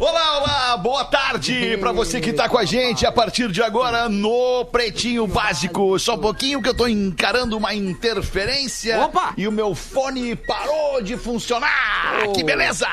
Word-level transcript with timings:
Olá, 0.00 0.38
olá, 0.38 0.76
boa 0.76 1.04
tarde 1.06 1.76
pra 1.78 1.90
você 1.90 2.20
que 2.20 2.32
tá 2.32 2.48
com 2.48 2.56
a 2.56 2.64
gente 2.64 3.04
a 3.04 3.10
partir 3.10 3.50
de 3.50 3.60
agora 3.60 4.08
no 4.08 4.64
Pretinho 4.66 5.26
Básico. 5.26 5.98
Só 5.98 6.14
um 6.14 6.18
pouquinho 6.18 6.62
que 6.62 6.68
eu 6.68 6.74
tô 6.74 6.86
encarando 6.86 7.56
uma 7.56 7.74
interferência 7.74 9.00
Opa! 9.00 9.34
e 9.36 9.48
o 9.48 9.50
meu 9.50 9.74
fone 9.74 10.36
parou 10.36 11.02
de 11.02 11.16
funcionar. 11.16 12.26
Oh. 12.28 12.32
Que 12.32 12.44
beleza! 12.44 12.86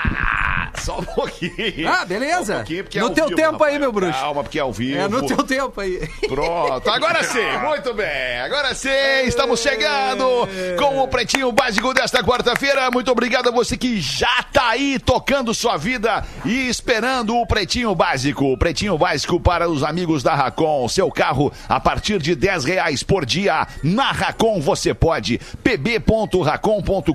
Só 0.85 0.99
um 0.99 1.03
pouquinho. 1.03 1.89
Ah, 1.89 2.05
beleza. 2.05 2.53
Um 2.53 2.57
pouquinho, 2.57 2.85
é 2.93 2.99
No 2.99 3.07
ao 3.07 3.13
teu 3.13 3.25
vivo, 3.27 3.35
tempo 3.35 3.63
aí, 3.63 3.73
Rafael. 3.73 3.79
meu 3.79 3.91
bruxo. 3.91 4.19
Calma, 4.19 4.43
porque 4.43 4.59
é 4.59 4.61
ao 4.61 4.71
vivo. 4.71 4.99
É 4.99 5.07
no 5.07 5.25
teu 5.25 5.37
tempo 5.37 5.81
aí. 5.81 6.07
Pronto, 6.27 6.87
agora 6.89 7.23
sim, 7.25 7.57
muito 7.67 7.93
bem. 7.93 8.39
Agora 8.41 8.73
sim, 8.75 8.89
estamos 9.25 9.59
chegando 9.61 10.25
com 10.77 10.99
o 10.99 11.07
Pretinho 11.07 11.51
Básico 11.51 11.91
desta 11.93 12.23
quarta-feira. 12.23 12.89
Muito 12.91 13.11
obrigado 13.11 13.49
a 13.49 13.51
você 13.51 13.75
que 13.75 13.99
já 13.99 14.43
tá 14.53 14.69
aí 14.69 14.99
tocando 14.99 15.51
sua 15.53 15.75
vida 15.77 16.23
e 16.45 16.67
esperando 16.69 17.35
o 17.35 17.47
Pretinho 17.47 17.93
Básico. 17.95 18.45
O 18.53 18.57
Pretinho 18.57 18.97
Básico 18.97 19.39
para 19.39 19.67
os 19.67 19.83
amigos 19.83 20.21
da 20.21 20.35
Racon. 20.35 20.87
Seu 20.87 21.09
carro 21.11 21.51
a 21.67 21.79
partir 21.79 22.21
de 22.21 22.35
10 22.35 22.63
reais 22.65 23.01
por 23.03 23.25
dia. 23.25 23.67
Na 23.81 24.11
Racon 24.11 24.61
você 24.61 24.93
pode. 24.93 25.39
pb.racon.com.br 25.63 27.09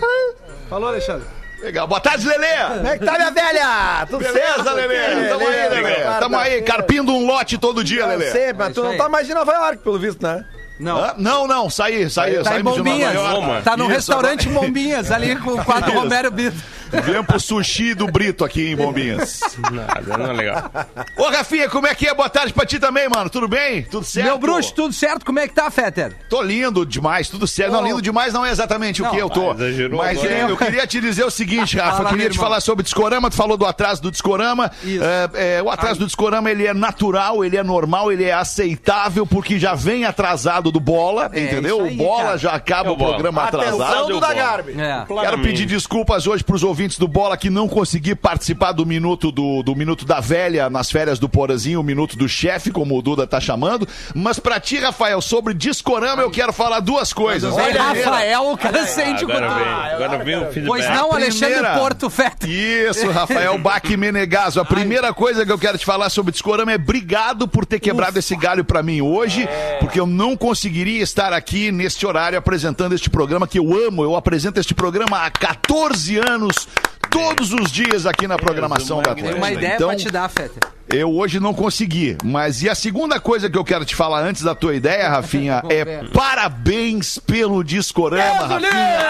Falou, 0.69 0.89
Alexandre. 0.89 1.27
Legal. 1.61 1.87
Boa 1.87 1.99
tarde, 1.99 2.27
Lelê. 2.27 2.57
Como 2.75 2.87
é 2.87 2.97
que 2.97 3.05
tá, 3.05 3.13
minha 3.13 3.31
velha? 3.31 4.05
Tudo 4.09 4.19
Beleza, 4.19 4.63
certo? 4.63 4.73
Lelê? 4.73 5.29
Tamo 5.29 5.47
aí, 5.47 5.69
Lelê. 5.69 5.95
Tamo 6.19 6.37
aí, 6.37 6.61
carpindo 6.61 7.11
um 7.13 7.25
lote 7.25 7.57
todo 7.57 7.83
dia, 7.83 8.05
Lelê. 8.05 8.31
Sempre, 8.31 8.53
mas 8.57 8.69
É 8.69 8.73
tu 8.73 8.81
isso 8.81 8.89
não 8.89 8.97
tá 8.97 9.09
mais 9.09 9.29
em 9.29 9.33
Nova 9.33 9.53
York, 9.53 9.77
pelo 9.77 9.97
visto, 9.97 10.21
né? 10.21 10.45
Não. 10.79 10.97
Hã? 10.97 11.13
Não, 11.17 11.47
não, 11.47 11.69
saí, 11.69 12.09
saí, 12.09 12.43
Tá 12.43 12.55
em 12.55 12.57
de 12.57 12.63
Nova 12.63 12.77
Bombinhas. 12.83 13.63
Tá 13.63 13.77
no 13.77 13.85
Isso, 13.85 13.93
restaurante 13.93 14.49
Bombinhas, 14.49 15.11
ali 15.11 15.35
com 15.37 15.51
o 15.51 15.63
quadro 15.63 15.91
Isso. 15.91 15.99
Romero 15.99 16.29
Brito. 16.31 16.57
Viemos 17.03 17.25
pro 17.27 17.39
sushi 17.39 17.93
do 17.93 18.07
Brito 18.07 18.43
aqui 18.45 18.69
em 18.71 18.75
Bombinhas. 18.75 19.39
Nada, 19.71 20.17
não 20.17 20.27
é 20.29 20.33
legal. 20.33 20.71
Ô, 21.17 21.29
Rafinha, 21.29 21.69
como 21.69 21.87
é 21.87 21.95
que 21.95 22.07
é? 22.07 22.13
Boa 22.13 22.29
tarde 22.29 22.53
pra 22.53 22.65
ti 22.65 22.79
também, 22.79 23.07
mano. 23.09 23.29
Tudo 23.29 23.47
bem? 23.47 23.83
Tudo 23.83 24.05
certo? 24.05 24.25
Meu 24.27 24.37
bruxo, 24.37 24.73
tudo 24.73 24.93
certo? 24.93 25.25
Como 25.25 25.39
é 25.39 25.47
que 25.47 25.53
tá, 25.53 25.69
Fetter? 25.69 26.13
Tô 26.29 26.41
lindo 26.41 26.85
demais, 26.85 27.29
tudo 27.29 27.45
certo. 27.47 27.71
Não, 27.73 27.81
Ô. 27.81 27.85
lindo 27.85 28.01
demais 28.01 28.33
não 28.33 28.45
é 28.45 28.51
exatamente 28.51 29.01
o 29.01 29.05
Não, 29.05 29.11
que 29.11 29.17
eu 29.17 29.29
tô. 29.29 29.53
exagerou 29.53 29.97
Mas 29.97 30.23
é, 30.23 30.43
eu 30.43 30.57
queria 30.57 30.85
te 30.87 30.99
dizer 31.01 31.23
o 31.25 31.31
seguinte, 31.31 31.77
Rafa. 31.77 31.97
Fala, 31.97 32.09
eu 32.09 32.13
queria 32.13 32.29
te 32.29 32.33
irmão. 32.33 32.45
falar 32.47 32.61
sobre 32.61 32.83
Discorama. 32.83 33.29
Tu 33.29 33.35
falou 33.35 33.57
do 33.57 33.65
atraso 33.65 34.01
do 34.01 34.11
Discorama. 34.11 34.71
Isso. 34.83 35.03
É, 35.33 35.57
é, 35.57 35.63
o 35.63 35.69
atraso 35.69 35.99
do 35.99 36.05
Discorama, 36.05 36.49
ele 36.51 36.65
é 36.65 36.73
natural, 36.73 37.43
ele 37.43 37.57
é 37.57 37.63
normal, 37.63 38.11
ele 38.11 38.23
é 38.23 38.33
aceitável, 38.33 39.25
porque 39.25 39.57
já 39.59 39.73
vem 39.75 40.05
atrasado 40.05 40.71
do 40.71 40.79
Bola, 40.79 41.29
É, 41.33 41.39
entendeu? 41.43 41.83
aí, 41.83 41.93
o 41.93 41.97
Bola 41.97 42.23
cara. 42.23 42.37
já 42.37 42.51
acaba 42.51 42.89
É 42.89 42.91
o 42.91 42.95
o 42.95 42.97
programa 42.97 43.43
Atenção 43.43 43.81
atrasado. 43.81 44.07
do 44.07 44.19
da 44.19 44.33
Garbi. 44.33 44.73
É. 44.79 45.05
Quero 45.21 45.39
pedir 45.41 45.65
desculpas 45.65 46.27
hoje 46.27 46.43
pros 46.43 46.63
ouvintes 46.63 46.84
do 46.99 47.07
Bola 47.07 47.35
que 47.35 47.49
não 47.49 47.67
consegui 47.67 48.13
participar 48.13 48.71
do 48.71 48.85
minuto 48.85 49.31
do, 49.31 49.63
do 49.63 49.75
minuto 49.75 50.05
da 50.05 50.19
velha 50.19 50.69
nas 50.69 50.91
férias 50.91 51.17
do 51.17 51.27
Porazinho, 51.27 51.79
o 51.79 51.83
minuto 51.83 52.15
do 52.15 52.29
chefe, 52.29 52.69
como 52.71 52.95
o 52.97 53.01
Duda 53.01 53.25
tá 53.25 53.39
chamando. 53.39 53.87
Mas 54.13 54.37
pra 54.39 54.59
ti, 54.59 54.77
Rafael, 54.77 55.19
sobre 55.21 55.53
Discorama, 55.53 56.21
eu 56.21 56.29
quero 56.29 56.53
falar 56.53 56.79
duas 56.79 57.11
coisas. 57.11 57.53
Vem 57.55 57.65
A 57.65 57.69
primeira- 57.69 58.09
Rafael, 58.09 58.51
o 58.51 58.57
cara 58.57 58.85
sente 58.85 59.25
o 59.25 59.31
Agora 59.31 59.49
vem, 59.55 59.67
agora 59.67 60.23
vem 60.23 60.35
o. 60.37 60.67
Pois 60.67 60.87
não, 60.89 61.11
Alexandre 61.11 61.55
primeira- 61.55 61.79
Porto 61.79 62.09
Fetter. 62.09 62.49
Isso, 62.49 63.09
Rafael 63.09 63.57
Baque 63.57 63.97
Menegaso. 63.97 64.59
A 64.59 64.65
primeira 64.65 65.13
coisa 65.13 65.45
que 65.45 65.51
eu 65.51 65.57
quero 65.57 65.77
te 65.77 65.85
falar 65.85 66.09
sobre 66.09 66.31
Discorama 66.31 66.71
é 66.71 66.75
obrigado 66.75 67.47
por 67.47 67.65
ter 67.65 67.79
quebrado 67.79 68.19
esse 68.19 68.35
galho 68.35 68.63
pra 68.63 68.83
mim 68.83 69.01
hoje, 69.01 69.47
porque 69.79 69.99
eu 69.99 70.05
não 70.05 70.37
conseguiria 70.37 71.01
estar 71.01 71.33
aqui 71.33 71.71
neste 71.71 72.05
horário 72.05 72.37
apresentando 72.37 72.93
este 72.93 73.09
programa 73.09 73.47
que 73.47 73.57
eu 73.59 73.73
amo. 73.87 74.03
Eu 74.03 74.15
apresento 74.15 74.59
este 74.59 74.73
programa 74.75 75.25
há 75.25 75.31
14 75.31 76.17
anos, 76.17 76.67
todos 77.09 77.51
os 77.53 77.71
dias 77.71 78.05
aqui 78.05 78.27
na 78.27 78.37
programação 78.37 78.97
da 79.01 79.13
Tem 79.15 79.23
Atlântida. 79.23 79.37
uma 79.37 79.51
ideia 79.51 79.75
Então, 79.75 79.87
pra 79.89 79.97
te 79.97 80.09
dar, 80.09 80.29
Fetter. 80.29 80.63
eu 80.89 81.11
hoje 81.15 81.39
não 81.39 81.53
consegui. 81.53 82.17
Mas 82.23 82.61
e 82.63 82.69
a 82.69 82.75
segunda 82.75 83.19
coisa 83.19 83.49
que 83.49 83.57
eu 83.57 83.63
quero 83.63 83.85
te 83.85 83.95
falar 83.95 84.21
antes 84.21 84.41
da 84.41 84.53
tua 84.55 84.75
ideia, 84.75 85.09
Rafinha, 85.09 85.61
é 85.69 86.03
parabéns 86.13 87.17
pelo 87.19 87.63
Discorama, 87.63 88.47
Rafinha. 88.47 89.05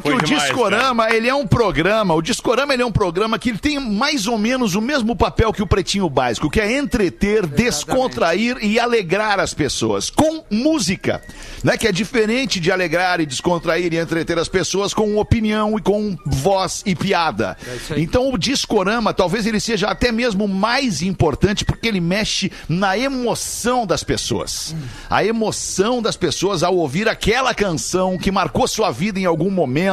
Porque 0.00 0.16
o 0.16 0.22
demais, 0.22 0.44
Discorama, 0.44 1.10
ele 1.10 1.28
é 1.28 1.34
um 1.34 1.46
programa, 1.46 2.14
o 2.14 2.22
Discorama 2.22 2.72
ele 2.72 2.82
é 2.82 2.86
um 2.86 2.92
programa 2.92 3.38
que 3.38 3.50
ele 3.50 3.58
tem 3.58 3.78
mais 3.78 4.26
ou 4.26 4.38
menos 4.38 4.74
o 4.74 4.80
mesmo 4.80 5.14
papel 5.14 5.52
que 5.52 5.62
o 5.62 5.66
Pretinho 5.66 6.08
Básico, 6.08 6.50
que 6.50 6.60
é 6.60 6.78
entreter, 6.78 7.46
descontrair 7.46 8.58
e 8.62 8.78
alegrar 8.78 9.38
as 9.40 9.52
pessoas 9.52 10.10
com 10.10 10.44
música, 10.50 11.22
né? 11.62 11.76
Que 11.76 11.88
é 11.88 11.92
diferente 11.92 12.60
de 12.60 12.70
alegrar 12.70 13.20
e 13.20 13.26
descontrair 13.26 13.92
e 13.92 13.98
entreter 13.98 14.38
as 14.38 14.48
pessoas 14.48 14.94
com 14.94 15.18
opinião 15.18 15.78
e 15.78 15.82
com 15.82 16.16
voz 16.24 16.82
e 16.86 16.94
piada. 16.94 17.56
aí. 17.90 18.02
Então 18.02 18.32
o 18.32 18.38
Discorama, 18.38 19.12
talvez 19.12 19.46
ele 19.46 19.60
seja 19.60 19.88
até 19.88 20.12
mesmo 20.12 20.48
mais 20.48 21.02
importante 21.02 21.64
porque 21.64 21.88
ele 21.88 22.00
mexe 22.00 22.50
na 22.68 22.96
emoção 22.96 23.86
das 23.86 24.02
pessoas. 24.02 24.74
A 25.08 25.24
emoção 25.24 26.00
das 26.00 26.16
pessoas 26.16 26.62
ao 26.62 26.76
ouvir 26.76 27.08
aquela 27.08 27.54
canção 27.54 28.16
que 28.16 28.30
marcou 28.30 28.66
sua 28.66 28.90
vida 28.90 29.18
em 29.18 29.24
algum 29.24 29.50
momento 29.50 29.89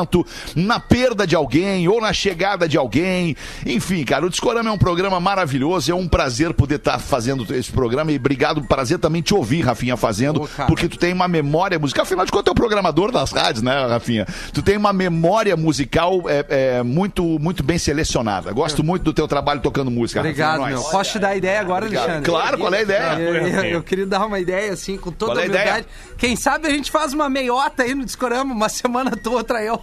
na 0.55 0.79
perda 0.79 1.25
de 1.25 1.35
alguém 1.35 1.87
ou 1.87 2.01
na 2.01 2.11
chegada 2.13 2.67
de 2.67 2.77
alguém. 2.77 3.35
Enfim, 3.65 4.03
cara, 4.03 4.25
o 4.25 4.29
Discorama 4.29 4.69
é 4.69 4.71
um 4.73 4.77
programa 4.77 5.19
maravilhoso. 5.19 5.91
É 5.91 5.95
um 5.95 6.07
prazer 6.07 6.53
poder 6.53 6.75
estar 6.75 6.99
fazendo 6.99 7.45
esse 7.55 7.71
programa 7.71 8.11
e 8.11 8.17
obrigado, 8.17 8.61
prazer 8.63 8.99
também 8.99 9.21
te 9.21 9.33
ouvir, 9.33 9.61
Rafinha, 9.61 9.95
fazendo, 9.97 10.41
cara. 10.47 10.67
porque 10.67 10.87
tu 10.89 10.97
tem 10.97 11.13
uma 11.13 11.27
memória 11.27 11.77
musical. 11.79 12.03
Afinal 12.03 12.25
de 12.25 12.31
contas, 12.31 12.45
tu 12.45 12.49
é 12.49 12.51
o 12.51 12.55
programador 12.55 13.11
das 13.11 13.31
rádios, 13.31 13.61
né, 13.63 13.85
Rafinha? 13.87 14.25
Tu 14.53 14.61
tem 14.61 14.77
uma 14.77 14.91
memória 14.93 15.55
musical 15.55 16.23
é, 16.27 16.45
é, 16.79 16.83
muito, 16.83 17.23
muito 17.39 17.63
bem 17.63 17.77
selecionada. 17.77 18.51
Gosto 18.51 18.83
muito 18.83 19.03
do 19.03 19.13
teu 19.13 19.27
trabalho 19.27 19.61
tocando 19.61 19.89
música. 19.91 20.19
Obrigado, 20.19 20.59
Rafinha, 20.59 20.67
meu. 20.69 20.77
nós. 20.79 20.91
Posso 20.91 21.11
te 21.13 21.19
dar 21.19 21.29
a 21.29 21.35
ideia 21.35 21.59
agora, 21.61 21.85
Obrigado. 21.85 22.03
Alexandre? 22.05 22.31
Claro, 22.31 22.57
qual 22.57 22.73
é 22.73 22.77
a 22.77 22.81
ideia? 22.81 23.19
Eu, 23.19 23.35
eu- 23.35 23.63
eu 23.77 23.83
queria 23.83 24.05
dar 24.05 24.25
uma 24.25 24.39
ideia, 24.39 24.73
assim, 24.73 24.97
com 24.97 25.11
toda 25.11 25.33
Qual 25.33 25.39
é 25.39 25.43
a 25.43 25.45
humildade. 25.47 25.69
ideia? 25.69 25.85
Quem 26.17 26.35
sabe 26.35 26.67
a 26.67 26.71
gente 26.71 26.89
faz 26.91 27.13
uma 27.13 27.29
meiota 27.29 27.83
aí 27.83 27.93
no 27.93 28.05
Discorama, 28.05 28.53
uma 28.53 28.69
semana 28.69 29.11
tu, 29.11 29.31
outra 29.33 29.63
eu. 29.63 29.81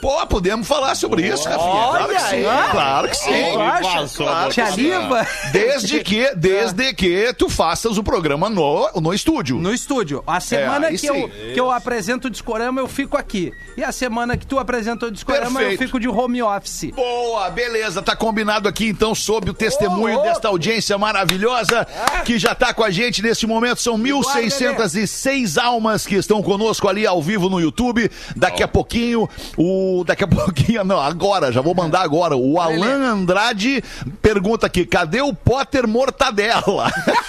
Pô, 0.00 0.26
podemos 0.26 0.66
falar 0.68 0.94
sobre 0.94 1.26
isso, 1.26 1.48
Rafinha. 1.48 1.70
Claro 1.70 2.08
que 2.08 2.20
sim. 2.20 2.42
Claro 2.70 3.08
que 3.08 3.16
sim. 3.16 3.30
Ele 3.32 3.62
acha? 3.62 4.16
Claro 4.16 4.52
Te 4.52 4.60
boca. 4.60 4.72
aliva? 4.72 5.26
Desde 5.52 6.00
que, 6.04 6.34
desde 6.34 6.94
que 6.94 7.32
tu 7.34 7.48
faças 7.48 7.96
o 7.98 8.02
programa 8.04 8.48
no, 8.50 8.88
no 9.00 9.14
estúdio. 9.14 9.56
No 9.56 9.72
estúdio. 9.72 10.22
A 10.26 10.38
semana 10.40 10.86
É, 10.86 10.90
aí 10.90 10.98
que, 10.98 11.06
eu, 11.06 11.14
sim. 11.14 11.30
que 11.54 11.60
eu 11.60 11.70
apresento 11.70 12.28
o 12.28 12.30
Discorama, 12.30 12.80
eu 12.80 12.86
fico 12.88 13.16
aqui. 13.16 13.52
E 13.76 13.82
a 13.84 13.90
semana 13.92 14.36
que 14.36 14.46
tu 14.46 14.58
apresenta 14.58 15.06
o 15.06 15.10
Discorama, 15.10 15.60
Perfeito. 15.60 15.82
eu 15.82 15.86
fico 15.86 16.00
de 16.00 16.08
home 16.08 16.42
office. 16.42 16.90
Boa, 16.94 17.50
beleza, 17.50 18.02
tá 18.02 18.14
combinado 18.14 18.68
aqui 18.68 18.86
então 18.88 19.14
sob 19.14 19.50
o 19.50 19.54
testemunho 19.54 20.20
desta 20.22 20.48
audiência 20.48 20.96
maravilhosa 20.98 21.86
que 22.24 22.38
já 22.38 22.54
tá 22.54 22.72
com 22.74 22.84
a 22.84 22.90
gente 22.90 23.22
nesse 23.22 23.46
momento. 23.46 23.80
São 23.80 23.98
1.606 23.98 25.60
almas 25.62 26.06
que 26.06 26.14
estão 26.16 26.42
conosco 26.42 26.88
ali 26.88 27.06
ao 27.06 27.22
vivo 27.22 27.48
no 27.48 27.60
YouTube. 27.60 28.10
Daqui 28.34 28.62
a 28.62 28.68
pouquinho, 28.68 29.28
o. 29.56 29.75
Daqui 30.06 30.24
a 30.24 30.28
pouquinho, 30.28 30.84
não, 30.84 31.00
agora, 31.00 31.52
já 31.52 31.60
vou 31.60 31.74
mandar 31.74 32.02
agora. 32.02 32.36
O 32.36 32.60
Alan 32.60 33.12
Andrade 33.12 33.82
pergunta 34.20 34.66
aqui: 34.66 34.84
cadê 34.84 35.20
o 35.20 35.34
Potter 35.34 35.86
Mortadela? 35.86 36.92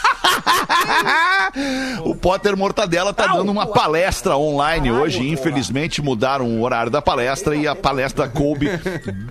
o 2.03 2.15
Potter 2.15 2.55
Mortadela 2.55 3.13
tá 3.13 3.27
dando 3.27 3.51
uma 3.51 3.67
palestra 3.67 4.37
online 4.37 4.91
hoje. 4.91 5.27
Infelizmente 5.27 6.01
mudaram 6.01 6.45
o 6.45 6.63
horário 6.63 6.91
da 6.91 7.01
palestra 7.01 7.55
e 7.55 7.67
a 7.67 7.75
palestra 7.75 8.27
coube 8.27 8.69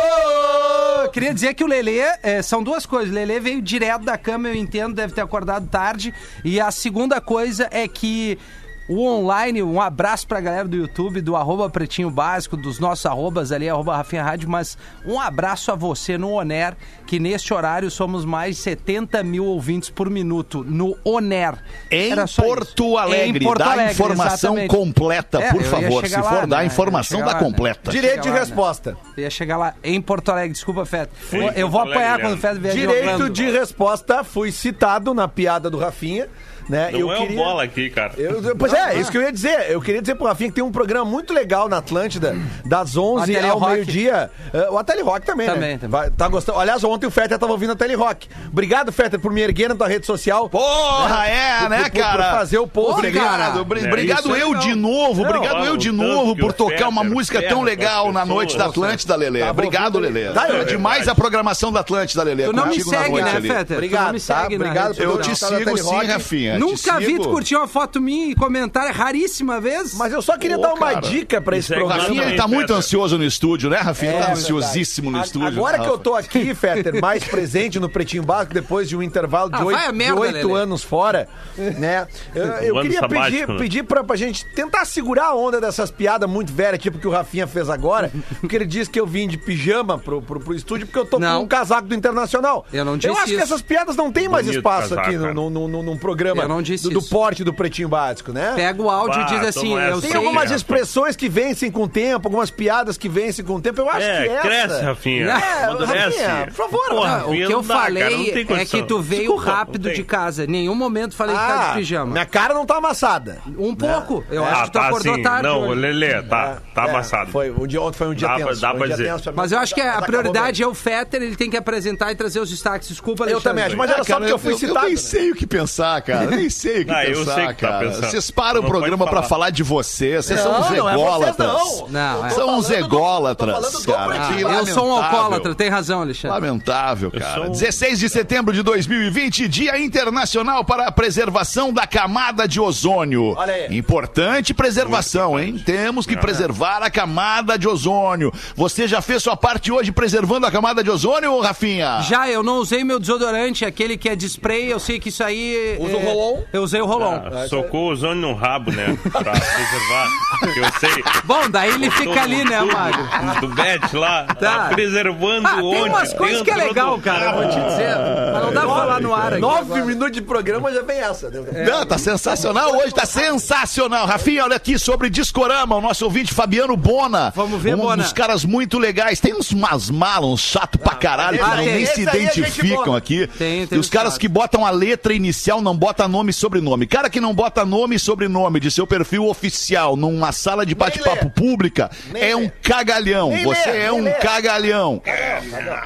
Queria 1.17 1.33
dizer 1.33 1.55
que 1.55 1.65
o 1.65 1.67
Lelê, 1.67 2.01
é, 2.23 2.43
são 2.43 2.63
duas 2.63 2.85
coisas. 2.85 3.11
O 3.11 3.15
Lelê 3.15 3.41
veio 3.41 3.63
direto 3.63 4.05
da 4.05 4.19
cama, 4.19 4.49
eu 4.49 4.55
entendo, 4.55 4.95
deve 4.95 5.15
ter 5.15 5.23
acordado 5.23 5.67
tarde. 5.67 6.13
E 6.45 6.61
a 6.61 6.71
segunda 6.71 7.23
coisa 7.23 7.67
é 7.71 7.89
que 7.89 8.39
o 8.89 9.05
online, 9.05 9.63
um 9.63 9.81
abraço 9.81 10.27
pra 10.27 10.41
galera 10.41 10.69
do 10.69 10.77
YouTube, 10.77 11.21
do 11.21 11.35
arroba 11.35 11.69
Pretinho 11.69 12.11
Básico, 12.11 12.57
dos 12.57 12.79
nossos 12.79 13.05
arrobas 13.07 13.51
ali, 13.53 13.69
arroba 13.69 13.97
Rafinha 13.97 14.23
Rádio, 14.23 14.49
mas 14.49 14.79
um 15.05 15.19
abraço 15.21 15.73
a 15.73 15.75
você 15.75 16.17
no 16.17 16.33
Oner, 16.33 16.77
que 17.07 17.19
neste 17.19 17.53
horário 17.53 17.91
somos 17.91 18.25
mais 18.25 18.57
de 18.57 18.63
70 18.63 19.23
mil 19.25 19.45
ouvintes 19.45 19.91
por 19.91 20.09
minuto 20.09 20.65
no 20.65 20.97
Oner. 21.05 21.55
Em 21.91 22.13
Era 22.13 22.27
só 22.27 22.43
Porto 22.43 22.85
isso. 22.85 22.99
Alegre, 22.99 23.45
Em 23.45 23.47
Porto 23.47 23.59
dá 23.59 23.67
a 23.67 23.73
Alegre, 23.73 23.93
informação 23.93 24.53
exatamente. 24.57 24.71
completa, 24.71 25.39
É, 25.43 25.53
por 25.53 25.63
favor. 25.63 26.07
Se 26.07 26.15
for, 26.15 26.23
lá, 26.25 26.47
dá 26.47 26.57
a 26.59 26.61
né? 26.61 26.67
informação, 26.67 27.21
dá 27.21 27.27
lá, 27.27 27.35
né? 27.35 27.41
completa. 27.41 27.91
Direito 27.91 28.23
de 28.23 28.29
lá, 28.29 28.35
né? 28.35 28.41
resposta. 28.41 28.97
Eu 29.17 29.23
ia 29.25 29.31
chegar 29.31 29.57
lá 29.57 29.75
em 29.83 30.01
Porto 30.01 30.31
Alegre, 30.31 30.53
desculpa, 30.53 30.85
Feta. 30.85 31.11
Eu 31.33 31.69
Porto 31.69 31.71
vou 31.71 31.81
Alegre, 31.81 31.99
apanhar 31.99 32.21
quando 32.21 32.35
o. 32.35 32.39
Feta 32.41 32.55
vier 32.61 32.75
Direito 32.75 33.31
de 33.31 33.51
resposta, 33.51 34.23
fui 34.23 34.53
citado 34.53 35.13
na 35.13 35.27
piada 35.27 35.69
do 35.69 35.79
Rafinha, 35.79 36.29
né? 36.69 36.91
Não 36.93 36.99
eu 37.01 37.13
é 37.13 37.17
queria... 37.19 37.41
o 37.41 37.45
bola 37.45 37.63
aqui, 37.63 37.91
cara. 37.91 38.13
Eu- 38.17 38.57
pois 38.57 38.73
é, 38.73 38.99
isso 38.99 39.11
que 39.11 39.19
eu 39.19 39.23
ia 39.23 39.33
dizer. 39.33 39.71
Eu 39.71 39.81
queria 39.81 40.01
dizer 40.01 40.15
pro 40.15 40.27
Rafinha 40.27 40.49
que 40.51 40.55
tem 40.57 40.65
um 40.65 40.73
programa 40.73 41.05
muito 41.11 41.33
legal 41.33 41.69
na 41.69 41.79
Atlântida, 41.79 42.37
das 42.65 42.97
11 42.97 43.23
A 43.23 43.41
Tele 43.41 43.51
ao 43.51 43.59
Rock. 43.59 43.73
meio-dia. 43.73 44.31
Eh, 44.53 44.69
o 44.71 44.79
Ateli 44.79 45.03
Rock 45.03 45.27
também, 45.27 45.47
Também, 45.47 45.73
né? 45.73 45.79
também. 45.79 45.89
Vai- 45.91 46.11
tá 46.11 46.29
gostando. 46.29 46.59
Aliás, 46.59 46.83
ontem 46.85 47.07
o 47.07 47.11
Fetter 47.11 47.39
tava 47.39 47.53
ouvindo 47.53 47.73
a 47.73 47.77
Tele 47.77 47.95
Rock. 47.95 48.29
Obrigado, 48.51 48.93
Fetter, 48.93 49.19
por 49.21 49.33
me 49.33 49.41
erguer 49.41 49.69
na 49.69 49.75
tua 49.75 49.89
rede 49.89 50.07
social. 50.07 50.49
Porra, 50.49 51.27
é, 51.27 51.61
Por- 51.61 51.71
né, 51.71 51.83
por- 51.85 51.91
por 51.93 52.01
cara? 52.01 52.31
fazer 52.33 52.59
o 52.59 52.67
post. 52.67 52.93
Obrigado, 52.99 53.59
É, 53.59 53.61
obrigado 53.61 54.33
aí 54.35 54.41
eu 54.41 54.53
não. 54.53 54.61
de 54.61 54.75
novo, 54.75 55.23
Não, 55.23 55.31
obrigado 55.31 55.65
eu 55.65 55.77
de 55.77 55.91
novo 55.93 56.37
por 56.37 56.53
tocar 56.53 56.89
uma 56.89 57.03
música 57.05 57.43
tão 57.43 57.63
legal 57.63 58.13
na 58.13 58.25
noite 58.25 58.57
da. 58.57 58.67
Atlântida, 58.67 59.15
Lelê. 59.17 59.43
Bom, 59.45 59.51
obrigado, 59.51 60.01
bem. 60.01 60.33
Tá, 60.33 60.49
eu- 60.49 60.65
Demais 60.65 61.07
a 61.09 61.15
programação 61.15 61.73
da 61.73 61.81
Atlântida, 61.81 62.23
Lelê. 62.23 62.45
Tu 62.45 62.53
não 62.53 62.67
me 62.67 62.83
segue, 62.83 63.23
né. 63.23 63.41
Fetter? 63.41 63.67
não 63.71 63.77
Obrigado, 63.77 64.13
me 64.13 64.21
tá? 64.21 64.47
Obrigado 64.47 65.01
Eu 65.01 65.19
te 65.19 65.35
sigo 65.37 65.79
sim. 65.79 66.07
Rafinha. 66.07 66.56
Te 66.57 66.61
Nunca 66.61 66.99
vi 66.99 67.17
tu 67.19 67.29
curtir 67.29 67.57
uma 67.57 67.67
foto 67.69 68.01
minha 68.01 68.27
e 68.31 68.35
comentar 68.35 68.91
raríssima 68.93 69.61
vez. 69.61 69.95
Mas 69.95 70.13
eu 70.13 70.21
só 70.23 70.37
queria 70.37 70.59
Ô, 70.59 70.61
dar 70.63 70.75
uma 70.75 70.87
cara. 70.95 71.01
dica 71.01 71.41
pra 71.41 71.57
esse 71.57 71.73
é 71.73 71.77
programa. 71.77 72.03
Rafinha, 72.03 72.23
ele 72.23 72.31
Também, 72.33 72.37
tá 72.37 72.49
muito 72.49 72.61
Fetter. 72.69 72.77
ansioso 72.77 73.19
no 73.19 73.25
estúdio, 73.25 73.71
né, 73.71 73.79
Rafinha? 73.79 74.11
É 74.11 74.15
tá 74.15 74.19
verdade. 74.27 74.41
ansiosíssimo 74.41 75.11
no 75.11 75.21
estúdio. 75.21 75.47
Agora 75.49 75.79
que 75.79 75.89
eu 75.89 75.99
tô 75.99 76.15
aqui, 76.15 76.55
Fetter, 76.57 77.01
mais 77.01 77.25
presente 77.25 77.79
no 77.81 77.89
Pretinho 77.89 78.23
Básico, 78.23 78.55
depois 78.55 78.89
de 78.89 78.97
um 78.97 79.03
intervalo 79.03 79.51
de 79.51 79.57
Ah, 79.57 79.65
oito 79.65 80.19
Lelê. 80.19 80.53
anos 80.61 80.83
fora, 80.83 81.29
né? 81.57 82.07
Eu, 82.35 82.45
eu 82.77 82.83
queria 82.83 83.01
sabático, 83.01 83.25
pedir, 83.31 83.49
né? 83.49 83.57
pedir 83.59 83.83
pra, 83.85 84.05
pra 84.05 84.17
gente 84.17 84.45
tentar 84.55 84.85
segurar 84.85 85.27
a 85.29 85.35
onda 85.35 85.61
dessas 85.61 85.91
piadas 85.91 86.29
muito 86.29 86.53
velhas, 86.53 86.81
tipo 86.81 86.99
que 86.99 87.07
o 87.09 87.11
Rafinha 87.11 87.47
fez 87.47 87.69
agora, 87.71 88.11
porque 88.41 88.55
ele 88.57 88.67
disse 88.67 88.91
que 88.91 89.01
eu 89.01 89.07
vim 89.07 89.27
de 89.29 89.37
pijama 89.39 89.99
pro, 89.99 90.21
pro, 90.21 90.39
pro 90.41 90.55
estúdio 90.55 90.87
porque 90.87 90.99
eu 90.99 91.07
tô 91.07 91.19
Não. 91.19 91.39
com 91.41 91.45
um 91.45 91.49
casaco 91.49 91.89
do 91.89 91.95
Internacional. 91.95 92.67
Eu 92.73 92.85
não 92.85 92.97
disse 92.97 93.09
Eu 93.09 93.15
acho 93.15 93.25
que 93.27 93.33
isso. 93.33 93.43
essas 93.43 93.63
piadas 93.63 93.97
não 93.97 94.13
tem 94.13 94.29
mais 94.29 94.45
Bonito 94.47 94.59
espaço 94.59 94.89
casaco, 94.91 95.01
aqui 95.09 95.17
no, 95.17 95.23
cara. 95.23 95.35
no, 95.35 95.51
no, 95.51 95.69
no- 95.69 95.83
num 95.83 95.97
programa 95.97 96.46
Eu 96.47 96.55
não 96.55 96.63
disse 96.63 96.85
do, 96.85 96.91
do 96.91 96.99
isso. 97.01 97.11
porte 97.11 97.45
do 97.45 97.53
Pretinho 97.53 97.89
Básico, 97.89 98.33
né? 98.33 98.53
Pega 98.55 98.81
o 98.83 98.89
áudio 98.91 99.21
Bah, 99.21 99.27
e 99.35 99.39
diz 99.39 99.49
assim, 99.49 99.69
toma 99.71 99.83
eu. 99.83 100.01
Tem 100.01 100.11
sei... 100.11 100.19
algumas 100.19 100.45
Rafa. 100.45 100.55
expressões 100.57 101.17
que 101.17 101.29
vencem 101.29 101.71
com 101.71 101.83
o 101.83 101.89
tempo, 101.89 102.29
algumas 102.29 102.51
piadas 102.51 102.97
que 102.97 103.09
vencem 103.09 103.45
com 103.45 103.55
o 103.57 103.61
tempo. 103.61 103.81
Eu 103.81 103.89
acho 103.91 104.01
É, 104.07 104.23
que 104.23 104.29
essa... 104.33 104.41
cresce, 104.43 104.85
Rafinha. 104.85 105.27
É, 105.27 105.65
Amadurece. 105.65 106.19
Rafinha, 106.23 106.47
por 106.47 106.55
favor. 106.55 106.89
Porra, 106.89 107.09
Não, 107.11 107.17
o 107.17 107.27
Rafinha 107.29 107.47
que 107.47 107.53
eu 107.53 107.57
não 107.63 107.67
dá, 107.67 107.75
cara, 107.75 107.85
falei 107.85 108.03
tem 108.33 108.43
é 108.43 108.45
condição. 108.45 108.81
que 108.81 108.87
tu 108.87 109.01
veio 109.01 109.21
Desculpa, 109.23 109.51
rápido 109.51 109.85
não 109.85 109.91
de 109.91 109.97
tem. 109.97 110.05
casa. 110.05 110.45
Em 110.45 110.47
nenhum 110.47 110.75
momento 110.75 111.15
falei 111.17 111.35
que 111.37 111.41
tá 111.43 111.69
de 111.69 111.75
pijama. 111.79 112.11
Ah, 112.11 112.13
minha 112.13 112.27
cara 112.27 112.55
não 112.55 112.65
tá 112.67 112.77
amassada. 112.77 113.39
Um 113.59 113.75
pouco. 113.75 114.25
Eu 114.31 114.45
Ah, 114.45 114.49
acho 114.53 114.63
que 114.65 114.71
tu 114.71 114.73
tá 114.75 114.89
acordou 114.89 115.13
assim. 115.13 115.23
tarde 115.23 115.43
Não, 115.49 115.69
hoje. 115.69 115.81
Lelê, 115.81 116.23
tá, 116.23 116.59
tá 116.75 116.87
É, 116.87 116.91
amassado. 116.91 117.31
Foi, 117.31 117.51
o 117.51 117.67
dia, 117.67 117.81
ontem 117.83 117.97
foi 117.99 118.07
um 118.09 118.15
dia 118.15 118.29
Dá 118.29 118.35
pra- 118.37 118.47
tenso. 118.47 118.61
dá 118.61 118.69
foi 118.69 118.77
um 118.77 118.79
pra 118.79 118.87
dia 118.89 118.97
dizer. 118.97 119.09
tenso 119.11 119.23
pra 119.25 119.33
mim. 119.33 119.37
Mas 119.37 119.53
eu 119.53 119.59
acho 119.59 119.75
que 119.75 119.81
Mas 119.81 119.89
a 119.89 119.93
acabou 119.99 120.07
prioridade 120.07 120.63
é 120.63 120.67
o 120.67 120.75
Fetter, 120.75 121.23
ele 121.23 121.37
tem 121.37 121.51
que 121.51 121.57
apresentar 121.57 122.13
e 122.13 122.15
trazer 122.15 122.41
os 122.41 122.51
destaques. 122.51 122.89
Desculpa, 122.89 123.25
Eu 123.25 123.37
Alexandre. 123.37 123.49
também 123.49 123.65
acho, 123.65 123.77
mas 123.77 123.91
era 123.91 124.05
só 124.05 124.17
porque 124.19 124.33
eu 124.33 124.39
fui 124.39 124.53
eu, 124.53 124.59
citado. 124.59 124.81
nem 124.87 124.91
né? 124.91 124.97
sei 124.97 125.31
o 125.31 125.35
que 125.35 125.47
pensar, 125.47 126.01
cara. 126.03 126.36
Nem 126.37 126.51
sei 126.51 126.83
o 126.83 126.85
que 126.87 126.91
Ah, 126.93 127.05
eu 127.05 127.19
pensar, 127.19 127.35
sei 127.35 127.45
o 127.45 127.49
que 127.49 127.55
tá 127.55 127.69
cara. 127.69 127.87
pensando. 127.89 128.11
Vocês 128.11 128.31
param 128.31 128.61
o 128.61 128.63
Não 128.63 128.71
programa 128.71 128.99
pode 128.99 129.11
pra 129.11 129.23
falar. 129.23 129.51
de 129.51 129.63
vocês. 129.63 130.25
Vocês 130.27 130.41
são 130.41 130.53
Não, 130.53 130.61
uns 130.61 130.71
não 130.71 130.89
é 130.89 130.93
ególatras. 130.95 131.37
não. 131.39 131.89
Não, 131.89 132.27
é. 132.27 132.31
São 132.31 132.59
uns 132.59 132.71
ególatras, 132.71 133.85
cara. 133.87 134.29
Ah, 134.29 134.33
eu 134.61 134.67
sou 134.67 134.87
um 134.89 134.93
alcoólatra, 134.97 135.55
tem 135.55 135.69
razão, 135.69 136.01
Alexandre. 136.03 136.35
Lamentável, 136.35 137.11
cara. 137.11 137.35
sou 137.35 137.45
um- 137.45 137.51
16 137.53 137.99
de 137.99 138.09
setembro 138.09 138.53
de 138.55 138.63
2020, 138.63 139.47
Dia 139.49 139.79
Internacional 139.79 140.65
para 140.65 140.87
a 140.89 140.93
Preservação 140.93 141.73
da 141.73 141.87
Camada 141.87 142.47
de 142.49 142.61
Ozônio. 142.61 143.35
Olha 143.37 143.55
aí. 143.55 143.77
Importante 143.77 144.53
preservação, 144.55 145.39
hein? 145.39 145.63
Temos 145.65 146.07
que 146.07 146.17
preservar 146.17 146.83
a 146.83 146.91
camada 146.91 147.59
de 147.59 147.69
ozônio. 147.69 148.33
Você 148.55 148.87
já 148.89 149.01
fez 149.01 149.23
sua 149.23 149.37
parte 149.37 149.71
hoje 149.73 149.93
preservando 149.93 150.47
a 150.47 150.51
camada 150.51 150.83
de 150.83 150.91
ozônio, 150.91 151.39
Rafinha? 151.41 152.01
Já, 152.03 152.29
eu 152.29 152.43
não 152.43 152.59
usei 152.59 152.83
meu 152.85 152.99
desodorante, 152.99 153.65
aquele 153.65 153.97
que 153.97 154.09
é 154.09 154.17
de 154.17 154.27
spray, 154.27 154.71
eu 154.71 154.79
sei 154.81 154.99
que 154.99 155.09
isso 155.09 155.23
aí... 155.23 155.77
Usa 155.79 155.97
o 155.97 156.01
é, 156.01 156.05
roll-on. 156.05 156.26
Rolon. 156.27 156.43
Eu 156.53 156.63
usei 156.63 156.81
o 156.81 156.87
Rolon. 156.87 157.15
Ah, 157.33 157.49
socou 157.49 157.89
o 157.89 157.93
ozônio 157.93 158.17
no 158.17 158.35
rabo, 158.35 158.71
né? 158.73 158.97
Pra 159.11 159.21
preservar. 159.33 160.09
Porque 160.41 160.61
eu 160.61 160.73
sei. 160.81 161.05
Bom, 161.25 161.49
daí 161.51 161.73
ele 161.75 161.91
fica 161.91 162.23
ali, 162.23 162.45
né, 162.45 162.61
Magro? 162.63 163.41
Do 163.41 163.49
Bet 163.55 163.97
lá, 163.97 164.25
tá, 164.25 164.69
preservando 164.73 165.47
Ah, 165.49 165.63
o 165.63 165.71
tem 165.71 165.85
umas 165.85 166.13
coisas 166.15 166.43
que 166.43 166.51
é 166.51 166.55
legal, 166.57 166.97
do 166.97 167.03
cara, 167.03 167.33
vou 167.33 167.49
te 167.49 167.61
dizer. 167.61 167.97
Mas 168.33 168.43
não 168.45 168.53
dá 168.53 168.61
pra 168.63 168.69
falar 168.71 169.01
no 169.01 169.15
ar 169.15 169.33
aqui. 169.33 169.41
Nove 169.41 169.83
minutos 169.83 170.13
de 170.13 170.23
programa 170.23 170.73
já 170.73 170.83
vem 170.83 170.99
essa. 170.99 171.31
Né? 171.31 171.65
Não, 171.69 171.87
tá 171.87 171.99
sensacional 171.99 172.73
hoje, 172.77 172.93
tá 172.95 173.07
sensacional. 173.07 174.07
Rafinha, 174.07 174.45
olha 174.45 174.57
aqui 174.57 174.79
sobre 174.79 175.09
Discorama, 175.11 175.77
o 175.77 175.81
nosso 175.81 176.05
ouvinte 176.05 176.33
Fabiano 176.35 176.77
Bona. 176.77 177.33
Vamos 177.35 177.61
ver, 177.61 177.75
um 177.75 177.79
Bona. 177.79 178.03
dos 178.03 178.13
caras 178.13 178.45
muito 178.45 178.79
legais. 178.79 179.21
Tem 179.21 179.35
uns 179.35 179.51
umas 179.53 179.91
malas, 179.91 180.29
uns 180.31 180.41
chato 180.41 180.79
pra 180.79 180.95
caralho, 180.95 181.39
que 181.39 181.45
esse 181.45 181.57
não 181.57 181.65
nem 181.65 181.87
se 181.87 182.01
é 182.01 182.03
identificam 182.23 182.95
aqui. 182.95 183.27
Tem- 183.27 183.67
tem 183.67 183.77
e 183.77 183.81
os 183.81 183.87
uns 183.87 183.91
caras 183.91 184.19
que 184.19 184.29
botam 184.29 184.65
a 184.67 184.71
letra 184.71 185.13
inicial 185.15 185.61
não 185.61 185.77
botam 185.77 186.07
nome 186.17 186.31
e 186.31 186.33
sobrenome. 186.33 186.87
Cara 186.87 187.11
que 187.11 187.21
não 187.21 187.35
bota 187.35 187.63
nome 187.65 187.97
e 187.97 187.99
sobrenome 187.99 188.59
de 188.59 188.71
seu 188.71 188.87
perfil 188.87 189.27
oficial 189.27 189.97
numa 189.97 190.33
sala 190.33 190.65
de 190.65 190.75
bate-papo 190.75 191.29
pública 191.29 191.91
Nem 192.11 192.23
é 192.23 192.27
lê. 192.29 192.35
um 192.35 192.51
cagalhão. 192.63 193.29
Nem 193.29 193.45
Você 193.45 193.71
lê, 193.71 193.77
é 193.79 193.91
nem 193.91 194.01
um 194.01 194.05
lê. 194.05 194.13
cagalhão. 194.15 195.03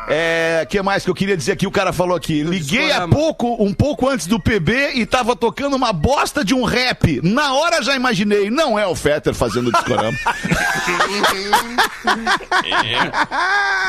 É, 0.09 0.65
que 0.71 0.81
mais 0.83 1.05
que 1.05 1.11
eu 1.11 1.15
queria 1.15 1.37
dizer 1.37 1.53
aqui? 1.53 1.67
O 1.67 1.71
cara 1.71 1.93
falou 1.93 2.17
aqui. 2.17 2.45
Liguei 2.45 2.93
há 2.93 3.09
pouco, 3.09 3.57
um 3.63 3.75
pouco 3.75 4.09
antes 4.09 4.27
do 4.29 4.39
PB 4.39 4.93
e 4.95 5.05
tava 5.05 5.35
tocando 5.35 5.75
uma 5.75 5.93
bosta 5.93 6.45
de 6.45 6.55
um 6.55 6.63
rap. 6.65 7.21
Na 7.25 7.55
hora 7.55 7.83
já 7.83 7.97
imaginei, 7.97 8.51
não 8.51 8.79
é 8.79 8.87
o 8.87 8.95
Fetter 8.95 9.35
fazendo 9.35 9.73
discorama. 9.73 10.17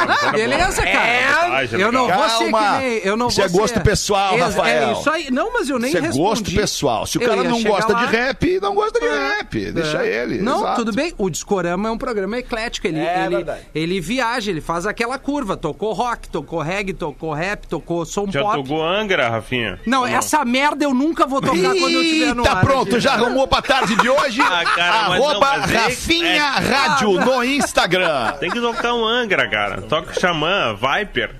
Ah, 0.07 0.31
beleza, 0.31 0.81
cara. 0.83 1.07
É, 1.07 1.67
eu 1.75 1.91
não 1.91 2.07
vou 2.07 2.29
ser 2.29 2.45
que 2.45 2.51
nem. 2.79 2.98
Eu 3.03 3.15
não 3.17 3.27
Isso 3.27 3.38
vou 3.38 3.45
é 3.45 3.50
gosto 3.50 3.74
ser- 3.75 3.79
pessoal, 3.83 4.33
Ex- 4.33 4.43
Rafael. 4.43 4.89
É 4.89 4.93
isso 4.93 5.10
aí. 5.10 5.31
Não, 5.31 5.53
mas 5.53 5.69
eu 5.69 5.77
nem 5.79 5.89
Isso 5.89 5.98
é 5.98 6.01
respondi. 6.01 6.20
Gosto 6.23 6.51
pessoal. 6.51 7.05
Se 7.05 7.17
o 7.17 7.21
cara 7.21 7.43
não 7.43 7.61
gosta 7.63 7.93
lá. 7.93 8.05
de 8.05 8.15
rap, 8.15 8.59
não 8.61 8.73
gosta 8.75 8.99
de 8.99 9.05
É. 9.05 9.27
rap. 9.37 9.71
Deixa 9.71 10.03
É. 10.05 10.23
ele. 10.23 10.39
Não, 10.41 10.59
exato. 10.59 10.75
tudo 10.77 10.93
bem. 10.93 11.13
O 11.17 11.29
Discorama 11.29 11.89
é 11.89 11.91
um 11.91 11.97
programa 11.97 12.37
eclético. 12.37 12.87
Ele, 12.87 12.99
É 12.99 13.25
ele, 13.25 13.35
verdade. 13.37 13.61
ele 13.73 13.99
viaja, 14.01 14.51
ele 14.51 14.61
faz 14.61 14.85
aquela 14.85 15.17
curva. 15.17 15.55
Tocou 15.57 15.93
rock, 15.93 16.29
tocou 16.29 16.59
reggae, 16.61 16.93
tocou 16.93 17.33
rap, 17.33 17.67
tocou 17.67 18.05
som 18.05 18.25
Já 18.29 18.41
pop. 18.41 18.57
tocou 18.57 18.83
Angra, 18.85 19.29
Rafinha? 19.29 19.79
Não, 19.85 20.05
essa 20.05 20.43
merda 20.45 20.83
eu 20.83 20.93
nunca 20.93 21.25
vou 21.25 21.41
tocar 21.41 21.55
quando 21.57 21.89
eu 21.91 22.01
estiver 22.01 22.35
no 22.35 22.43
Tá 22.43 22.55
pronto, 22.57 22.99
já 22.99 23.13
arrumou 23.13 23.47
pra 23.47 23.61
tarde 23.61 23.95
de 23.95 24.09
hoje? 24.09 24.41
Ah, 24.51 24.65
cara, 24.65 24.95
Arroba 25.15 25.57
não, 25.57 25.63
é- 25.63 25.77
Rafinha 25.83 26.27
é- 26.35 26.37
Rádio 26.59 27.11
no 27.13 27.43
Instagram. 27.43 28.33
Tem 28.39 28.49
que 28.49 28.59
tocar 28.59 28.93
um 28.93 29.05
Angra, 29.05 29.49
cara. 29.49 29.81
Toca 29.81 30.11
o 30.11 30.19
Xamã, 30.19 30.75
Viper. 30.75 31.35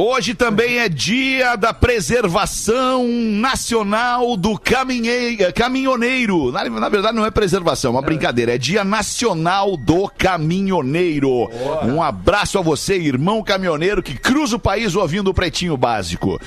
Hoje 0.00 0.32
também 0.32 0.78
é 0.78 0.88
dia 0.88 1.56
da 1.56 1.74
preservação 1.74 3.04
nacional 3.08 4.36
do 4.36 4.56
caminhoneiro. 4.56 6.52
Na, 6.52 6.62
na 6.70 6.88
verdade, 6.88 7.16
não 7.16 7.26
é 7.26 7.32
preservação, 7.32 7.88
é 7.88 7.94
uma 7.96 8.02
brincadeira. 8.02 8.54
É 8.54 8.58
dia 8.58 8.84
nacional 8.84 9.76
do 9.76 10.08
caminhoneiro. 10.08 11.50
Um 11.82 12.00
abraço 12.00 12.60
a 12.60 12.62
você, 12.62 12.96
irmão 12.96 13.42
caminhoneiro, 13.42 14.00
que 14.00 14.14
cruza 14.14 14.54
o 14.54 14.60
país 14.60 14.94
ouvindo 14.94 15.30
o 15.30 15.34
Pretinho 15.34 15.76
Básico. 15.76 16.40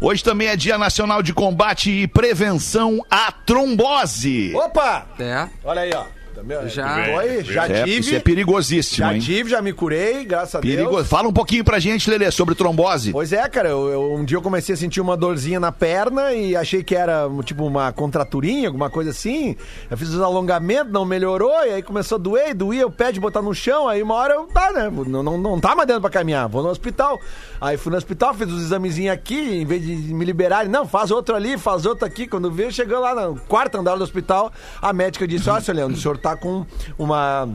Hoje 0.00 0.22
também 0.22 0.46
é 0.46 0.56
dia 0.56 0.78
nacional 0.78 1.24
de 1.24 1.34
combate 1.34 1.90
e 1.90 2.06
prevenção 2.06 3.04
à 3.10 3.32
trombose. 3.32 4.54
Opa! 4.54 5.06
É. 5.18 5.48
Olha 5.64 5.80
aí, 5.80 5.90
ó. 5.92 6.21
Também, 6.42 6.68
Já. 6.68 7.04
Foi, 7.14 7.44
já 7.44 7.66
É, 7.68 7.84
tive. 7.84 7.98
isso 7.98 8.14
é 8.14 8.18
perigosíssimo, 8.20 8.98
já 9.06 9.14
hein? 9.14 9.20
tive, 9.20 9.50
já 9.50 9.62
me 9.62 9.72
curei, 9.72 10.24
graças 10.24 10.56
a 10.56 10.60
Perigoso. 10.60 10.96
Deus. 10.96 11.08
Fala 11.08 11.28
um 11.28 11.32
pouquinho 11.32 11.64
pra 11.64 11.78
gente, 11.78 12.10
Lelê, 12.10 12.30
sobre 12.30 12.54
trombose. 12.54 13.12
Pois 13.12 13.32
é, 13.32 13.48
cara, 13.48 13.68
eu, 13.68 13.88
eu- 13.88 14.14
um 14.14 14.24
dia 14.24 14.36
eu 14.36 14.42
comecei 14.42 14.74
a 14.74 14.78
sentir 14.78 15.00
uma 15.00 15.16
dorzinha 15.16 15.60
na 15.60 15.70
perna 15.70 16.32
e 16.32 16.56
achei 16.56 16.82
que 16.82 16.94
era 16.96 17.28
tipo 17.44 17.64
uma 17.64 17.92
contraturinha, 17.92 18.68
alguma 18.68 18.90
coisa 18.90 19.10
assim. 19.10 19.56
Eu 19.90 19.96
fiz 19.96 20.08
os 20.08 20.20
alongamentos, 20.20 20.92
não 20.92 21.04
melhorou, 21.04 21.64
e 21.64 21.70
aí 21.70 21.82
começou 21.82 22.16
a 22.16 22.20
doer, 22.20 22.54
doía 22.54 22.86
o 22.86 22.90
pé 22.90 23.12
de 23.12 23.20
botar 23.20 23.40
no 23.42 23.54
chão, 23.54 23.88
aí 23.88 24.02
uma 24.02 24.14
hora 24.14 24.34
eu, 24.34 24.44
tá, 24.46 24.72
né, 24.72 24.90
não, 25.06 25.22
não, 25.22 25.38
não 25.38 25.60
tá 25.60 25.74
mais 25.76 25.86
dando 25.86 26.00
pra 26.00 26.10
caminhar, 26.10 26.48
vou 26.48 26.62
no 26.62 26.68
hospital. 26.70 27.20
Aí 27.60 27.76
fui 27.76 27.92
no 27.92 27.96
hospital, 27.98 28.34
fiz 28.34 28.50
os 28.50 28.62
examezinhos 28.64 29.14
aqui, 29.14 29.60
em 29.60 29.64
vez 29.64 29.82
de 29.84 29.92
me 30.12 30.24
liberarem, 30.24 30.68
não, 30.70 30.86
faz 30.86 31.10
outro 31.12 31.34
ali, 31.36 31.56
faz 31.56 31.86
outro 31.86 32.04
aqui. 32.04 32.26
Quando 32.26 32.50
veio, 32.50 32.72
chegou 32.72 32.98
lá 32.98 33.14
no 33.14 33.36
quarto 33.42 33.76
andar 33.78 33.94
do 33.96 34.02
hospital, 34.02 34.52
a 34.80 34.92
médica 34.92 35.28
disse, 35.28 35.48
ó, 35.48 35.60
seu 35.60 35.72
Leandro, 35.74 35.96
o 35.96 36.00
senhor 36.00 36.18
tá 36.18 36.31
com 36.36 36.64
uma... 36.98 37.48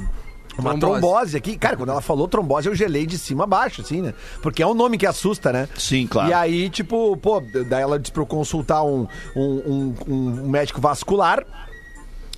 Uma 0.57 0.71
Trombose. 0.75 1.01
trombose 1.01 1.37
aqui. 1.37 1.55
Cara, 1.55 1.77
quando 1.77 1.89
ela 1.91 2.01
falou 2.01 2.27
trombose, 2.27 2.67
eu 2.67 2.73
gelei 2.73 3.05
de 3.05 3.15
cima 3.19 3.43
a 3.43 3.47
baixo, 3.47 3.81
assim, 3.81 4.01
né? 4.01 4.11
Porque 4.41 4.63
é 4.63 4.65
um 4.65 4.73
nome 4.73 4.97
que 4.97 5.05
assusta, 5.05 5.53
né? 5.53 5.69
Sim, 5.77 6.07
claro. 6.07 6.29
E 6.29 6.33
aí, 6.33 6.67
tipo, 6.67 7.15
pô, 7.17 7.39
daí 7.69 7.83
ela 7.83 7.99
disse 7.99 8.11
pra 8.11 8.23
eu 8.23 8.25
consultar 8.25 8.83
um, 8.83 9.07
um, 9.35 9.43
um- 9.67 9.95
um 10.07 10.49
médico 10.49 10.81
vascular. 10.81 11.45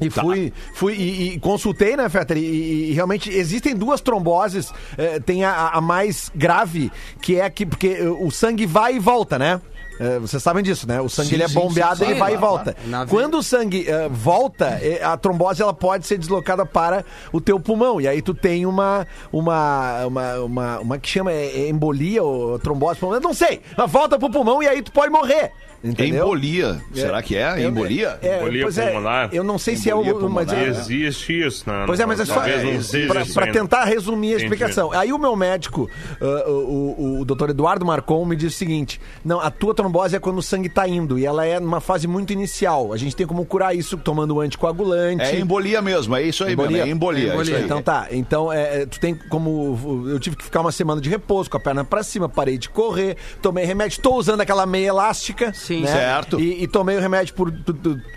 E 0.02 0.10
Tá. 0.10 0.22
fui, 0.22 0.52
fui 0.74 0.94
e, 0.96 1.34
e 1.36 1.40
consultei, 1.40 1.96
né, 1.96 2.10
Fetter? 2.10 2.36
E, 2.36 2.42
e- 2.42 2.90
e 2.90 2.94
realmente 2.94 3.30
existem 3.30 3.74
duas 3.74 4.02
tromboses. 4.02 4.74
eh, 4.98 5.22
tem 5.22 5.46
a, 5.46 5.70
a 5.70 5.80
mais 5.80 6.30
grave, 6.36 6.92
que 7.22 7.40
é 7.40 7.50
que 7.50 7.66
porque 7.66 7.88
eh, 8.02 8.10
o 8.10 8.30
sangue 8.32 8.66
vai 8.66 8.96
e 8.96 9.00
volta, 9.00 9.40
né? 9.40 9.62
Eh, 10.00 10.18
vocês 10.20 10.42
sabem 10.42 10.64
disso, 10.64 10.88
né? 10.88 11.02
O 11.02 11.10
sangue 11.10 11.30
Sim, 11.30 11.36
ele 11.36 11.44
é 11.44 11.48
bombeado, 11.50 11.98
sim, 11.98 12.06
sim, 12.06 12.14
vai 12.14 12.34
e 12.34 12.38
claro, 12.38 12.56
volta. 12.56 12.76
Veia. 12.84 13.06
Quando 13.06 13.38
o 13.38 13.44
sangue 13.44 13.86
eh, 13.88 14.08
volta, 14.10 14.80
eh, 14.82 15.04
a 15.04 15.18
trombose 15.18 15.62
ela 15.62 15.74
pode 15.74 16.08
ser 16.08 16.18
deslocada 16.18 16.66
para 16.66 17.04
o 17.34 17.42
teu 17.42 17.60
pulmão. 17.60 18.00
E 18.00 18.08
aí 18.08 18.22
tu 18.22 18.34
tem 18.34 18.66
uma. 18.66 19.06
Uma. 19.32 20.06
Uma, 20.06 20.36
uma, 20.40 20.80
uma 20.80 20.98
que 20.98 21.10
chama 21.10 21.32
é, 21.32 21.64
é 21.64 21.70
embolia 21.70 22.24
ou 22.24 22.58
trombose 22.60 23.00
pulmonar. 23.00 23.22
Não 23.22 23.34
sei. 23.34 23.62
Mas 23.78 23.92
volta 23.92 24.18
pro 24.18 24.30
pulmão 24.30 24.64
e 24.64 24.68
aí 24.68 24.82
tu 24.82 24.92
pode 24.92 25.12
morrer. 25.12 25.52
Entendeu? 25.84 26.26
Embolia. 26.26 26.82
Será 26.94 27.22
que 27.22 27.36
é? 27.36 27.64
Eu- 27.64 27.70
Embolia? 27.70 28.20
É, 28.22 28.38
Embolia 28.38 28.64
pois 28.64 28.78
é, 28.78 28.86
pulmonar? 28.88 29.30
eu 29.32 29.44
não 29.44 29.58
sei 29.58 29.76
se 29.76 29.90
é 29.90 29.94
Embolia 29.94 30.16
o. 30.16 30.30
Mas 30.30 30.52
é, 30.52 30.68
Existe 30.68 31.46
isso, 31.46 31.70
né? 31.70 31.84
Pois 31.86 32.00
é, 32.00 32.06
mas 32.06 32.20
é 32.20 32.26
só 32.26 32.44
é, 32.44 32.56
ainda. 32.56 33.52
tentar 33.52 33.86
resumir 33.86 34.28
a 34.28 34.32
Entendi. 34.32 34.44
explicação. 34.44 34.92
Aí 34.92 35.14
o 35.14 35.18
meu 35.18 35.36
médico, 35.36 35.90
ah, 36.22 36.50
o, 36.50 36.52
o, 36.98 37.20
o 37.22 37.26
doutor 37.26 37.50
Eduardo 37.50 37.86
Marcon, 37.86 38.26
me 38.26 38.36
disse 38.36 38.56
o 38.56 38.60
seguinte: 38.60 39.00
não, 39.24 39.40
a 39.40 39.50
tua 39.50 39.74
trombose 39.74 40.16
é 40.16 40.20
quando 40.20 40.38
o 40.40 40.42
sangue 40.42 40.70
tá 40.70 40.88
indo 40.88 41.18
e 41.18 41.26
ela 41.26 41.46
é 41.46 41.60
numa 41.60 41.80
fase 41.80 42.08
muito 42.08 42.34
inicial. 42.34 42.92
A 42.92 42.98
gente 42.98 43.16
tem 43.16 43.26
como 43.26 43.46
curar 43.46 43.76
isso 43.76 43.98
tomando 43.98 44.40
anticoagulante. 44.42 45.24
É 45.24 45.40
embolia 45.40 45.82
mesmo, 45.82 46.16
é 46.16 46.24
isso 46.24 46.44
aí 46.44 46.54
Embolia? 46.54 46.72
mesmo. 46.78 46.88
É 46.88 46.92
embolia. 46.92 47.34
É 47.34 47.42
isso 47.42 47.56
aí. 47.56 47.64
Então 47.64 47.82
tá, 47.82 48.08
então 48.12 48.52
é, 48.52 48.82
é, 48.82 48.86
tu 48.86 49.00
tem 49.00 49.16
como. 49.30 50.06
Eu 50.10 50.20
tive 50.20 50.36
que 50.36 50.44
ficar 50.44 50.62
uma 50.62 50.72
semana 50.72 51.00
de 51.00 51.10
repouso, 51.10 51.50
com 51.50 51.58
a 51.58 51.60
perna 51.60 51.86
pra 51.86 52.04
cima, 52.04 52.28
parei 52.28 52.58
de 52.58 52.70
correr, 52.70 53.16
tomei 53.42 53.64
remédio, 53.66 54.02
tô 54.02 54.16
usando 54.16 54.42
aquela 54.42 54.66
meia 54.66 54.90
elástica. 54.90 55.54
Sim. 55.54 55.69
Né? 55.78 55.88
Certo. 55.88 56.40
E, 56.40 56.64
e 56.64 56.68
tomei 56.68 56.98
o 56.98 57.00
remédio 57.00 57.34
por 57.34 57.52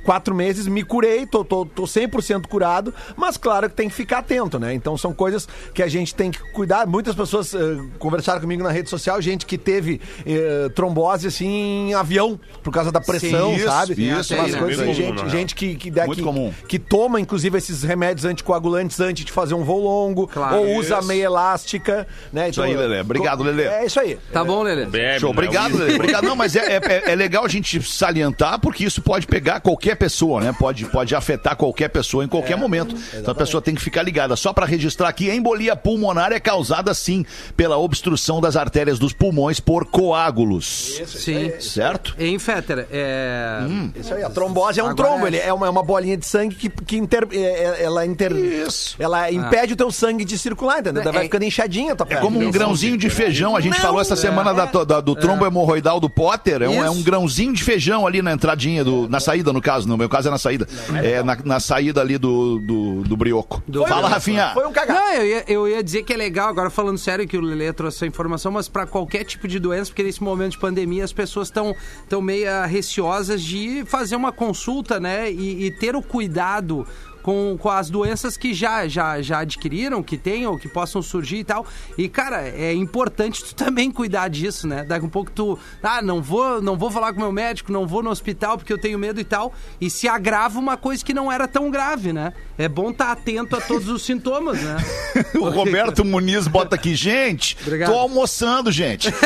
quatro 0.05 0.35
meses, 0.35 0.67
me 0.67 0.83
curei, 0.83 1.27
tô, 1.27 1.45
tô, 1.45 1.65
tô 1.65 1.83
100% 1.85 2.47
curado, 2.47 2.93
mas 3.17 3.37
claro 3.37 3.69
que 3.69 3.77
tem 3.77 3.89
que 3.89 3.95
ficar 3.95 4.19
atento, 4.19 4.59
né? 4.59 4.75
Então 4.75 4.97
são 4.97 5.13
coisas 5.13 5.49
que 5.75 5.83
a 5.83 5.89
gente 5.89 6.15
tem 6.15 6.31
que 6.31 6.39
cuidar. 6.53 6.87
Muitas 6.87 7.15
pessoas 7.15 7.55
eh, 7.55 7.59
conversaram 7.99 8.41
comigo 8.41 8.63
na 8.63 8.71
rede 8.71 8.89
social, 8.91 9.21
gente 9.21 9.47
que 9.47 9.57
teve 9.59 10.01
eh, 10.27 10.69
trombose 10.75 11.27
assim 11.27 11.89
em 11.91 11.95
avião, 11.95 12.39
por 12.63 12.73
causa 12.73 12.91
da 12.93 13.01
pressão, 13.01 13.55
isso, 13.55 13.65
sabe? 13.67 13.93
isso, 13.93 14.35
Umas 14.35 14.49
isso, 14.51 14.59
coisas 14.59 14.81
assim, 14.81 14.93
comum, 14.93 14.95
gente, 14.95 15.25
né? 15.25 15.31
gente 15.31 15.55
que, 15.55 15.75
que, 15.75 15.91
dá- 15.91 16.07
que- 16.07 16.23
que 16.69 16.79
toma, 16.79 17.21
inclusive, 17.21 17.57
esses 17.59 17.83
remédios 17.83 18.25
anticoagulantes 18.25 19.01
antes 19.01 19.25
de 19.25 19.33
fazer 19.33 19.55
um 19.55 19.63
voo 19.65 19.81
longo, 19.83 20.27
Claro. 20.27 20.57
ou 20.57 20.77
usa 20.77 20.99
Isso. 20.99 21.09
meia 21.09 21.25
elástica, 21.25 22.07
né? 22.33 22.49
Isso 22.49 22.63
aí, 22.63 22.75
Lelê. 22.77 23.01
Obrigado, 23.01 23.43
Lelê. 23.43 23.65
É 23.65 23.85
isso 23.87 23.99
aí. 24.01 24.19
Tá 24.33 24.45
bom, 24.45 24.63
Lelê? 24.63 24.87
Bebe, 24.87 25.21
Show, 25.21 25.31
né? 25.31 25.35
obrigado, 25.39 25.77
Lelê. 25.77 25.95
Obrigado. 25.95 26.25
Não, 26.25 26.37
mas 26.37 26.55
é, 26.57 26.77
é- 26.77 27.13
é 27.13 27.15
legal 27.15 27.42
a 27.45 27.49
gente 27.49 27.83
salientar, 27.83 28.59
porque 28.61 28.85
isso 28.85 29.01
pode 29.03 29.27
pegar 29.27 29.61
qualquer 29.61 29.97
pessoa, 29.97 30.41
né? 30.41 30.55
Pode, 30.59 30.85
pode 30.87 31.15
afetar 31.15 31.57
qualquer 31.57 31.89
pessoa 31.89 32.23
em 32.25 32.27
É, 32.27 32.31
qualquer 32.31 32.57
momento. 32.57 32.95
Então 33.15 33.33
a 33.33 33.35
pessoa 33.35 33.61
tem 33.63 33.75
que 33.75 33.81
ficar 33.83 34.03
ligada. 34.03 34.37
Só 34.37 34.53
para 34.53 34.67
registrar 34.67 35.09
aqui, 35.09 35.31
a 35.31 35.35
embolia 35.35 35.75
pulmonar 35.77 36.33
é 36.33 36.41
causada, 36.41 36.93
sim, 36.95 37.25
pela 37.57 37.77
obstrução 37.79 38.41
das 38.41 38.57
artérias 38.57 38.99
dos 38.99 39.13
pulmões 39.13 39.61
por 39.61 39.85
coágulos. 39.87 41.01
Sim. 41.07 41.53
Certo? 41.61 42.15
Hein, 42.19 42.39
Fetter? 42.39 42.87
É... 42.91 43.61
Isso 43.97 44.15
aí, 44.15 44.23
a 44.23 44.31
trombose 44.31 44.81
é 44.81 44.83
um 44.83 44.89
Agora 44.89 45.09
trombo, 45.09 45.25
é- 45.27 45.29
ele 45.29 45.39
é 45.39 45.53
uma, 45.53 45.67
é 45.67 45.71
uma 45.71 45.83
bolinha 45.83 46.17
de 46.17 46.27
sangue 46.27 46.55
que, 46.55 46.69
que 46.69 46.97
inter, 46.97 47.27
é- 47.33 47.37
é- 47.37 47.83
ela 47.85 48.05
inter, 48.07 48.33
Isso. 48.33 48.97
ela 48.99 49.31
impede 49.31 49.73
o 49.73 49.77
teu 49.77 49.91
sangue 49.91 50.25
de 50.25 50.39
circular, 50.39 50.81
entendeu? 50.81 51.03
Vai 51.03 51.23
É- 51.23 51.25
ficando 51.25 51.45
inchadinha 51.45 51.93
a 51.93 51.97
tua 51.97 52.07
É 52.11 52.17
como 52.17 52.39
um 52.41 52.51
grãozinho 52.51 52.97
de 52.97 53.09
feijão. 53.11 53.57
A 53.57 53.61
gente 53.61 53.81
falou 53.81 54.01
essa 54.01 54.17
semana 54.17 54.53
da 54.55 54.67
da- 54.85 55.01
do 55.01 55.15
trombo 55.15 55.45
hemorroidal 55.47 56.01
do 56.01 56.09
Potter. 56.09 56.63
É 56.63 56.69
um, 56.69 56.83
é 56.85 56.91
um 56.91 56.95
Isso. 56.95 57.03
Grãozinho 57.33 57.53
de 57.53 57.65
feijão 57.65 58.07
ali 58.07 58.21
na 58.21 58.33
entradinha, 58.33 58.85
do, 58.85 59.09
na 59.09 59.19
saída, 59.19 59.53
no 59.53 59.61
caso. 59.61 59.89
No 59.89 59.97
meu 59.97 60.09
caso 60.09 60.29
é 60.29 60.31
na 60.31 60.39
saída. 60.39 60.69
É 61.03 61.23
na, 61.23 61.37
na 61.45 61.61
saída 61.61 62.01
ali 62.01 62.19
do, 62.19 62.59
do, 62.59 63.03
do 63.03 63.17
brioco. 63.17 63.63
Fala, 63.89 64.09
Rafinha. 64.09 64.51
Foi 64.53 64.67
um 64.67 64.73
cagado. 64.73 64.99
Não, 64.99 65.13
eu 65.15 65.27
ia, 65.27 65.45
eu 65.49 65.69
ia 65.69 65.83
dizer 65.83 66.03
que 66.03 66.13
é 66.13 66.17
legal, 66.17 66.49
agora 66.49 66.69
falando 66.69 66.99
sério 66.99 67.27
que 67.27 67.37
o 67.37 67.41
Lelê 67.41 67.73
trouxe 67.73 67.99
essa 67.99 68.07
informação, 68.07 68.53
mas 68.53 68.69
para 68.69 68.87
qualquer 68.87 69.25
tipo 69.25 69.49
de 69.49 69.59
doença, 69.59 69.91
porque 69.91 70.03
nesse 70.03 70.23
momento 70.23 70.53
de 70.53 70.59
pandemia 70.59 71.05
as 71.05 71.13
pessoas 71.13 71.49
estão 71.49 71.75
tão 72.09 72.21
meio 72.21 72.43
receosas 72.67 73.43
de 73.43 73.85
fazer 73.87 74.17
uma 74.17 74.33
consulta, 74.33 75.01
né? 75.01 75.31
E, 75.31 75.67
e 75.67 75.71
ter 75.71 75.97
o 75.97 76.03
cuidado 76.03 76.87
com, 77.23 77.57
com 77.59 77.69
as 77.71 77.89
doenças 77.89 78.37
que 78.37 78.53
já, 78.53 78.87
já, 78.89 79.23
já 79.23 79.41
adquiriram, 79.41 80.03
que 80.03 80.17
tem 80.19 80.47
ou 80.47 80.59
que 80.59 80.69
possam 80.69 81.01
surgir 81.01 81.37
e 81.39 81.45
tal. 81.45 81.65
E, 81.97 82.09
cara, 82.09 82.47
é 82.49 82.73
importante 82.75 83.45
tu 83.45 83.55
também 83.63 83.91
cuidar 83.91 84.29
disso, 84.29 84.67
né? 84.67 84.85
Daqui 84.85 85.05
um 85.07 85.09
pouco 85.09 85.31
tu, 85.31 85.59
ah, 85.83 86.03
não 86.03 86.21
vou, 86.21 86.61
não 86.61 86.77
vou 86.77 86.91
falar 86.91 87.13
com 87.13 87.21
meu 87.21 87.33
médico, 87.33 87.73
não 87.73 87.87
vou 87.87 88.03
no 88.03 88.11
hospital 88.11 88.59
porque 88.59 88.73
eu 88.73 88.79
tenho 88.79 88.99
medo 88.99 89.21
e 89.21 89.25
tal. 89.25 89.53
E 89.81 89.89
se 89.89 90.09
agrava 90.09 90.59
uma 90.59 90.77
coisa 90.77 91.05
que 91.05 91.15
não 91.15 91.31
era 91.31 91.47
tão 91.47 91.71
grave, 91.71 92.13
né? 92.13 92.33
É 92.59 92.69
bom 92.69 92.91
estar 92.91 93.13
atento 93.13 93.57
a 93.57 93.61
todos 93.61 93.89
os 93.89 94.03
sintomas, 94.03 94.61
né? 94.61 94.77
O 95.35 95.49
Roberto 95.51 96.05
Muniz 96.05 96.47
bota 96.49 96.77
aqui, 96.77 96.95
gente, 96.95 97.57
Obrigado. 97.63 97.91
tô 97.91 97.99
almoçando, 97.99 98.71
gente. 98.73 99.09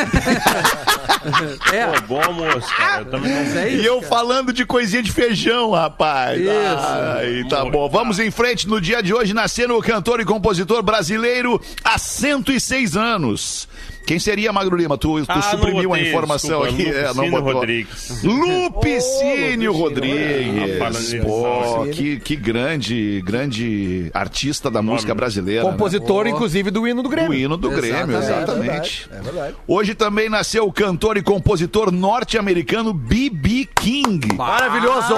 É, 1.72 1.86
Pô, 1.86 2.00
bom 2.06 2.22
almoço, 2.22 2.68
cara. 2.76 3.02
Eu 3.02 3.10
também 3.10 3.32
não 3.32 3.60
é 3.60 3.70
E 3.70 3.76
isso. 3.78 3.86
eu 3.86 4.02
falando 4.02 4.52
de 4.52 4.64
coisinha 4.64 5.02
de 5.02 5.10
feijão, 5.10 5.72
rapaz. 5.72 6.40
Isso. 6.40 6.50
Ai, 6.50 7.44
tá 7.48 7.64
bom. 7.64 7.85
Vamos 7.88 8.18
em 8.18 8.30
frente. 8.30 8.68
No 8.68 8.80
dia 8.80 9.02
de 9.02 9.12
hoje, 9.12 9.34
nascendo 9.34 9.76
o 9.76 9.82
cantor 9.82 10.20
e 10.20 10.24
compositor 10.24 10.82
brasileiro 10.82 11.60
há 11.84 11.98
106 11.98 12.96
anos. 12.96 13.68
Quem 14.06 14.18
seria 14.18 14.52
Magro 14.52 14.76
Lima? 14.76 14.96
Tu, 14.96 15.20
tu 15.25 15.26
Ah, 15.28 15.42
suprimiu 15.42 15.92
a 15.92 16.00
informação 16.00 16.62
desculpa, 16.62 16.82
aqui. 16.82 16.96
É, 16.96 17.02
não 17.02 17.08
Lupicínio 17.25 17.42
botou. 17.42 17.52
Rodrigues. 17.60 18.22
Lupicínio 18.22 19.72
Ô, 19.72 19.76
Rodrigues. 19.76 20.80
Ah, 20.80 21.25
Pô, 21.25 21.78
Lupicínio. 21.80 21.92
que, 21.94 22.20
que 22.20 22.36
grande, 22.36 23.22
grande 23.25 24.10
artista 24.14 24.70
da 24.70 24.80
música 24.80 25.14
brasileira. 25.14 25.64
né? 25.64 25.70
Compositor, 25.70 26.26
inclusive, 26.26 26.70
do 26.70 26.86
hino 26.86 27.02
do 27.02 27.08
Grêmio. 27.08 27.30
O 27.30 27.34
hino 27.34 27.56
do 27.56 27.68
Grêmio, 27.70 28.16
Exatamente. 28.16 28.26
exatamente. 28.26 29.08
É 29.12 29.20
verdade. 29.20 29.54
Hoje 29.66 29.94
também 29.94 30.28
nasceu 30.28 30.66
o 30.66 30.72
cantor 30.72 31.16
e 31.16 31.22
compositor 31.22 31.90
norte-americano 31.90 32.92
B.B. 32.92 33.68
King. 33.75 34.34
Maravilhoso. 34.36 35.14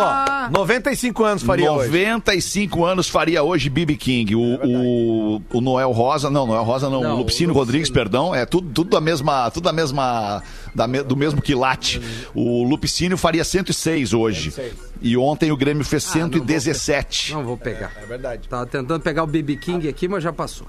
95 0.50 1.24
anos 1.24 1.42
faria 1.42 1.70
hoje. 1.72 1.88
95 1.88 2.84
anos 2.84 3.08
faria 3.08 3.42
hoje 3.42 3.68
B.B. 3.68 3.96
King. 3.96 4.34
O, 4.34 4.40
o, 4.40 5.42
o 5.52 5.60
Noel 5.60 5.90
Rosa, 5.92 6.30
não, 6.30 6.46
Noel 6.46 6.62
Rosa 6.62 6.88
não, 6.88 7.02
Não, 7.02 7.14
o 7.14 7.18
Lupicínio 7.18 7.54
Rodrigues, 7.54 7.90
perdão, 7.90 8.34
é 8.34 8.46
tudo, 8.46 8.68
tudo 8.78 8.90
da 8.90 9.00
mesma, 9.00 9.50
tudo 9.50 9.64
da 9.64 9.72
mesma, 9.72 10.40
da 10.72 10.86
me- 10.86 11.02
do 11.02 11.16
mesmo 11.16 11.42
quilate. 11.42 12.00
O 12.32 12.62
Lupicínio 12.62 13.16
faria 13.18 13.42
106 13.42 14.12
hoje. 14.14 14.54
E 15.02 15.16
ontem 15.16 15.50
o 15.50 15.56
Grêmio 15.56 15.84
fez 15.84 16.04
Ah, 16.04 16.18
não 16.18 16.28
vou 16.30 16.38
117. 16.38 17.32
Não 17.32 17.44
vou 17.44 17.56
pegar. 17.56 17.92
É 18.00 18.06
verdade. 18.06 18.48
Tava 18.48 18.66
tentando 18.66 19.00
pegar 19.00 19.24
o 19.24 19.26
BB 19.26 19.56
King 19.56 19.88
aqui, 19.88 20.06
mas 20.06 20.22
já 20.22 20.32
passou. 20.32 20.68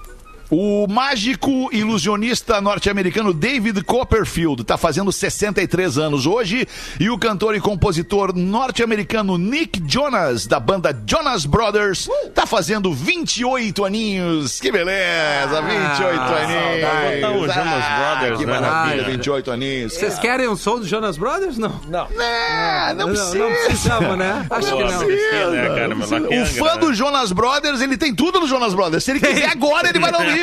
O 0.50 0.86
mágico 0.88 1.68
ilusionista 1.72 2.60
norte-americano 2.60 3.32
David 3.32 3.82
Copperfield 3.84 4.62
está 4.62 4.76
fazendo 4.76 5.12
63 5.12 5.96
anos 5.96 6.26
hoje 6.26 6.66
e 6.98 7.08
o 7.08 7.16
cantor 7.16 7.54
e 7.54 7.60
compositor 7.60 8.34
norte-americano 8.34 9.38
Nick 9.38 9.80
Jonas, 9.86 10.46
da 10.46 10.58
banda 10.58 10.96
Jonas 11.06 11.46
Brothers, 11.46 12.08
está 12.26 12.46
fazendo 12.46 12.92
28 12.92 13.84
aninhos. 13.84 14.58
Que 14.60 14.72
beleza, 14.72 15.60
28 15.62 16.20
aninhos. 16.20 17.20
Botar 17.20 17.30
o 17.30 17.40
Jonas 17.48 17.84
Ah, 17.84 18.16
Brothers, 18.18 18.38
que 18.40 18.46
né, 18.46 18.52
maravilha, 18.60 18.96
na 18.96 19.02
vida. 19.02 19.10
28 19.12 19.50
aninhos. 19.52 19.92
Vocês 19.94 20.18
querem 20.18 20.48
um 20.48 20.56
som 20.56 20.80
do 20.80 20.86
Jonas 20.86 21.16
Brothers? 21.16 21.58
Não. 21.58 21.80
Não. 21.88 22.06
É, 22.20 22.92
não 22.94 23.06
Não, 23.06 23.14
precisa. 23.14 23.38
não 23.38 23.50
precisamos, 23.66 24.18
né? 24.18 24.46
Acho 24.50 24.70
Pô, 24.70 24.76
que 24.78 24.84
não 24.84 24.98
precisa, 24.98 25.50
né, 25.50 25.68
cara? 25.68 25.96
O 25.96 26.46
fã 26.46 26.64
agrada. 26.66 26.78
do 26.86 26.94
Jonas 26.94 27.30
Brothers, 27.32 27.80
ele 27.80 27.96
tem 27.96 28.12
tudo 28.14 28.40
no 28.40 28.48
Jonas 28.48 28.74
Brothers. 28.74 29.04
Se 29.04 29.12
ele 29.12 29.20
quiser 29.20 29.48
agora, 29.48 29.88
ele 29.88 29.98
vai 30.00 30.10
lá 30.10 30.18
ouvir. 30.18 30.39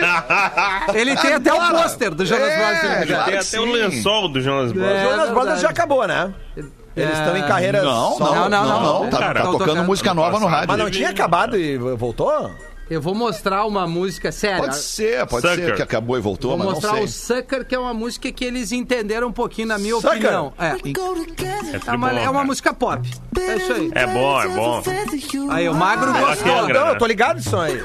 Ele 0.93 1.15
tem 1.17 1.33
até 1.33 1.53
o 1.53 1.69
pôster 1.71 2.13
do 2.13 2.25
Jonas 2.25 2.49
É, 2.49 2.57
Brothers. 2.57 2.99
né? 2.99 3.05
claro 3.05 3.25
Tem 3.31 3.37
até 3.39 3.59
o 3.59 3.65
lençol 3.65 4.29
do 4.29 4.41
Jonas 4.41 4.71
Brothers. 4.71 4.97
É, 4.97 5.03
Jonas. 5.03 5.29
Brothers 5.31 5.59
já 5.61 5.69
acabou, 5.69 6.07
né? 6.07 6.33
Eles 6.55 6.71
É, 6.95 7.13
estão 7.21 7.37
em 7.37 7.43
carreira 7.43 7.83
Não, 7.83 8.17
não, 8.19 8.49
não, 8.49 8.49
não. 8.49 9.03
não. 9.03 9.09
Tá, 9.09 9.33
tá 9.33 9.41
tocando. 9.43 9.83
música 9.83 10.13
nova 10.13 10.39
no 10.39 10.47
rádio. 10.47 10.67
Mas 10.67 10.77
não 10.79 10.89
tinha 10.89 11.09
acabado 11.09 11.55
e 11.57 11.77
voltou? 11.77 12.51
Eu 12.89 13.01
vou 13.01 13.13
mostrar 13.13 13.65
uma 13.65 13.85
música 13.87 14.31
séria. 14.31 14.57
Pode 14.59 14.77
ser, 14.77 15.25
pode 15.27 15.47
Sucker. 15.47 15.65
ser 15.65 15.75
que 15.75 15.81
acabou 15.81 16.17
e 16.17 16.21
voltou, 16.21 16.51
Vou 16.51 16.59
mas 16.59 16.67
mostrar 16.75 16.93
não 16.93 17.03
o 17.03 17.07
sei. 17.07 17.37
Sucker, 17.37 17.65
que 17.65 17.75
é 17.75 17.79
uma 17.79 17.93
música 17.93 18.31
que 18.31 18.45
eles 18.45 18.71
entenderam 18.71 19.27
um 19.27 19.31
pouquinho, 19.31 19.67
na 19.67 19.77
minha 19.77 19.95
Sucker? 19.95 20.11
opinião. 20.11 20.53
É. 20.57 20.67
É, 20.67 21.87
É 21.87 21.95
uma, 21.95 22.09
bom, 22.09 22.17
é 22.17 22.29
uma 22.29 22.43
música 22.43 22.73
pop. 22.73 23.09
É 23.39 23.55
isso 23.57 23.73
aí. 23.73 23.91
É 23.93 24.07
bom, 24.07 24.41
é 24.41 24.47
bom. 24.47 24.83
Aí, 25.51 25.67
o 25.69 25.73
Magro 25.75 26.11
gostou. 26.13 26.67
Não, 26.69 26.87
eu 26.89 26.97
tô 26.97 27.05
ligado 27.05 27.37
disso 27.39 27.55
aí. 27.57 27.81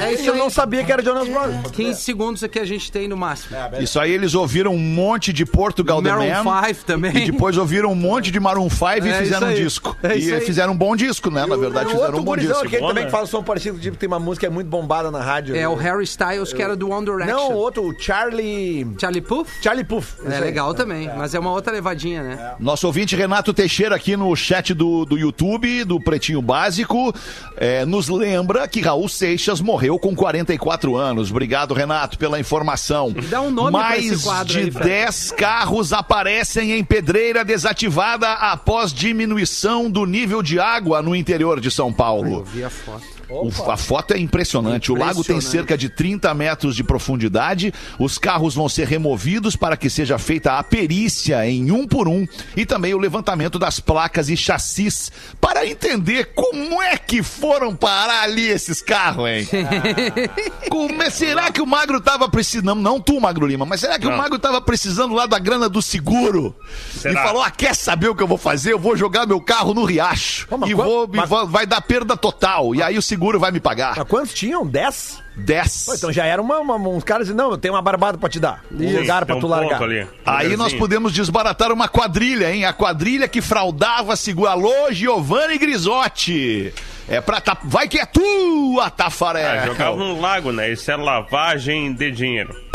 É 0.00 0.12
isso 0.12 0.26
Eu 0.26 0.34
aí. 0.34 0.38
não 0.38 0.50
sabia 0.50 0.84
que 0.84 0.92
era 0.92 1.02
Jonas 1.02 1.28
Brothers. 1.28 1.70
15 1.72 2.00
segundos 2.02 2.44
aqui 2.44 2.58
a 2.58 2.64
gente 2.64 2.90
tem 2.92 3.08
no 3.08 3.16
máximo. 3.16 3.56
Isso 3.80 3.98
aí 3.98 4.12
eles 4.12 4.34
ouviram 4.34 4.72
um 4.74 4.78
monte 4.78 5.32
de 5.32 5.44
Portugal 5.46 6.02
The 6.02 6.10
Maroon 6.10 6.44
Man. 6.44 6.62
5 6.68 6.84
também. 6.84 7.16
E 7.16 7.30
depois 7.30 7.56
ouviram 7.56 7.90
um 7.92 7.94
monte 7.94 8.30
de 8.30 8.38
Maroon 8.40 8.68
5 8.70 8.84
e 9.06 9.10
É 9.10 9.18
fizeram 9.20 9.48
um 9.48 9.54
disco. 9.54 9.96
É 10.02 10.16
e 10.18 10.32
aí. 10.34 10.40
fizeram 10.42 10.72
um 10.72 10.76
bom 10.76 10.94
disco, 10.96 11.30
né? 11.30 11.46
Na 11.46 11.56
verdade, 11.56 11.86
o 11.88 11.90
fizeram 11.92 12.18
um 12.18 12.22
bom 12.22 12.36
disco. 12.36 12.64
aqui 12.66 12.78
Bom, 12.78 12.88
também 12.88 13.04
né? 13.04 13.10
que 13.10 13.12
fala 13.16 13.26
som 13.26 13.42
parecido, 13.42 13.78
tipo, 13.78 13.96
tem 13.96 14.06
uma 14.06 14.18
música 14.20 14.33
muito 14.50 14.68
bombada 14.68 15.10
na 15.10 15.20
rádio. 15.20 15.56
É 15.56 15.68
o 15.68 15.74
Harry 15.74 16.04
Styles, 16.04 16.52
que 16.52 16.62
era 16.62 16.76
do 16.76 16.90
One 16.90 17.04
Direction. 17.04 17.34
Não, 17.34 17.52
o 17.52 17.56
outro, 17.56 17.82
o 17.82 17.94
Charlie... 17.98 18.86
Charlie 18.98 19.20
Puth? 19.20 19.48
Charlie 19.62 19.84
Puth. 19.84 20.06
É 20.24 20.40
legal 20.40 20.74
também, 20.74 21.10
mas 21.16 21.34
é 21.34 21.38
uma 21.38 21.50
outra 21.50 21.72
levadinha, 21.72 22.22
né? 22.22 22.54
Nosso 22.58 22.86
ouvinte 22.86 23.16
Renato 23.16 23.52
Teixeira 23.52 23.96
aqui 23.96 24.16
no 24.16 24.34
chat 24.36 24.74
do, 24.74 25.04
do 25.04 25.18
YouTube, 25.18 25.84
do 25.84 26.00
Pretinho 26.00 26.42
Básico, 26.42 27.14
é, 27.56 27.84
nos 27.84 28.08
lembra 28.08 28.66
que 28.68 28.80
Raul 28.80 29.08
Seixas 29.08 29.60
morreu 29.60 29.98
com 29.98 30.14
44 30.14 30.96
anos. 30.96 31.30
Obrigado, 31.30 31.74
Renato, 31.74 32.18
pela 32.18 32.38
informação. 32.38 33.14
dá 33.28 33.40
um 33.40 33.50
nome 33.50 33.72
pra 33.72 33.80
Mais 33.80 34.04
esse 34.04 34.24
quadro 34.24 34.52
de 34.52 34.58
aí, 34.58 34.70
Fred. 34.70 34.88
10 34.88 35.32
carros 35.32 35.92
aparecem 35.92 36.72
em 36.72 36.84
pedreira 36.84 37.44
desativada 37.44 38.32
após 38.32 38.92
diminuição 38.92 39.90
do 39.90 40.04
nível 40.06 40.42
de 40.42 40.58
água 40.58 41.02
no 41.02 41.14
interior 41.14 41.60
de 41.60 41.70
São 41.70 41.92
Paulo. 41.92 42.44
Vi 42.44 42.64
a 42.64 42.70
foto. 42.70 43.13
O- 43.28 43.70
a 43.70 43.76
foto 43.76 44.12
é 44.14 44.18
impressionante. 44.18 44.92
O 44.92 44.94
lago 44.94 45.24
tem 45.24 45.40
cerca 45.40 45.76
de 45.78 45.88
30 45.88 46.32
metros 46.34 46.76
de 46.76 46.84
profundidade. 46.84 47.72
Os 47.98 48.18
carros 48.18 48.54
vão 48.54 48.68
ser 48.68 48.86
removidos 48.86 49.56
para 49.56 49.76
que 49.76 49.88
seja 49.90 50.18
feita 50.18 50.58
a 50.58 50.62
perícia 50.62 51.46
em 51.48 51.70
um 51.70 51.86
por 51.86 52.08
um 52.08 52.26
e 52.56 52.64
também 52.66 52.94
o 52.94 52.98
levantamento 52.98 53.58
das 53.58 53.80
placas 53.80 54.28
e 54.28 54.36
chassis 54.36 55.10
para 55.40 55.66
entender 55.66 56.32
como 56.34 56.82
é 56.82 56.96
que 56.96 57.22
foram 57.22 57.74
parar 57.74 58.22
ali 58.24 58.46
esses 58.48 58.80
carros, 58.82 59.28
hein? 59.28 59.48
Como 60.70 61.02
é- 61.02 61.10
será 61.10 61.50
que 61.50 61.60
o 61.60 61.66
Magro 61.66 62.00
tava 62.00 62.28
precisando, 62.28 62.80
não 62.80 63.00
tu, 63.00 63.20
Magro 63.20 63.46
Lima, 63.46 63.64
mas 63.66 63.80
será 63.80 63.98
que 63.98 64.06
o 64.06 64.10
Não. 64.10 64.16
Magro 64.16 64.38
tava 64.38 64.60
precisando 64.60 65.14
lá 65.14 65.26
da 65.26 65.38
grana 65.38 65.68
do 65.68 65.80
seguro? 65.82 66.54
Será? 66.94 67.20
E 67.20 67.24
falou: 67.26 67.42
ah, 67.42 67.50
quer 67.50 67.74
saber 67.74 68.08
o 68.08 68.14
que 68.14 68.22
eu 68.22 68.26
vou 68.26 68.38
fazer? 68.38 68.72
Eu 68.72 68.78
vou 68.78 68.96
jogar 68.96 69.26
meu 69.26 69.40
carro 69.40 69.74
no 69.74 69.84
riacho 69.84 70.46
Pô, 70.48 70.66
e 70.66 70.74
qual- 70.74 70.88
vou, 70.88 71.10
mas- 71.12 71.28
vai 71.50 71.66
dar 71.66 71.80
perda 71.80 72.16
total. 72.16 72.74
E 72.74 72.82
aí 72.82 72.96
o 72.98 73.02
seguro 73.14 73.38
vai 73.38 73.52
me 73.52 73.60
pagar. 73.60 73.94
Mas 73.96 74.08
quantos 74.08 74.34
tinham? 74.34 74.66
10? 74.66 75.22
10. 75.36 75.84
Pô, 75.86 75.94
então 75.94 76.12
já 76.12 76.26
era 76.26 76.42
uma, 76.42 76.58
uma- 76.58 76.76
uns 76.76 77.04
caras 77.04 77.26
dizendo, 77.26 77.38
não, 77.42 77.50
eu 77.52 77.56
tenho 77.58 77.72
uma 77.74 77.80
barbada 77.82 78.18
pra 78.18 78.28
te 78.28 78.40
dar. 78.40 78.62
Um 78.72 78.98
lugar 79.00 79.24
pra 79.24 79.34
Tem 79.36 79.40
tu 79.40 79.46
um 79.46 79.50
largar. 79.50 79.82
ali. 79.82 80.06
Aí 80.26 80.56
nós 80.56 80.72
podemos 80.74 81.12
desbaratar 81.12 81.70
uma 81.72 81.88
quadrilha, 81.88 82.52
hein? 82.52 82.64
A 82.64 82.72
quadrilha 82.72 83.28
que 83.28 83.40
fraudava 83.40 84.16
seguro. 84.16 84.48
Alô, 84.48 84.90
Giovanni 84.90 85.56
Grisotti. 85.58 86.72
É 87.08 87.20
pra. 87.20 87.40
Ta... 87.40 87.56
Vai 87.62 87.86
que 87.86 87.98
é 87.98 88.06
tua, 88.06 88.90
Tafarel. 88.90 89.60
Ah, 89.62 89.66
jogava 89.66 89.96
um 89.96 90.20
lago, 90.20 90.50
né? 90.52 90.70
Isso 90.72 90.90
é 90.90 90.96
lavagem 90.96 91.92
de 91.94 92.10
dinheiro. 92.10 92.54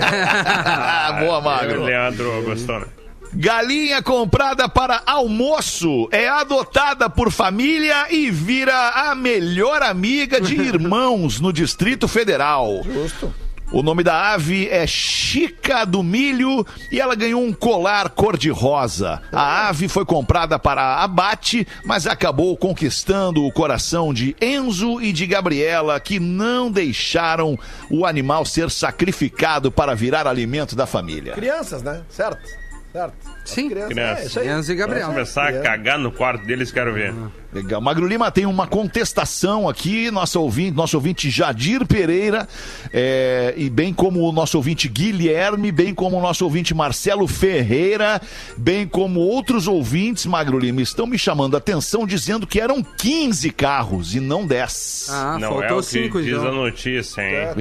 Ah, 0.00 1.12
boa, 1.20 1.40
Magro. 1.40 1.84
Leandro 1.84 2.42
gostou, 2.44 2.80
né? 2.80 2.86
Galinha 3.32 4.02
comprada 4.02 4.68
para 4.68 5.02
almoço 5.06 6.08
é 6.10 6.28
adotada 6.28 7.10
por 7.10 7.30
família 7.30 8.06
e 8.10 8.30
vira 8.30 9.10
a 9.10 9.14
melhor 9.14 9.82
amiga 9.82 10.40
de 10.40 10.54
irmãos 10.60 11.40
no 11.40 11.52
Distrito 11.52 12.08
Federal. 12.08 12.82
Justo. 12.84 13.32
O 13.70 13.82
nome 13.82 14.02
da 14.02 14.32
ave 14.32 14.66
é 14.68 14.86
Chica 14.86 15.84
do 15.84 16.02
Milho 16.02 16.66
e 16.90 16.98
ela 16.98 17.14
ganhou 17.14 17.42
um 17.42 17.52
colar 17.52 18.08
cor-de-rosa. 18.08 19.20
A 19.30 19.68
ave 19.68 19.88
foi 19.88 20.06
comprada 20.06 20.58
para 20.58 21.02
abate, 21.02 21.68
mas 21.84 22.06
acabou 22.06 22.56
conquistando 22.56 23.44
o 23.44 23.52
coração 23.52 24.14
de 24.14 24.34
Enzo 24.40 25.02
e 25.02 25.12
de 25.12 25.26
Gabriela, 25.26 26.00
que 26.00 26.18
não 26.18 26.70
deixaram 26.70 27.58
o 27.90 28.06
animal 28.06 28.46
ser 28.46 28.70
sacrificado 28.70 29.70
para 29.70 29.94
virar 29.94 30.26
alimento 30.26 30.74
da 30.74 30.86
família. 30.86 31.34
Crianças, 31.34 31.82
né? 31.82 32.00
Certo. 32.08 32.67
Certo. 32.92 33.37
Sim. 33.50 33.68
Crianças. 33.68 33.92
Criança. 33.92 34.20
É, 34.22 34.26
isso 34.26 34.40
aí. 34.40 34.48
Enzo 34.48 34.72
e 34.72 34.74
Gabriel. 34.74 35.00
Vamos 35.06 35.14
começar 35.14 35.48
a 35.48 35.60
cagar 35.60 35.98
no 35.98 36.10
quarto 36.12 36.44
deles, 36.44 36.70
quero 36.70 36.92
ver. 36.92 37.14
Legal. 37.52 37.80
Magro 37.80 38.06
Lima 38.06 38.30
tem 38.30 38.44
uma 38.44 38.66
contestação 38.66 39.68
aqui, 39.68 40.10
nosso 40.10 40.38
ouvinte, 40.40 40.76
nosso 40.76 40.96
ouvinte 40.98 41.30
Jadir 41.30 41.86
Pereira, 41.86 42.46
é, 42.92 43.54
e 43.56 43.70
bem 43.70 43.94
como 43.94 44.20
o 44.28 44.32
nosso 44.32 44.58
ouvinte 44.58 44.86
Guilherme, 44.86 45.72
bem 45.72 45.94
como 45.94 46.18
o 46.18 46.20
nosso 46.20 46.44
ouvinte 46.44 46.74
Marcelo 46.74 47.26
Ferreira, 47.26 48.20
bem 48.56 48.86
como 48.86 49.20
outros 49.20 49.66
ouvintes, 49.66 50.26
Magro 50.26 50.58
Lima, 50.58 50.82
estão 50.82 51.06
me 51.06 51.18
chamando 51.18 51.54
a 51.54 51.58
atenção 51.58 52.06
dizendo 52.06 52.46
que 52.46 52.60
eram 52.60 52.82
15 52.82 53.48
carros 53.50 54.14
e 54.14 54.20
não 54.20 54.46
10. 54.46 55.06
Ah, 55.10 55.38
não 55.40 55.48
é 55.48 55.50
faltou 55.50 55.78
o 55.78 55.80
que 55.80 55.86
5 55.86 56.22
diz 56.22 56.34
a 56.34 56.40
então. 56.40 56.54
notícia, 56.54 57.22
hein? 57.22 57.34
É, 57.34 57.54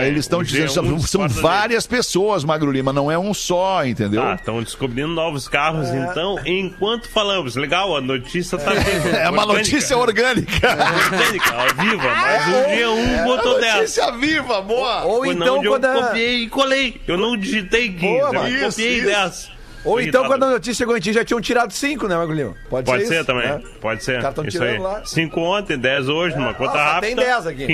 Bem, 0.00 0.08
eles 0.08 0.20
estão 0.20 0.42
dizendo 0.42 0.68
G1 0.72 1.06
são, 1.06 1.28
várias 1.28 1.86
pessoas, 1.86 2.44
Magro 2.44 2.72
Lima, 2.72 2.94
não 2.94 3.12
é 3.12 3.18
um 3.18 3.34
só, 3.34 3.84
entendeu? 3.84 4.22
Ah, 4.22 4.36
Estão 4.36 4.62
descobrindo 4.62 5.17
novos 5.18 5.48
carros, 5.48 5.88
então, 5.90 6.36
enquanto 6.46 7.08
falamos, 7.08 7.56
legal, 7.56 7.96
a 7.96 8.00
notícia 8.00 8.56
tá 8.56 8.70
bem. 8.70 9.18
É 9.20 9.28
uma 9.28 9.44
notícia 9.44 9.98
orgânica. 9.98 10.68
orgânica, 10.68 11.54
ó, 11.54 11.82
viva, 11.82 12.14
mas 12.14 12.46
um 12.46 12.74
dia 12.74 12.90
um 12.90 13.24
botou 13.24 13.58
dessa. 13.58 13.78
Notícia 13.78 14.12
viva, 14.12 14.62
boa. 14.62 15.04
Ou 15.04 15.18
Foi 15.24 15.34
então 15.34 15.56
onde 15.58 15.66
eu 15.66 15.72
quando 15.72 15.84
a... 15.86 15.94
copiei 15.94 16.44
e 16.44 16.48
colei. 16.48 17.00
Eu 17.08 17.18
não 17.18 17.36
digitei 17.36 17.88
15, 17.92 17.98
Boa, 17.98 18.48
eu. 18.48 18.56
Isso, 18.56 18.70
copiei 18.70 18.96
isso. 18.98 19.06
10. 19.06 19.50
Ou 19.84 20.00
então 20.00 20.22
Digitado. 20.22 20.28
quando 20.28 20.42
a 20.44 20.50
notícia 20.50 20.74
chegou 20.74 20.96
em 20.96 21.00
ti 21.00 21.12
já 21.12 21.24
tinham 21.24 21.40
tirado 21.40 21.72
cinco, 21.72 22.06
né, 22.08 22.16
Magulhinho? 22.16 22.54
Pode 22.68 22.88
ser 23.06 23.14
isso, 23.14 23.24
também, 23.24 23.46
né? 23.48 23.62
pode 23.80 24.04
ser. 24.04 24.16
Os 24.16 24.22
caras 24.22 24.34
tão 24.34 24.44
Isso 24.44 24.58
tirando 24.58 24.74
aí. 24.74 24.78
lá. 24.78 25.04
5 25.04 25.40
ontem, 25.40 25.78
10 25.78 26.08
hoje, 26.08 26.36
numa 26.36 26.52
conta 26.54 26.72
só 26.72 26.78
rápida. 26.78 27.06
tem 27.06 27.16
10 27.16 27.46
aqui. 27.46 27.66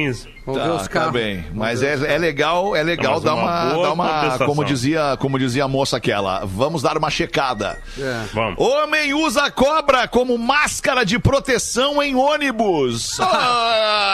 15. 0.44 0.59
Vamos 0.59 0.62
ver 0.62 0.68
Tá, 0.68 0.74
os 0.76 0.83
tá 0.83 0.88
carros. 0.88 1.12
bem, 1.12 1.44
mas 1.54 1.83
é, 1.83 2.14
é 2.14 2.18
legal, 2.18 2.74
é 2.76 2.83
legal 2.83 3.20
dar 3.20 3.35
uma 3.35 3.44
uma, 3.44 3.74
boa 3.74 3.87
dar 3.88 3.92
uma 3.92 4.38
como 4.38 4.64
dizia, 4.64 5.16
como 5.18 5.38
dizia 5.38 5.64
a 5.64 5.68
moça 5.68 5.96
aquela, 5.96 6.44
vamos 6.44 6.83
dar 6.83 6.96
uma 6.98 7.11
checada. 7.11 7.78
É. 7.98 8.24
Vamos. 8.33 8.59
Homem 8.59 9.14
usa 9.14 9.50
cobra 9.50 10.07
como 10.09 10.37
máscara 10.38 11.04
de 11.04 11.18
proteção 11.18 12.02
em 12.02 12.14
ônibus. 12.14 13.18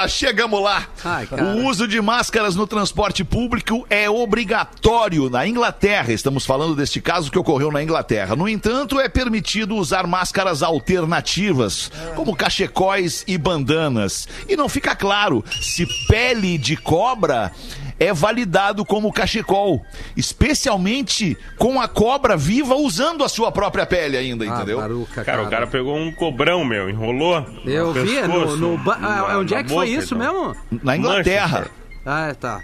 Ah, 0.02 0.06
chegamos 0.08 0.62
lá. 0.62 0.86
Ai, 1.04 1.28
o 1.54 1.66
uso 1.68 1.86
de 1.86 2.00
máscaras 2.00 2.56
no 2.56 2.66
transporte 2.66 3.22
público 3.22 3.86
é 3.90 4.08
obrigatório 4.08 5.28
na 5.28 5.46
Inglaterra. 5.46 6.12
Estamos 6.12 6.46
falando 6.46 6.74
deste 6.74 7.00
caso 7.00 7.30
que 7.30 7.38
ocorreu 7.38 7.70
na 7.70 7.82
Inglaterra. 7.82 8.34
No 8.34 8.48
entanto, 8.48 8.98
é 8.98 9.08
permitido 9.08 9.76
usar 9.76 10.06
máscaras 10.06 10.62
alternativas, 10.62 11.90
como 12.14 12.34
cachecóis 12.34 13.24
e 13.26 13.36
bandanas. 13.36 14.26
E 14.48 14.56
não 14.56 14.68
fica 14.68 14.96
claro 14.96 15.44
se 15.60 15.86
pele 16.20 16.58
de 16.58 16.76
cobra 16.76 17.50
é 17.98 18.12
validado 18.12 18.84
como 18.84 19.10
cachecol, 19.12 19.82
especialmente 20.16 21.36
com 21.58 21.80
a 21.80 21.88
cobra 21.88 22.36
viva 22.36 22.74
usando 22.74 23.24
a 23.24 23.28
sua 23.28 23.50
própria 23.52 23.86
pele 23.86 24.16
ainda, 24.16 24.44
Ah, 24.44 24.48
entendeu? 24.48 24.78
Baruca, 24.80 25.24
Cara, 25.24 25.42
o 25.42 25.48
cara 25.50 25.66
pegou 25.66 25.96
um 25.96 26.12
cobrão, 26.12 26.62
meu, 26.64 26.88
enrolou. 26.90 27.44
Eu 27.64 27.86
no 27.86 27.92
vi, 28.04 28.20
no, 28.20 28.32
pescoço, 28.32 28.56
no 28.56 28.78
ba- 28.78 28.98
ah, 29.02 29.16
na- 29.28 29.38
onde 29.38 29.54
é 29.54 29.62
que 29.62 29.68
foi 29.70 29.86
boca, 29.88 29.98
isso 29.98 30.14
então. 30.14 30.50
mesmo? 30.50 30.56
Na 30.82 30.96
Inglaterra. 30.96 31.58
Manchester. 31.58 31.72
Ah, 32.06 32.34
tá. 32.38 32.60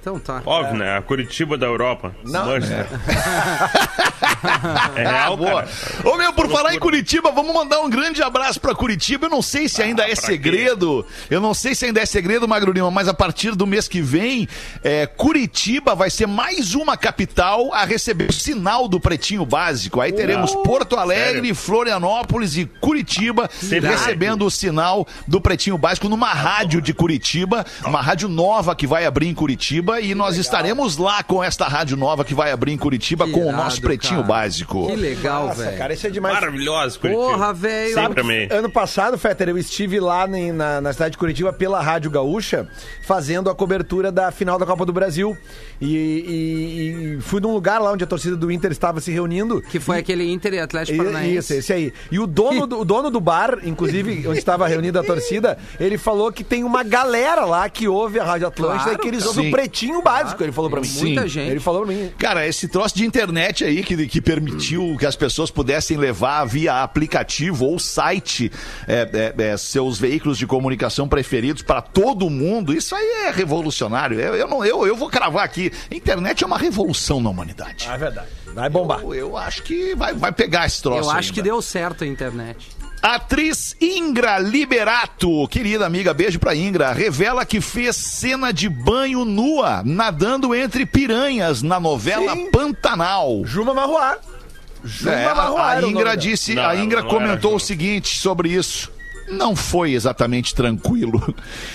Então 0.00 0.18
tá. 0.18 0.42
Óbvio, 0.46 0.76
né? 0.78 0.96
A 0.96 1.02
Curitiba 1.02 1.58
da 1.58 1.66
Europa. 1.66 2.14
Não, 2.24 2.46
Manchester. 2.46 2.86
É 2.86 4.17
real, 4.94 5.36
Boa. 5.36 5.62
cara. 5.62 5.68
Ô 6.04 6.16
meu, 6.16 6.32
por 6.32 6.48
falar 6.48 6.74
em 6.74 6.78
Curitiba, 6.78 7.30
vamos 7.30 7.54
mandar 7.54 7.80
um 7.80 7.90
grande 7.90 8.22
abraço 8.22 8.60
pra 8.60 8.74
Curitiba. 8.74 9.26
Eu 9.26 9.30
não 9.30 9.42
sei 9.42 9.68
se 9.68 9.82
ainda 9.82 10.04
é 10.04 10.14
pra 10.14 10.26
segredo. 10.26 11.04
Eu 11.30 11.40
não 11.40 11.54
sei 11.54 11.74
se 11.74 11.84
ainda 11.84 12.00
é 12.00 12.06
segredo, 12.06 12.48
Magro 12.48 12.72
Lima, 12.72 12.90
mas 12.90 13.08
a 13.08 13.14
partir 13.14 13.54
do 13.54 13.66
mês 13.66 13.88
que 13.88 14.00
vem, 14.00 14.48
é, 14.82 15.06
Curitiba 15.06 15.94
vai 15.94 16.10
ser 16.10 16.26
mais 16.26 16.74
uma 16.74 16.96
capital 16.96 17.72
a 17.72 17.84
receber 17.84 18.30
o 18.30 18.32
sinal 18.32 18.88
do 18.88 19.00
Pretinho 19.00 19.44
Básico. 19.44 20.00
Aí 20.00 20.12
teremos 20.12 20.54
Porto 20.54 20.96
Alegre, 20.96 21.52
Florianópolis 21.54 22.56
e 22.56 22.64
Curitiba 22.64 23.48
Sério? 23.60 23.88
recebendo 23.88 24.44
o 24.44 24.50
sinal 24.50 25.06
do 25.26 25.40
Pretinho 25.40 25.78
Básico 25.78 26.08
numa 26.08 26.32
rádio 26.32 26.80
de 26.80 26.92
Curitiba, 26.94 27.64
uma 27.84 28.00
rádio 28.00 28.28
nova 28.28 28.74
que 28.74 28.86
vai 28.86 29.06
abrir 29.06 29.28
em 29.28 29.34
Curitiba 29.34 30.00
e 30.00 30.14
nós 30.14 30.36
estaremos 30.36 30.96
lá 30.96 31.22
com 31.22 31.42
esta 31.42 31.66
rádio 31.66 31.96
nova 31.96 32.24
que 32.24 32.34
vai 32.34 32.50
abrir 32.52 32.72
em 32.72 32.78
Curitiba 32.78 33.28
com 33.28 33.46
o 33.46 33.52
nosso 33.52 33.80
Pretinho 33.80 34.22
cara. 34.22 34.27
Básico. 34.28 34.86
Que 34.86 34.94
legal, 34.96 35.46
Nossa, 35.48 35.64
velho. 35.64 35.78
cara, 35.78 35.92
isso 35.94 36.06
é 36.06 36.10
demais. 36.10 36.34
Maravilhoso, 36.34 37.00
Curitiba. 37.00 37.24
Porra, 37.24 37.52
velho. 37.52 37.94
Sempre 37.94 38.20
amei. 38.20 38.48
Ano 38.50 38.70
passado, 38.70 39.18
Fetter, 39.18 39.48
eu 39.48 39.58
estive 39.58 39.98
lá 39.98 40.28
em- 40.28 40.52
na, 40.52 40.80
na 40.80 40.92
cidade 40.92 41.12
de 41.12 41.18
Curitiba 41.18 41.52
pela 41.52 41.80
Rádio 41.80 42.10
Gaúcha, 42.10 42.68
fazendo 43.02 43.50
a 43.50 43.54
cobertura 43.54 44.12
da 44.12 44.30
final 44.30 44.58
da 44.58 44.66
Copa 44.66 44.84
do 44.84 44.92
Brasil. 44.92 45.36
E, 45.80 45.86
e- 45.96 47.16
e 47.16 47.20
fui 47.20 47.40
num 47.40 47.52
lugar 47.52 47.80
lá 47.80 47.92
onde 47.92 48.02
a 48.04 48.06
torcida 48.06 48.36
do 48.36 48.50
Inter 48.50 48.70
estava 48.70 49.00
se 49.00 49.10
reunindo. 49.10 49.62
Que 49.62 49.78
foi 49.80 49.98
aquele 49.98 50.30
Inter 50.30 50.54
e 50.54 50.60
Atlético 50.60 50.94
E- 50.94 50.98
Paranaense. 50.98 51.38
Isso, 51.38 51.52
esse 51.54 51.72
aí. 51.72 51.92
E 52.10 52.18
o 52.18 52.26
dono, 52.26 52.66
do, 52.66 52.80
o 52.80 52.84
dono 52.84 53.10
do 53.10 53.20
bar, 53.20 53.58
inclusive, 53.64 54.26
onde 54.28 54.38
estava 54.38 54.66
reunida 54.66 55.00
a 55.00 55.04
torcida, 55.04 55.56
ele 55.78 55.96
falou 55.96 56.32
que 56.32 56.42
tem 56.44 56.64
uma 56.64 56.82
galera 56.82 57.44
lá 57.44 57.68
que 57.68 57.86
ouve 57.88 58.18
a 58.20 58.24
Rádio 58.24 58.48
Atlântida 58.48 58.82
Claro, 58.84 58.98
e 58.98 59.02
que 59.02 59.08
eles 59.08 59.24
ouvem 59.24 59.48
o 59.48 59.50
pretinho 59.50 60.02
básico, 60.02 60.42
ele 60.42 60.52
falou 60.52 60.70
pra 60.70 60.80
mim. 60.80 60.88
Muita 60.88 61.22
Sim. 61.22 61.28
gente. 61.28 61.50
Ele 61.50 61.60
falou 61.60 61.84
pra 61.86 61.94
mim. 61.94 62.10
Cara, 62.18 62.46
esse 62.46 62.66
troço 62.68 62.96
de 62.96 63.06
internet 63.06 63.64
aí 63.64 63.82
que, 63.82 64.06
que 64.06 64.17
permitiu 64.20 64.96
que 64.98 65.06
as 65.06 65.16
pessoas 65.16 65.50
pudessem 65.50 65.96
levar 65.96 66.44
via 66.44 66.82
aplicativo 66.82 67.66
ou 67.66 67.78
site 67.78 68.50
é, 68.86 69.34
é, 69.38 69.42
é, 69.42 69.56
seus 69.56 69.98
veículos 69.98 70.38
de 70.38 70.46
comunicação 70.46 71.08
preferidos 71.08 71.62
para 71.62 71.80
todo 71.80 72.28
mundo, 72.30 72.72
isso 72.72 72.94
aí 72.94 73.26
é 73.26 73.30
revolucionário. 73.30 74.20
Eu, 74.20 74.34
eu, 74.34 74.48
não, 74.48 74.64
eu, 74.64 74.86
eu 74.86 74.96
vou 74.96 75.08
cravar 75.08 75.44
aqui. 75.44 75.72
A 75.90 75.94
internet 75.94 76.42
é 76.44 76.46
uma 76.46 76.58
revolução 76.58 77.20
na 77.20 77.30
humanidade. 77.30 77.86
Ah, 77.88 77.94
é 77.94 77.98
verdade. 77.98 78.28
Vai 78.54 78.68
bombar. 78.68 79.00
Eu, 79.02 79.14
eu 79.14 79.36
acho 79.36 79.62
que 79.62 79.94
vai, 79.94 80.14
vai 80.14 80.32
pegar 80.32 80.66
esse 80.66 80.82
troço 80.82 81.08
Eu 81.08 81.10
acho 81.10 81.32
que 81.32 81.40
ainda. 81.40 81.50
deu 81.50 81.62
certo 81.62 82.04
a 82.04 82.06
internet. 82.06 82.68
Atriz 83.02 83.76
Ingra 83.80 84.38
Liberato, 84.38 85.46
querida 85.48 85.86
amiga, 85.86 86.12
beijo 86.12 86.38
pra 86.38 86.54
Ingra, 86.54 86.92
revela 86.92 87.44
que 87.44 87.60
fez 87.60 87.96
cena 87.96 88.52
de 88.52 88.68
banho 88.68 89.24
nua, 89.24 89.82
nadando 89.84 90.54
entre 90.54 90.84
piranhas 90.84 91.62
na 91.62 91.78
novela 91.78 92.32
Sim. 92.32 92.50
Pantanal. 92.50 93.42
Juma 93.44 93.72
Marroar. 93.72 94.18
Juma 94.84 95.12
É, 95.12 95.26
a, 95.26 95.82
Ingra 95.82 96.16
disse, 96.16 96.54
Não, 96.54 96.64
a 96.64 96.76
Ingra 96.76 97.02
comentou 97.02 97.54
o 97.54 97.60
seguinte 97.60 98.18
sobre 98.18 98.50
isso. 98.50 98.90
Não 99.30 99.54
foi 99.54 99.92
exatamente 99.92 100.54
tranquilo. 100.54 101.34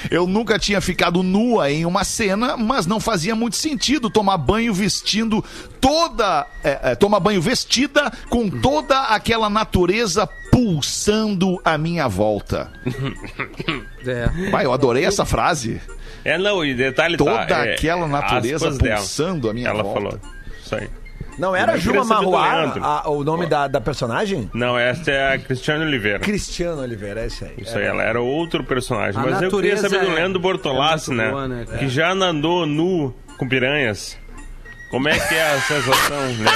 Eu 0.10 0.26
nunca 0.28 0.58
tinha 0.58 0.82
ficado 0.82 1.22
nua 1.22 1.72
em 1.72 1.86
uma 1.86 2.04
cena, 2.04 2.58
mas 2.58 2.86
não 2.86 3.00
fazia 3.00 3.36
muito 3.36 3.56
sentido 3.56 4.10
tomar 4.10 4.38
banho 4.38 4.74
vestindo 4.74 5.44
toda. 5.80 6.48
É, 6.64 6.92
é, 6.92 6.96
tomar 6.96 7.20
banho 7.20 7.42
vestida 7.42 8.12
com 8.30 8.50
toda 8.50 9.00
aquela 9.04 9.50
natureza 9.50 10.28
pulsando 10.52 11.60
à 11.64 11.78
minha 11.78 12.08
volta. 12.08 12.72
É. 14.06 14.50
Pai, 14.52 14.66
eu 14.66 14.74
adorei 14.74 15.06
essa 15.06 15.24
frase. 15.24 15.80
É, 16.26 16.38
não, 16.38 16.64
e 16.66 16.74
detalhe 16.74 17.16
Toda 17.16 17.46
tá, 17.46 17.66
é, 17.66 17.74
aquela 17.74 18.06
natureza 18.06 18.68
aspas 18.68 18.78
dela. 18.78 18.98
pulsando 18.98 19.50
à 19.50 19.54
minha 19.54 19.70
Ela 19.70 19.82
volta. 19.82 20.00
falou. 20.02 20.20
Isso 20.62 20.76
aí. 20.76 20.90
Não 21.38 21.56
era 21.56 21.78
Juma 21.78 22.04
a- 22.82 23.10
o 23.10 23.24
nome 23.24 23.46
da, 23.48 23.68
da 23.68 23.82
personagem? 23.82 24.50
Não, 24.54 24.78
essa 24.78 25.10
é 25.12 25.34
a 25.34 25.40
Cristiane 25.40 25.84
Oliveira. 25.86 26.20
Cristiano 26.20 26.82
Oliveira, 26.82 27.22
é 27.22 27.28
isso 27.28 27.44
aí. 27.46 27.54
Isso 27.58 27.78
aí, 27.78 27.86
ela 27.86 28.04
era 28.04 28.22
outro 28.22 28.64
personagem. 28.64 29.20
A 29.20 29.24
Mas 29.24 29.42
eu 29.42 29.50
queria 29.50 29.78
saber 29.78 30.00
do 30.02 30.12
é- 30.12 30.16
Leandro 30.16 30.40
Bortolassi, 30.40 31.12
é 31.12 31.16
né? 31.16 31.30
boa, 31.30 31.48
né? 31.48 31.66
Que 31.80 31.88
já 31.90 32.14
nadou 32.14 32.66
nu 32.66 33.14
com 33.38 33.48
piranhas. 33.48 34.18
Como 34.92 35.10
é 35.10 35.18
que 35.18 35.34
é 35.34 35.54
a 35.54 35.62
sensação, 35.62 36.18
né? 36.34 36.52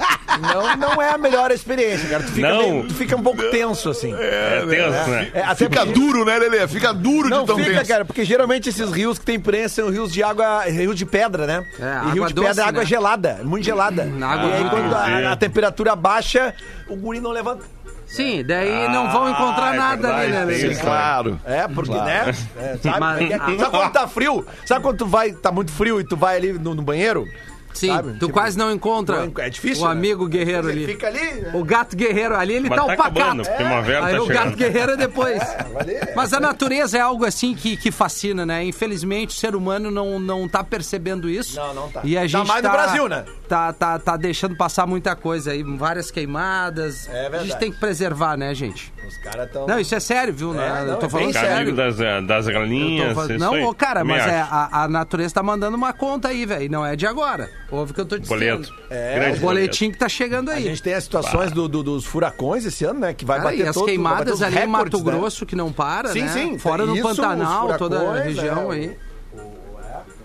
Não, 0.40 0.76
não 0.76 1.02
é 1.02 1.10
a 1.10 1.18
melhor 1.18 1.50
experiência, 1.50 2.08
cara. 2.08 2.22
Tu 2.22 2.32
fica, 2.32 2.48
Não. 2.48 2.58
meio- 2.58 2.84
tu 2.88 2.94
fica 2.94 3.16
um 3.16 3.22
pouco 3.22 3.42
tenso, 3.50 3.90
assim. 3.90 4.14
É 4.18 4.64
tenso, 4.68 5.10
né? 5.10 5.30
É, 5.34 5.42
até 5.42 5.54
Fica 5.66 5.84
porque- 5.86 5.98
duro, 6.00 6.24
né, 6.24 6.38
Lelê? 6.38 6.66
Fica 6.68 6.92
duro 6.92 7.28
Não 7.28 7.40
de 7.42 7.46
tão 7.46 7.56
fica, 7.58 7.70
tenso. 7.78 7.88
cara, 7.88 8.04
porque 8.04 8.24
geralmente 8.24 8.68
esses 8.68 8.90
rios 8.90 9.18
que 9.18 9.24
tem 9.24 9.38
prensa 9.38 9.82
são 9.82 9.90
rios 9.90 10.12
de 10.12 10.22
água, 10.22 10.64
rios 10.64 10.96
de 10.96 11.06
pedra, 11.06 11.46
né? 11.46 11.64
É, 11.78 11.82
e 11.82 11.86
água 11.86 12.12
rio 12.12 12.26
de 12.26 12.34
doce, 12.34 12.48
pedra 12.48 12.62
é 12.62 12.66
água 12.68 12.80
né? 12.82 12.86
gelada, 12.86 13.40
muito 13.44 13.64
gelada. 13.64 14.02
Hum, 14.04 14.24
água 14.24 14.48
e 14.48 14.52
aí 14.54 14.70
quando 14.70 14.94
a, 14.94 15.10
entendi. 15.10 15.26
a 15.26 15.36
temperatura 15.36 15.96
baixa, 15.96 16.54
o 16.88 16.96
guri 16.96 17.20
não 17.20 17.30
levanta. 17.30 17.64
Sim, 18.06 18.44
daí 18.44 18.88
não 18.92 19.10
vão 19.10 19.28
encontrar 19.30 19.70
Ah, 19.70 19.74
é 19.74 19.78
nada 19.78 20.08
ali, 20.16 20.26
né, 20.32 20.44
verdade, 20.44 20.62
Lelê? 20.62 20.74
Sim, 20.74 20.80
claro. 20.80 21.40
É, 21.44 21.66
porque, 21.66 21.90
né? 21.94 22.34
É, 22.56 22.76
sabe, 22.82 23.00
Mas- 23.00 23.30
É 23.30 23.38
sabe 23.38 23.70
quando 23.70 23.92
tá 23.92 24.06
frio? 24.06 24.46
Sabe 24.66 24.82
quando 24.82 24.98
tu 24.98 25.06
vai, 25.06 25.32
tá 25.32 25.50
muito 25.50 25.72
frio 25.72 26.00
e 26.00 26.04
tu 26.04 26.16
vai 26.16 26.36
ali 26.36 26.52
no, 26.52 26.74
no 26.74 26.82
banheiro? 26.82 27.26
Sim, 27.74 27.88
Sabe? 27.88 28.12
tu 28.12 28.26
Tipo, 28.26 28.32
quase 28.32 28.56
não 28.56 28.70
encontra 28.72 29.26
não- 29.26 29.32
é 29.44 29.50
difícil, 29.50 29.82
o 29.84 29.86
né? 29.88 29.92
amigo 29.92 30.26
guerreiro 30.28 30.70
Ele 30.70 30.84
ali. 30.84 30.92
fica 30.92 31.08
ali, 31.08 31.18
né? 31.40 31.50
O 31.54 31.64
gato 31.64 31.96
guerreiro 31.96 32.36
ali, 32.36 32.54
ele 32.54 32.68
Mas 32.68 32.78
tá 32.78 32.86
tá 32.86 32.92
o 32.92 32.96
pacato. 32.96 33.42
primavera 33.56 34.06
Aí 34.06 34.16
tá 34.16 34.22
o 34.22 34.26
gato 34.26 34.38
chegando. 34.38 34.56
guerreiro 34.56 34.92
é 34.92 34.96
depois. 34.96 35.38
valeu. 35.74 36.00
Mas 36.14 36.32
a 36.32 36.40
natureza 36.40 36.96
é 36.98 37.00
algo 37.00 37.24
assim 37.24 37.54
que, 37.54 37.76
que 37.76 37.90
fascina, 37.90 38.46
né? 38.46 38.64
Infelizmente 38.64 39.30
o 39.36 39.38
ser 39.38 39.54
humano 39.56 39.90
não, 39.90 40.18
não 40.18 40.48
tá 40.48 40.62
percebendo 40.62 41.28
isso. 41.28 41.56
Não, 41.56 41.74
não 41.74 41.90
tá. 41.90 42.00
E 42.04 42.16
a 42.16 42.26
gente 42.26 42.46
mais 42.46 42.62
no 42.62 42.68
tá, 42.70 42.76
Brasil, 42.76 43.08
né? 43.08 43.24
Tá, 43.48 43.72
tá, 43.72 43.98
tá 43.98 44.16
deixando 44.16 44.56
passar 44.56 44.86
muita 44.86 45.14
coisa 45.16 45.50
aí, 45.52 45.62
várias 45.62 46.10
queimadas. 46.10 47.08
É 47.08 47.12
a 47.20 47.22
gente 47.24 47.30
verdade. 47.32 47.60
tem 47.60 47.72
que 47.72 47.78
preservar, 47.80 48.36
né, 48.36 48.54
gente? 48.54 48.92
Os 49.06 49.16
caras 49.18 49.50
tão... 49.50 49.66
Não, 49.66 49.78
isso 49.78 49.94
é 49.94 50.00
sério, 50.00 50.32
viu? 50.32 50.52
né? 50.52 50.84
não, 50.86 50.92
Eu 50.92 50.96
tô 50.98 51.06
é 51.06 51.08
falando 51.10 51.32
sério. 51.32 51.74
das, 51.74 52.00
eh, 52.00 52.20
das 52.22 52.46
tô 52.46 52.52
galinhas. 52.52 53.14
falando- 53.14 53.30
isso 53.34 53.38
Não, 53.44 53.74
cara, 53.74 54.04
mas 54.04 54.26
é, 54.26 54.40
a, 54.40 54.84
a 54.84 54.88
natureza 54.88 55.34
tá 55.34 55.42
mandando 55.42 55.76
uma 55.76 55.92
conta 55.92 56.28
aí, 56.28 56.46
velho. 56.46 56.70
Não 56.70 56.84
é 56.86 56.96
de 56.96 57.06
agora. 57.06 57.50
Ouve 57.70 57.92
o 57.92 57.94
que 57.94 58.00
eu 58.00 58.06
tô 58.06 58.18
dizendo. 58.18 58.38
Boleto. 58.38 58.74
É, 58.90 59.14
Grande 59.18 59.38
O 59.38 59.40
boletim 59.40 59.90
que 59.90 59.98
tá 59.98 60.08
chegando 60.08 60.50
A 60.50 60.54
aí. 60.54 60.62
gente 60.64 60.82
tem 60.82 60.94
as 60.94 61.04
situações 61.04 61.50
do- 61.50 61.66
do- 61.68 61.82
dos 61.82 62.04
furacões 62.04 62.64
esse 62.64 62.84
ano, 62.84 63.00
né? 63.00 63.12
Que 63.14 63.24
vai 63.24 63.38
Cara, 63.38 63.50
bater 63.50 63.64
e 63.64 63.68
as 63.68 63.74
todo- 63.74 63.86
vai 63.86 63.96
bater 63.98 64.02
queimadas 64.14 64.42
ali 64.42 64.58
em 64.58 64.66
Mato 64.66 64.98
né? 64.98 65.04
Grosso 65.04 65.44
que 65.46 65.56
não 65.56 65.72
para, 65.72 66.10
Sim, 66.10 66.20
né? 66.22 66.28
sim. 66.28 66.58
Fora 66.58 66.86
no 66.86 67.00
Pantanal, 67.00 67.76
toda 67.78 67.98
a 68.10 68.22
região 68.22 68.72
é, 68.72 68.76
aí. 68.76 68.96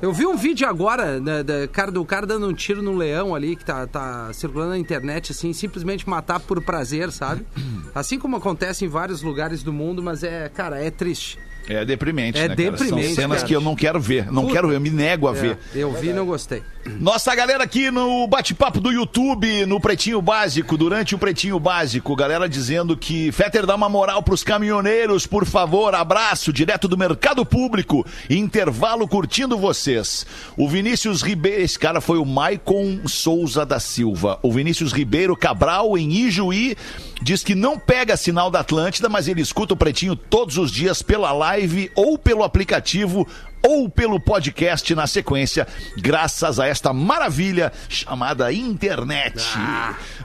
Eu 0.02 0.13
vi 0.13 0.25
um 0.25 0.38
vídeo 0.38 0.65
agora 0.67 1.19
né, 1.19 1.43
da, 1.43 1.67
cara, 1.67 1.91
do 1.91 2.06
cara 2.06 2.25
dando 2.25 2.47
um 2.47 2.54
tiro 2.54 2.82
no 2.82 2.95
leão 2.95 3.36
ali, 3.36 3.56
que 3.58 3.65
tá, 3.65 3.86
tá 3.86 4.32
circulando 4.32 4.69
na 4.71 4.78
internet, 4.78 5.34
assim, 5.34 5.52
simplesmente 5.52 6.08
matar 6.08 6.39
por 6.39 6.62
prazer, 6.62 7.12
sabe? 7.12 7.45
Assim 7.93 8.17
como 8.17 8.38
acontece 8.38 8.86
em 8.86 8.88
vários 8.88 9.21
lugares 9.21 9.62
do 9.62 9.73
mundo, 9.73 10.02
mas 10.02 10.23
é, 10.23 10.47
cara, 10.47 10.82
é 10.82 10.89
triste. 10.89 11.38
É 11.69 11.86
deprimente, 11.86 12.38
É 12.39 12.47
né, 12.47 12.55
deprimente, 12.55 13.05
São 13.08 13.15
cenas 13.15 13.38
cara. 13.38 13.47
que 13.47 13.55
eu 13.55 13.62
não 13.62 13.75
quero 13.75 13.99
ver. 13.99 14.32
Não 14.32 14.47
quero 14.47 14.67
ver, 14.67 14.75
eu 14.75 14.82
me 14.82 14.89
nego 14.89 15.27
a 15.27 15.32
ver. 15.32 15.58
É, 15.75 15.79
eu 15.79 15.91
vi 15.93 16.10
e 16.10 16.13
não 16.13 16.25
gostei. 16.25 16.63
Nossa 16.99 17.36
galera 17.36 17.63
aqui 17.63 17.91
no 17.91 18.25
bate-papo 18.25 18.79
do 18.79 18.91
YouTube, 18.91 19.65
no 19.67 19.79
Pretinho 19.79 20.21
Básico, 20.21 20.75
durante 20.77 21.13
o 21.13 21.19
Pretinho 21.19 21.60
Básico, 21.60 22.15
galera 22.15 22.49
dizendo 22.49 22.97
que 22.97 23.32
Fetter 23.32 23.65
dá 23.65 23.75
uma 23.75 23.88
moral 23.89 24.23
pros 24.23 24.43
caminhoneiros, 24.43 25.27
por 25.27 25.45
favor, 25.45 25.93
abraço, 25.93 26.51
direto 26.51 26.88
do 26.88 26.97
mercado 26.97 27.45
público, 27.45 28.05
intervalo 28.29 29.08
curtindo 29.08 29.58
vocês. 29.58 30.25
O 30.58 30.67
Vinícius 30.67 31.21
Ribeiro, 31.21 31.62
esse 31.62 31.77
cara 31.77 32.01
foi 32.01 32.17
o 32.17 32.25
Maicon 32.25 33.01
Souza 33.05 33.65
da 33.65 33.79
Silva. 33.79 34.39
O 34.41 34.51
Vinícius 34.51 34.91
Ribeiro 34.91 35.36
Cabral, 35.36 35.97
em 35.97 36.10
Ijuí, 36.12 36.75
diz 37.21 37.43
que 37.43 37.55
não 37.55 37.77
pega 37.77 38.17
sinal 38.17 38.49
da 38.49 38.60
Atlântida, 38.60 39.10
mas 39.10 39.27
ele 39.27 39.41
escuta 39.41 39.73
o 39.73 39.77
Pretinho 39.77 40.15
todos 40.15 40.58
os 40.58 40.71
dias 40.71 41.01
pela 41.01 41.32
live 41.32 41.91
ou 41.95 42.17
pelo 42.17 42.43
aplicativo 42.43 43.27
ou 43.62 43.89
pelo 43.89 44.19
podcast 44.19 44.93
na 44.95 45.05
sequência, 45.05 45.67
graças 45.97 46.60
a 46.60 46.67
esta 46.67 46.93
maravilha 46.93 47.71
chamada 47.89 48.51
internet. 48.53 49.43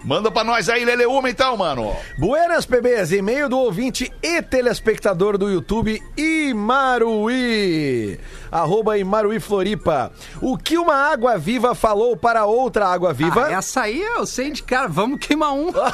Manda 0.04 0.30
pra 0.30 0.44
nós 0.44 0.68
aí, 0.68 0.84
Lele 0.84 1.06
Uma, 1.06 1.30
então, 1.30 1.56
mano. 1.56 1.96
Buenas, 2.18 2.64
PBs, 2.64 3.12
e-mail 3.12 3.48
do 3.48 3.58
ouvinte 3.58 4.12
e 4.22 4.42
telespectador 4.42 5.36
do 5.36 5.50
YouTube 5.50 6.00
Imaruí. 6.54 8.18
Arroba 8.50 8.96
Imaruí 8.96 9.40
Floripa. 9.40 10.12
O 10.40 10.56
que 10.56 10.78
uma 10.78 10.94
água 10.94 11.36
viva 11.36 11.74
falou 11.74 12.16
para 12.16 12.44
outra 12.44 12.86
água 12.88 13.12
viva? 13.12 13.46
Ah, 13.48 13.52
essa 13.54 13.82
aí 13.82 14.00
eu 14.00 14.24
sei 14.24 14.52
de 14.52 14.62
cara. 14.62 14.86
Vamos 14.88 15.18
queimar 15.18 15.52
um. 15.52 15.70
A 15.70 15.90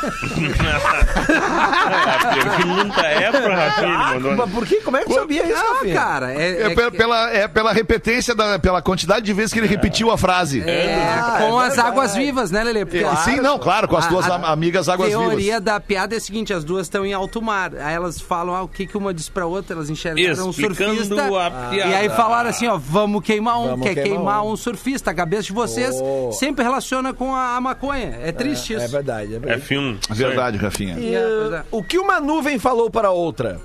pergunta 2.35 3.01
é 3.07 3.31
pra 3.31 3.55
Rafinha. 3.57 4.37
Mas 4.37 4.51
por 4.51 4.67
que? 4.67 4.77
Como 4.83 4.97
é 4.97 5.05
que 5.05 5.13
sabia 5.13 5.45
isso, 5.47 5.55
Ah, 5.65 5.73
Rafinha? 5.75 5.95
cara. 5.95 6.33
É, 6.35 6.51
É, 6.51 6.63
é 6.67 6.75
pela, 6.75 6.91
que- 6.91 6.97
pela- 6.97 7.31
é 7.31 7.49
pela 7.49 7.73
repetência, 7.73 8.35
da, 8.35 8.59
pela 8.59 8.83
quantidade 8.83 9.25
de 9.25 9.33
vezes 9.33 9.53
que 9.53 9.59
ele 9.59 9.67
repetiu 9.67 10.11
a 10.11 10.19
frase. 10.19 10.63
é, 10.67 11.05
Ah, 11.19 11.37
com 11.41 11.63
é 11.63 11.67
as 11.67 11.79
águas 11.79 12.15
vivas, 12.15 12.51
né, 12.51 12.63
Lelê? 12.63 12.85
Porque 12.85 13.05
Sim, 13.25 13.37
não, 13.41 13.59
claro, 13.59 13.89
com 13.89 13.97
as 13.97 14.07
a- 14.07 14.09
duas 14.09 14.29
a 14.31 14.35
am- 14.37 14.45
amigas 14.45 14.89
águas 14.89 15.09
teoria 15.11 15.37
vivas. 15.55 15.61
da 15.63 15.81
piada 15.81 16.15
é 16.15 16.19
a 16.19 16.21
seguinte: 16.21 16.53
as 16.53 16.65
duas 16.65 16.87
estão 16.87 17.05
em 17.07 17.13
alto 17.15 17.41
mar. 17.41 17.73
Aí 17.75 17.95
elas 17.95 18.21
falam 18.21 18.55
ah, 18.55 18.63
o 18.63 18.69
que, 18.69 18.87
que 18.87 18.97
uma 18.99 19.15
diz 19.15 19.29
pra 19.29 19.47
outra, 19.47 19.75
elas 19.77 19.89
enxergaram 19.91 20.50
um 20.51 20.53
surfista. 20.53 21.29
E 21.73 21.81
aí 21.83 22.09
falaram 22.11 22.51
assim: 22.51 22.67
ó, 22.67 22.77
vamos 22.77 23.23
queimar 23.23 23.59
um, 23.61 23.69
Vamos 23.69 23.87
quer 23.87 23.95
queimar 23.95 24.13
queimar 24.17 24.45
um. 24.45 24.53
um. 24.53 24.57
surfista. 24.57 25.11
A 25.11 25.15
cabeça 25.15 25.45
de 25.45 25.53
vocês 25.53 25.97
Oh. 26.03 26.31
sempre 26.33 26.63
relaciona 26.65 27.13
com 27.15 27.35
a, 27.35 27.57
a 27.57 27.61
maconha. 27.61 28.19
É 28.23 28.33
triste 28.33 28.75
isso. 28.75 28.85
É 28.85 28.89
verdade, 28.89 29.35
é 29.35 29.39
verdade. 29.39 29.63
F1. 29.63 29.99
Verdade, 30.15 30.57
Rafinha. 30.59 30.99
E, 30.99 31.15
É, 31.15 31.19
é. 31.19 31.65
O 31.71 31.83
que 31.83 31.99
uma 31.99 32.21
nuvem 32.21 32.59
falou 32.59 32.91
para 32.91 33.11
outra? 33.11 33.61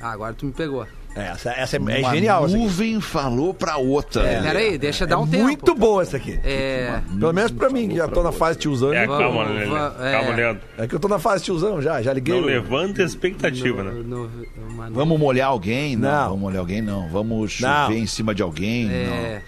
Ah, 0.00 0.10
agora 0.12 0.34
tu 0.34 0.46
me 0.46 0.52
pegou. 0.52 0.86
Essa, 1.16 1.50
essa 1.52 1.76
é, 1.76 1.78
é 1.78 1.98
Uma 2.00 2.14
genial. 2.14 2.44
aqui. 2.44 2.54
nuvem 2.54 3.00
falou 3.00 3.54
pra 3.54 3.76
outra. 3.78 4.22
Peraí, 4.42 4.76
deixa 4.76 5.06
dar 5.06 5.18
um 5.18 5.26
tempo. 5.26 5.44
Muito 5.44 5.74
boa 5.74 6.02
essa 6.02 6.18
aqui. 6.18 6.38
É. 6.44 7.00
Pelo 7.18 7.32
menos 7.32 7.50
pra 7.52 7.70
mim, 7.70 7.88
que 7.88 7.96
já 7.96 8.06
tô 8.06 8.22
na 8.22 8.32
fase 8.32 8.58
tiozão. 8.58 8.92
É, 8.92 9.06
Vamos, 9.06 9.22
calma, 9.22 9.44
Lelê. 9.44 9.66
va- 9.66 9.94
é. 10.00 10.12
Calma, 10.12 10.34
Leandro. 10.34 10.62
É 10.76 10.86
que 10.86 10.94
eu 10.94 11.00
tô 11.00 11.08
na 11.08 11.18
fase 11.18 11.44
tiozão 11.44 11.80
já, 11.80 12.02
já 12.02 12.12
liguei. 12.12 12.34
Não 12.34 12.42
o- 12.42 12.46
levanta 12.46 13.02
expectativa, 13.02 13.82
né? 13.82 13.92
No- 14.04 14.30
uma- 14.68 14.90
Vamos 14.90 15.18
molhar 15.18 15.48
alguém? 15.48 15.96
Não, 15.96 16.10
Não. 16.10 16.24
vamos 16.28 16.40
molhar 16.40 16.60
alguém, 16.60 16.82
não. 16.82 17.08
Vamos 17.08 17.52
chover 17.52 17.70
Não. 17.72 17.92
em 17.92 18.06
cima 18.06 18.34
de 18.34 18.42
alguém? 18.42 18.90
É. 18.90 19.40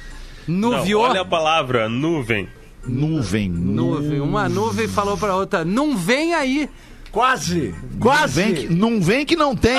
Não, 0.47 0.71
Nuviou. 0.71 1.03
olha 1.03 1.21
a 1.21 1.25
palavra, 1.27 1.89
nuvem. 1.89 2.49
Não. 2.87 3.09
Nuvem. 3.09 3.51
Nuvem. 3.51 4.21
Uma 4.21 4.49
nuvem 4.49 4.89
falou 4.89 5.19
pra 5.19 5.35
outra: 5.37 5.63
não 5.67 5.95
vem 5.95 6.33
aí. 6.33 6.71
Quase! 7.13 7.75
Não 7.93 8.01
Quase! 8.01 8.43
vem, 8.43 8.55
que, 8.55 8.69
não 8.69 9.01
vem 9.01 9.27
que 9.27 9.37
não 9.37 9.57
tem. 9.57 9.77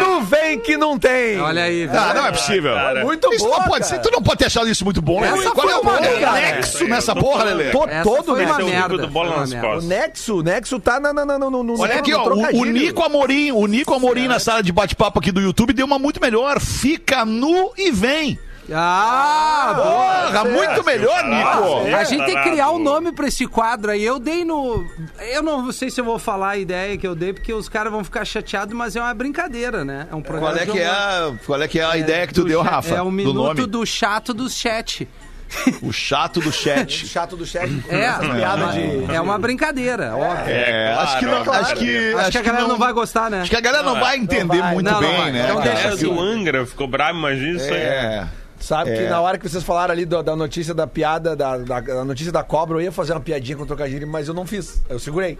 Nuvem 0.00 0.58
que 0.60 0.76
não 0.76 0.98
tem! 0.98 1.40
Olha 1.40 1.64
aí, 1.64 1.86
viu? 1.86 1.98
Ah, 2.00 2.14
não 2.14 2.26
é 2.26 2.32
possível. 2.32 2.74
Cara. 2.74 3.04
Muito 3.04 3.32
Isso 3.32 3.44
boa, 3.44 3.58
não 3.58 3.64
pode 3.66 3.84
cara. 3.84 3.96
ser. 3.96 3.98
Tu 4.00 4.10
não 4.10 4.22
pode 4.22 4.38
ter 4.38 4.46
achado 4.46 4.68
isso 4.68 4.84
muito 4.84 5.00
bom, 5.02 5.20
Lelê. 5.20 5.42
Qual 5.50 5.54
foi 5.54 5.72
é 5.72 5.76
o 5.76 5.80
uma 5.80 5.92
qual 5.92 6.04
é 6.04 6.28
o 6.28 6.32
nexo 6.32 6.84
É, 6.84 6.88
nessa 6.88 7.14
tô 7.14 7.20
porra. 7.20 7.44
Lelê? 7.44 7.68
Essa 7.68 8.02
todo, 8.02 8.24
foi 8.24 8.44
né? 8.44 8.46
uma 8.46 8.52
Esse 8.52 8.60
é 8.60 8.64
o 8.64 8.68
merda. 8.68 8.98
do 8.98 9.08
bola 9.08 9.36
nas 9.38 9.50
merda. 9.52 9.68
O. 9.78 9.82
Nexo, 9.82 10.38
o 10.38 10.42
Nexo 10.42 10.80
tá 10.80 11.00
na, 11.00 11.12
na, 11.12 11.24
na, 11.24 11.38
no, 11.38 11.62
no, 11.62 11.80
Olha 11.80 11.96
aqui, 11.96 12.12
ó, 12.14 12.28
o, 12.28 12.60
o. 12.60 12.64
Nico 12.64 13.02
Amorim, 13.02 13.52
o 13.52 13.66
Nico 13.66 13.94
Amorim 13.94 14.28
na 14.28 14.38
sala 14.38 14.62
de 14.62 14.72
bate-papo 14.72 15.18
aqui 15.18 15.32
do 15.32 15.40
YouTube 15.40 15.72
deu 15.72 15.86
uma 15.86 15.98
muito 15.98 16.20
melhor. 16.20 16.60
Fica 16.60 17.24
nu 17.24 17.72
e 17.76 17.90
vem. 17.90 18.38
Ah. 18.72 19.74
Porra, 19.76 20.44
muito 20.44 20.84
melhor, 20.84 21.24
Nico. 21.24 21.96
A 21.96 22.04
gente 22.04 22.24
tem 22.24 22.36
que 22.36 22.42
criar 22.50 22.70
um 22.70 22.78
nome 22.78 23.12
pra 23.12 23.28
esse 23.28 23.46
quadro 23.46 23.90
aí. 23.90 24.02
Eu 24.04 24.18
dei 24.18 24.44
no. 24.44 24.84
Eu 25.32 25.42
não 25.42 25.70
sei 25.72 25.90
se 25.90 26.00
eu 26.00 26.04
vou 26.04 26.18
falar 26.18 26.50
a 26.50 26.56
ideia 26.56 26.96
que 26.96 27.06
eu 27.06 27.14
dei, 27.14 27.32
porque 27.32 27.52
os 27.52 27.68
caras 27.68 27.92
vão 27.92 28.02
ficar 28.04 28.24
chateados, 28.24 28.74
mas 28.74 28.96
é 28.96 29.00
uma 29.00 29.14
brincadeira, 29.14 29.84
né? 29.84 30.06
É 30.10 30.14
um 30.14 30.22
programa. 30.22 30.52
Qual 30.56 30.62
é 30.62 30.66
que 30.66 30.78
é 30.78 30.86
a, 30.88 31.32
qual 31.46 31.62
é, 31.62 31.68
que 31.68 31.78
é 31.80 31.84
a 31.84 31.96
ideia 31.96 32.26
que 32.26 32.34
tu 32.34 32.42
Do 32.42 32.48
deu, 32.48 32.64
cha- 32.64 32.70
Rafa? 32.70 32.94
É 32.94 33.00
o 33.02 33.04
do 33.06 33.10
minuto 33.10 33.34
nome? 33.34 33.66
do 33.66 33.84
chato 33.86 34.32
do 34.34 34.48
chat. 34.48 35.08
O 35.82 35.92
chato 35.92 36.38
do 36.40 36.52
chat. 36.52 37.08
Chato 37.08 37.36
do 37.36 37.44
chat. 37.44 37.68
É, 37.88 38.12
piadas 38.12 38.72
de... 38.72 39.12
é 39.12 39.20
uma 39.20 39.36
brincadeira, 39.36 40.14
óbvio. 40.14 40.44
É, 40.54 40.92
acho 40.92 41.18
que 41.18 41.26
não, 41.26 41.42
claro. 41.42 41.64
acho 41.64 41.74
que, 41.74 42.14
Acho 42.14 42.30
que 42.30 42.38
a 42.38 42.42
galera 42.42 42.68
não 42.68 42.78
vai 42.78 42.92
gostar, 42.92 43.28
né? 43.28 43.40
Acho 43.40 43.50
que 43.50 43.56
a 43.56 43.60
galera 43.60 43.82
não 43.82 43.98
vai 43.98 44.16
entender 44.16 44.44
Não 44.58 44.62
vai. 44.62 44.74
muito 44.74 44.86
Não, 44.86 45.00
não 45.00 45.08
bem, 45.08 45.18
vai. 45.18 45.32
né? 45.32 45.42
Então 45.42 45.56
cara? 45.56 45.70
deixa 45.70 45.88
É, 45.88 45.92
assim. 45.92 46.04
do 46.04 46.20
Angra 46.20 46.64
ficou 46.64 46.86
bravo, 46.86 47.18
imagina 47.18 47.56
isso 47.56 47.68
aí. 47.74 47.80
É. 47.80 48.26
Sabe 48.60 48.92
que 48.92 49.02
É. 49.04 49.08
na 49.08 49.20
hora 49.20 49.38
que 49.38 49.48
vocês 49.48 49.64
falaram 49.64 49.92
ali 49.92 50.04
do- 50.04 50.22
da 50.22 50.36
notícia 50.36 50.72
da 50.74 50.86
piada, 50.86 51.34
da, 51.34 51.56
da- 51.56 51.80
da 51.80 52.04
notícia 52.04 52.30
da 52.30 52.42
cobra, 52.44 52.76
eu 52.76 52.82
ia 52.82 52.92
fazer 52.92 53.12
uma 53.14 53.20
piadinha 53.20 53.56
com 53.56 53.62
o 53.62 53.66
trocadilho, 53.66 54.06
mas 54.06 54.28
eu 54.28 54.34
não 54.34 54.46
fiz. 54.46 54.82
Eu 54.88 54.98
segurei. 54.98 55.38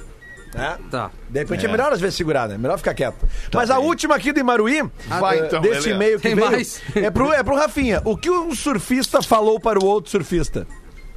Né? 0.54 0.78
Tá. 0.90 1.10
De 1.28 1.38
repente 1.38 1.64
é. 1.64 1.68
É. 1.68 1.70
melhor 1.70 1.92
às 1.92 2.00
vezes 2.00 2.16
segurar, 2.16 2.48
né? 2.48 2.58
Melhor 2.58 2.76
ficar 2.78 2.92
quieto. 2.94 3.24
mas 3.54 3.70
a 3.70 3.76
bem. 3.76 3.84
última 3.84 4.16
aqui 4.16 4.32
do 4.32 4.40
Imaruí, 4.40 4.82
Vai, 5.06 5.38
eh, 5.38 5.46
então, 5.46 5.60
desse 5.60 5.90
e-mail 5.90 6.16
que 6.16 6.22
Tem 6.24 6.34
veio, 6.34 6.50
mais? 6.50 6.82
é 6.96 7.08
pro, 7.10 7.32
é 7.32 7.40
pro 7.44 7.54
Rafinha. 7.54 8.02
O 8.04 8.16
que 8.16 8.28
um 8.28 8.52
surfista 8.54 9.22
falou 9.22 9.60
para 9.60 9.78
o 9.78 9.84
outro 9.84 10.10
surfista? 10.10 10.66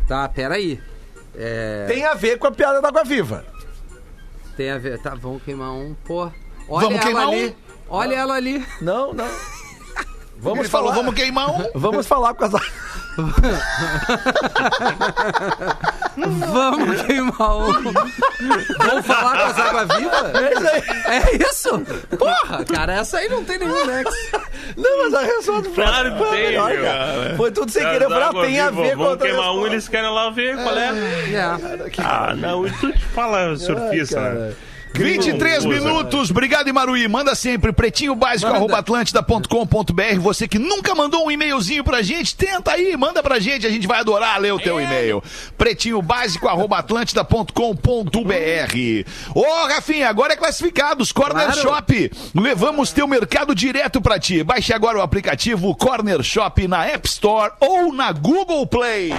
Tá, 0.08 0.30
peraí. 0.30 0.80
É, 1.36 1.86
Tem 1.88 2.06
a 2.06 2.14
ver 2.14 2.38
com 2.38 2.46
a 2.46 2.52
piada 2.52 2.80
da 2.80 2.90
Água 2.90 3.04
Viva. 3.04 3.44
tem 4.56 4.70
a 4.70 4.78
ver. 4.78 5.00
Tá, 5.02 5.16
vamos 5.16 5.42
queimar 5.42 5.72
um. 5.72 5.96
Pô. 6.06 6.26
Olha 6.70 6.86
Vamos 6.88 6.96
ela 6.98 7.00
queimar 7.00 7.28
ali. 7.28 7.48
um? 7.48 7.54
Olha 7.90 8.16
ela 8.16 8.34
ali. 8.36 8.64
Não, 8.82 9.14
não. 9.14 9.26
Vamos 10.38 10.60
Ele 10.60 10.70
falou, 10.70 10.90
falar, 10.90 11.02
vamos 11.04 11.16
queimar 11.16 11.50
um. 11.50 11.70
vamos 11.80 12.06
falar 12.08 12.34
com 12.34 12.46
as... 12.46 12.52
Vamos 16.16 17.02
queimar 17.04 17.58
um. 17.58 17.74
Vamos 17.74 19.06
falar 19.06 19.38
com 19.38 19.44
as 19.44 19.60
águas 19.60 19.88
vivas? 19.98 20.36
É 20.36 20.54
isso 20.54 20.68
aí. 20.68 20.84
É 21.06 21.36
isso? 21.50 21.80
Porra, 22.18 22.64
cara, 22.66 22.94
essa 22.94 23.18
aí 23.18 23.28
não 23.30 23.44
tem 23.44 23.58
nenhum 23.60 23.86
nexo. 23.86 24.16
Não, 24.78 25.04
mas 25.04 25.14
a 25.14 25.22
resposta 25.22 25.70
foi 25.70 25.84
Claro 25.84 26.12
que 26.12 26.18
foi 26.18 26.30
tem, 26.38 26.46
melhor, 26.48 26.74
meu. 26.74 26.84
cara. 26.84 27.34
Foi 27.38 27.52
tudo 27.52 27.72
sem 27.72 27.84
querer. 27.84 28.06
Águas 28.06 28.46
tem 28.46 28.60
a 28.60 28.70
ver 28.72 28.96
com 28.96 29.04
a 29.04 29.06
Vamos 29.06 29.22
queimar 29.24 29.54
um, 29.56 29.66
eles 29.68 29.88
querem 29.88 30.10
lá 30.12 30.30
ver 30.30 30.56
qual 30.56 30.78
é. 30.78 30.90
É. 31.34 31.44
Ah, 32.00 32.34
não, 32.36 32.66
e 32.68 32.72
tu 32.72 32.92
te 32.92 33.06
fala 33.06 33.56
surfista, 33.56 34.20
Ai, 34.20 34.34
né? 34.34 34.40
cara. 34.40 34.58
23 34.94 35.64
Confusa. 35.64 35.68
minutos, 35.68 36.32
obrigado 36.32 36.70
Imaruí. 36.70 37.08
Manda 37.08 37.34
sempre 37.36 37.72
pretinho 37.72 38.16
básico 38.16 38.48
Manda. 38.48 38.58
arroba 38.60 38.78
atlântida.com.br. 38.80 40.20
Você 40.20 40.48
que 40.48 40.60
nunca 40.60 40.94
mandou 40.94 41.26
um 41.26 41.32
e-mailzinho 41.32 41.84
pra 41.84 42.02
gente, 42.02 42.36
tenta 42.36 42.72
aí, 42.72 42.96
manda 42.96 43.24
pra 43.24 43.40
gente, 43.40 43.66
a 43.66 43.70
gente 43.70 43.88
vai 43.88 44.00
adorar 44.00 44.40
ler 44.40 44.54
o 44.54 44.60
teu 44.60 44.80
e-mail. 44.80 45.24
Pretinho 45.58 46.02
básico 46.02 46.48
arroba 46.48 46.78
atlântida.com.br. 46.78 49.10
Ô, 49.36 49.66
Rafinha, 49.68 50.10
agora 50.10 50.34
é 50.34 50.36
classificados. 50.36 51.12
Corner 51.12 51.46
Claro. 51.46 51.62
Shop. 51.62 52.12
Levamos 52.36 52.92
teu 52.92 53.08
mercado 53.08 53.56
direto 53.56 54.02
pra 54.02 54.20
ti. 54.20 54.44
Baixe 54.44 54.74
agora 54.74 54.98
o 54.98 55.02
aplicativo 55.02 55.76
Corner 55.76 56.22
Shop 56.24 56.68
na 56.68 56.86
App 56.86 57.08
Store 57.08 57.52
ou 57.60 57.94
na 57.94 58.12
Google 58.12 58.66
Play. 58.68 59.12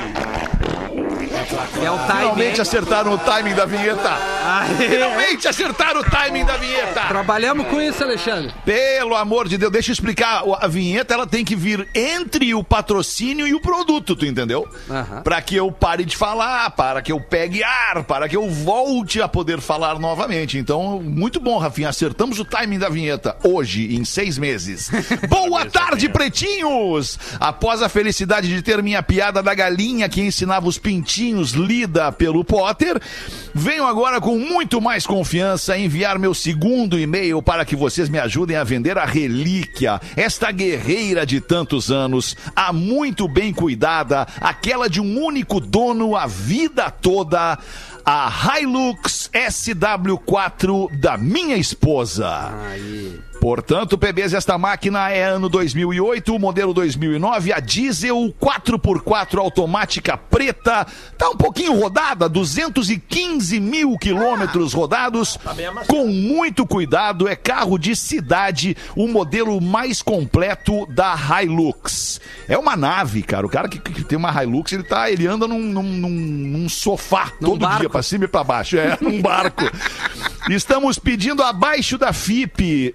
É 1.35 1.91
o 1.91 1.99
time. 1.99 2.19
Finalmente 2.19 2.61
acertaram 2.61 3.13
o 3.13 3.19
timing 3.19 3.55
da 3.55 3.67
vinheta. 3.67 4.11
Aê. 4.45 4.89
Finalmente 4.89 5.49
acertaram 5.49 6.01
o 6.01 6.05
timing 6.05 6.45
da 6.45 6.57
vinheta. 6.57 7.01
Trabalhamos 7.09 7.67
com 7.67 7.83
isso, 7.83 8.05
Alexandre. 8.05 8.53
Pelo 8.65 9.17
amor 9.17 9.49
de 9.49 9.59
Deus, 9.59 9.73
deixa 9.73 9.91
eu 9.91 9.95
explicar. 9.95 10.45
A 10.61 10.69
vinheta 10.69 11.13
ela 11.15 11.27
tem 11.27 11.45
que 11.45 11.57
vir 11.57 11.89
entre 11.93 12.55
o 12.55 12.63
patrocínio 12.63 13.49
e 13.49 13.55
o 13.55 13.61
produto, 13.61 14.15
tu 14.15 14.25
entendeu? 14.25 14.69
Para 15.25 15.43
que 15.43 15.57
eu 15.57 15.73
pare 15.73 16.05
de 16.05 16.17
falar, 16.17 16.71
para 16.71 17.03
que 17.03 17.11
eu 17.11 17.21
pegue 17.21 17.65
ar, 17.65 18.05
para 18.05 18.29
que 18.29 18.37
eu 18.37 18.49
volte 18.49 19.21
a 19.21 19.27
poder 19.27 19.61
falar 19.61 19.99
novamente. 19.99 20.57
Então, 20.57 21.01
muito 21.03 21.41
bom, 21.41 21.59
Rafinha. 21.59 21.89
Acertamos 21.89 22.39
o 22.39 22.45
timing 22.45 22.79
da 22.79 22.89
vinheta 22.89 23.37
hoje, 23.43 23.95
em 23.95 24.05
seis 24.05 24.39
meses. 24.39 24.91
Boa 25.29 25.67
tarde, 25.67 26.09
pretinhos! 26.09 27.19
Após 27.41 27.83
a 27.83 27.89
felicidade 27.89 28.49
de 28.49 28.63
ter 28.63 28.83
minha 28.83 29.03
piada 29.03 29.43
da 29.43 29.55
galinha 29.55 30.09
que 30.09 30.21
ensinava 30.21 30.69
os 30.69 30.79
pintinhos 30.79 31.24
lida 31.33 32.13
pelo 32.13 32.45
Potter, 32.45 33.01
venho 33.55 33.87
agora 33.87 34.21
com 34.21 34.39
muito 34.39 34.81
mais 34.81 35.07
confiança 35.07 35.79
enviar 35.79 36.19
meu 36.19 36.35
segundo 36.35 36.99
e-mail 36.99 37.43
para 37.43 37.65
que 37.65 37.77
vocês 37.77 38.09
me 38.09 38.19
ajudem 38.19 38.57
a 38.57 38.65
vender 38.65 38.99
a 38.99 39.05
relíquia, 39.05 40.01
esta 40.17 40.51
guerreira 40.51 41.25
de 41.25 41.41
tantos 41.41 41.91
anos, 41.91 42.37
a 42.55 42.73
muito 42.73 43.27
bem 43.27 43.53
cuidada, 43.53 44.27
aquela 44.41 44.89
de 44.89 45.01
um 45.01 45.23
único 45.23 45.61
dono 45.61 46.17
a 46.17 46.27
vida 46.27 46.91
toda, 46.91 47.59
a 48.05 48.59
Hilux 48.61 49.31
SW4 49.33 50.99
da 50.99 51.17
minha 51.17 51.57
esposa. 51.57 52.53
Aí. 52.69 53.19
Portanto, 53.45 53.99
PBs, 53.99 54.33
esta 54.33 54.57
máquina 54.57 55.11
é 55.11 55.23
ano 55.23 55.51
2008, 55.51 56.39
modelo 56.39 56.73
2009, 56.73 57.53
a 57.53 57.61
diesel 57.61 58.35
4x4 58.41 59.37
automática 59.39 60.17
preta. 60.17 60.87
Tá 61.19 61.29
um 61.29 61.37
pouquinho 61.37 61.79
rodada, 61.79 62.27
215 62.27 63.61
mil 63.61 63.99
quilômetros 63.99 64.73
rodados. 64.73 65.39
Com 65.87 66.07
muito 66.07 66.65
cuidado, 66.67 67.29
é 67.29 67.37
carro 67.37 67.77
de 67.77 67.95
cidade, 67.95 68.75
o 68.97 69.07
modelo 69.07 69.61
mais 69.61 70.01
completo 70.01 70.87
da 70.87 71.15
Hilux. 71.43 72.23
É 72.49 72.57
uma 72.57 72.75
nave, 72.75 73.23
cara. 73.23 73.45
O 73.45 73.51
cara 73.51 73.69
que, 73.69 73.79
que 73.79 74.05
tem 74.05 74.17
uma 74.17 74.43
Hilux, 74.43 74.73
ele 74.73 74.85
tá, 74.85 75.11
ele 75.11 75.27
anda 75.27 75.47
num, 75.47 75.59
num- 75.61 75.83
num- 75.83 76.09
num 76.09 76.69
sofá 76.71 77.31
todo 77.39 77.59
barco. 77.59 77.81
dia, 77.81 77.91
pra 77.91 78.03
cima 78.03 78.25
e 78.25 78.29
pra 78.29 78.43
baixo. 78.43 78.79
É, 78.79 78.97
num 79.03 79.21
barco. 79.21 79.65
Estamos 80.49 80.99
pedindo 80.99 81.43
abaixo 81.43 81.97
da 81.99 82.13
FIP 82.13 82.93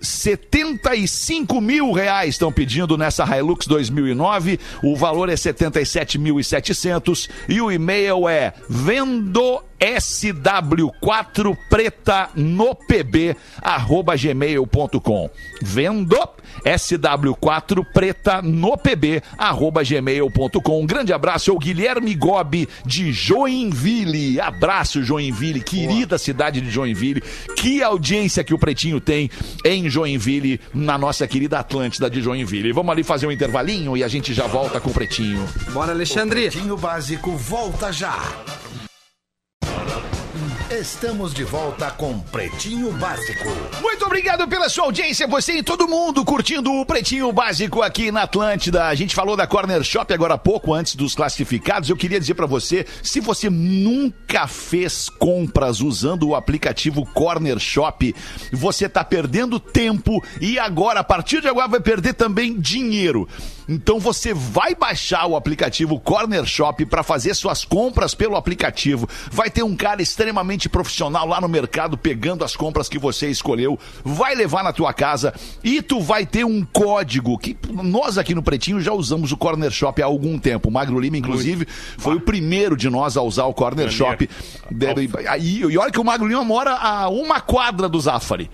75 0.52 1.62
mil 1.62 1.92
reais. 1.92 2.36
Estão 2.36 2.52
pedindo 2.52 2.98
nessa 2.98 3.24
Hilux 3.24 3.66
2009. 3.68 4.60
O 4.84 4.96
valor 4.96 5.30
é 5.30 5.36
77.700 5.36 7.30
e 7.48 7.62
o 7.62 7.72
e-mail 7.72 8.28
é 8.28 8.54
vendo 8.68 9.62
SW4 9.80 11.58
preta 11.70 12.30
no 12.36 12.76
pb 12.76 13.34
arroba 13.62 14.14
gmail.com 14.18 15.30
vendo 15.62 16.18
SW4 16.66 17.86
preta 17.94 18.42
no 18.42 18.78
pb 18.78 19.24
arroba 19.38 19.82
gmail.com 19.82 20.82
um 20.82 20.86
grande 20.86 21.14
abraço 21.14 21.52
ao 21.52 21.58
Guilherme 21.58 22.14
Gobi 22.14 22.68
de 22.86 23.14
Joinville. 23.14 24.42
Abraço 24.42 25.02
Joinville, 25.02 25.62
querida 25.62 26.18
cidade 26.18 26.60
de 26.60 26.70
Joinville. 26.70 27.24
Que 27.56 27.82
audiência 27.82 28.44
que 28.44 28.54
o 28.54 28.60
Pretinho 28.60 29.00
tem 29.00 29.30
em 29.64 29.90
Joinville 29.90 30.19
na 30.74 30.98
nossa 30.98 31.28
querida 31.28 31.60
Atlântida 31.60 32.10
de 32.10 32.22
Joinville 32.22 32.72
vamos 32.72 32.92
ali 32.92 33.04
fazer 33.04 33.28
um 33.28 33.32
intervalinho 33.32 33.96
e 33.96 34.04
a 34.04 34.08
gente 34.08 34.34
já 34.34 34.48
volta 34.48 34.80
com 34.80 34.90
o 34.90 34.94
Pretinho 34.94 35.48
Bora, 35.72 35.92
Alexandre. 35.92 36.50
Pretinho 36.50 36.78
Básico 36.78 37.32
volta 37.38 37.92
já. 37.92 38.18
Estamos 40.72 41.34
de 41.34 41.44
volta 41.44 41.90
com 41.90 42.20
Pretinho 42.20 42.92
Básico. 42.92 43.50
Muito 43.82 44.06
obrigado 44.06 44.48
pela 44.48 44.70
sua 44.70 44.84
audiência, 44.84 45.26
você 45.26 45.54
e 45.54 45.64
todo 45.64 45.88
mundo 45.88 46.24
curtindo 46.24 46.72
o 46.72 46.86
Pretinho 46.86 47.32
Básico 47.34 47.82
aqui 47.82 48.12
na 48.12 48.22
Atlântida. 48.22 48.86
A 48.86 48.94
gente 48.94 49.16
falou 49.16 49.36
da 49.36 49.48
Corner 49.48 49.82
Shop 49.82 50.14
agora 50.14 50.36
há 50.36 50.38
pouco, 50.38 50.72
antes 50.72 50.94
dos 50.94 51.16
classificados. 51.16 51.90
Eu 51.90 51.98
queria 51.98 52.20
dizer 52.20 52.36
pra 52.36 52.46
você, 52.46 52.86
se 53.02 53.20
você 53.20 53.50
nunca 53.50 54.46
fez 54.46 55.10
compras 55.10 55.82
usando 55.82 56.30
o 56.30 56.36
aplicativo 56.36 57.04
Corner 57.04 57.58
Shop, 57.58 58.16
você 58.54 58.88
tá 58.88 59.04
perdendo 59.04 59.60
tempo 59.60 60.24
e 60.40 60.60
agora, 60.60 61.00
a 61.00 61.04
partir 61.04 61.42
de 61.42 61.48
agora, 61.48 61.68
vai 61.68 61.80
perder 61.80 62.14
também 62.14 62.56
dinheiro. 62.60 63.28
Então 63.70 64.00
você 64.00 64.34
vai 64.34 64.74
baixar 64.74 65.28
o 65.28 65.36
aplicativo 65.36 66.00
Corner 66.00 66.44
Shop 66.44 66.84
para 66.88 67.04
fazer 67.04 67.36
suas 67.36 67.64
compras 67.64 68.16
pelo 68.16 68.36
aplicativo. 68.36 69.08
Vai 69.32 69.52
ter 69.52 69.62
um 69.62 69.76
cara 69.76 70.02
extremamente 70.02 70.68
profissional 70.68 71.28
lá 71.28 71.40
no 71.40 71.48
mercado 71.48 71.96
pegando 71.96 72.44
as 72.44 72.56
compras 72.56 72.90
que 72.90 72.98
você 72.98 73.30
escolheu, 73.30 73.78
vai 74.04 74.34
levar 74.34 74.64
na 74.64 74.74
tua 74.74 74.92
casa 74.92 75.32
e 75.64 75.84
tu 75.84 76.02
vai 76.02 76.26
ter 76.26 76.44
um 76.44 76.66
código 76.66 77.38
que 77.38 77.56
nós 77.72 78.18
aqui 78.18 78.34
no 78.34 78.42
Pretinho 78.42 78.82
já 78.82 78.92
usamos 78.92 79.32
o 79.32 79.38
Corner 79.38 79.70
Shop 79.70 80.02
há 80.02 80.06
algum 80.06 80.40
tempo. 80.40 80.70
O 80.70 80.72
Magro 80.72 81.00
Lima, 81.00 81.18
inclusive, 81.18 81.68
foi 82.00 82.16
o 82.16 82.22
primeiro 82.22 82.76
de 82.76 82.90
nós 82.90 83.18
a 83.18 83.22
usar 83.22 83.46
o 83.46 83.54
Corner 83.54 83.92
Shop. 83.92 84.28
E, 85.38 85.60
e 85.60 85.78
olha 85.78 85.92
que 85.92 86.00
o 86.00 86.04
Magro 86.04 86.28
Lima 86.28 86.44
mora 86.44 86.74
a 86.74 87.08
uma 87.08 87.40
quadra 87.40 87.88
do 87.88 88.00
Zafari. 88.00 88.50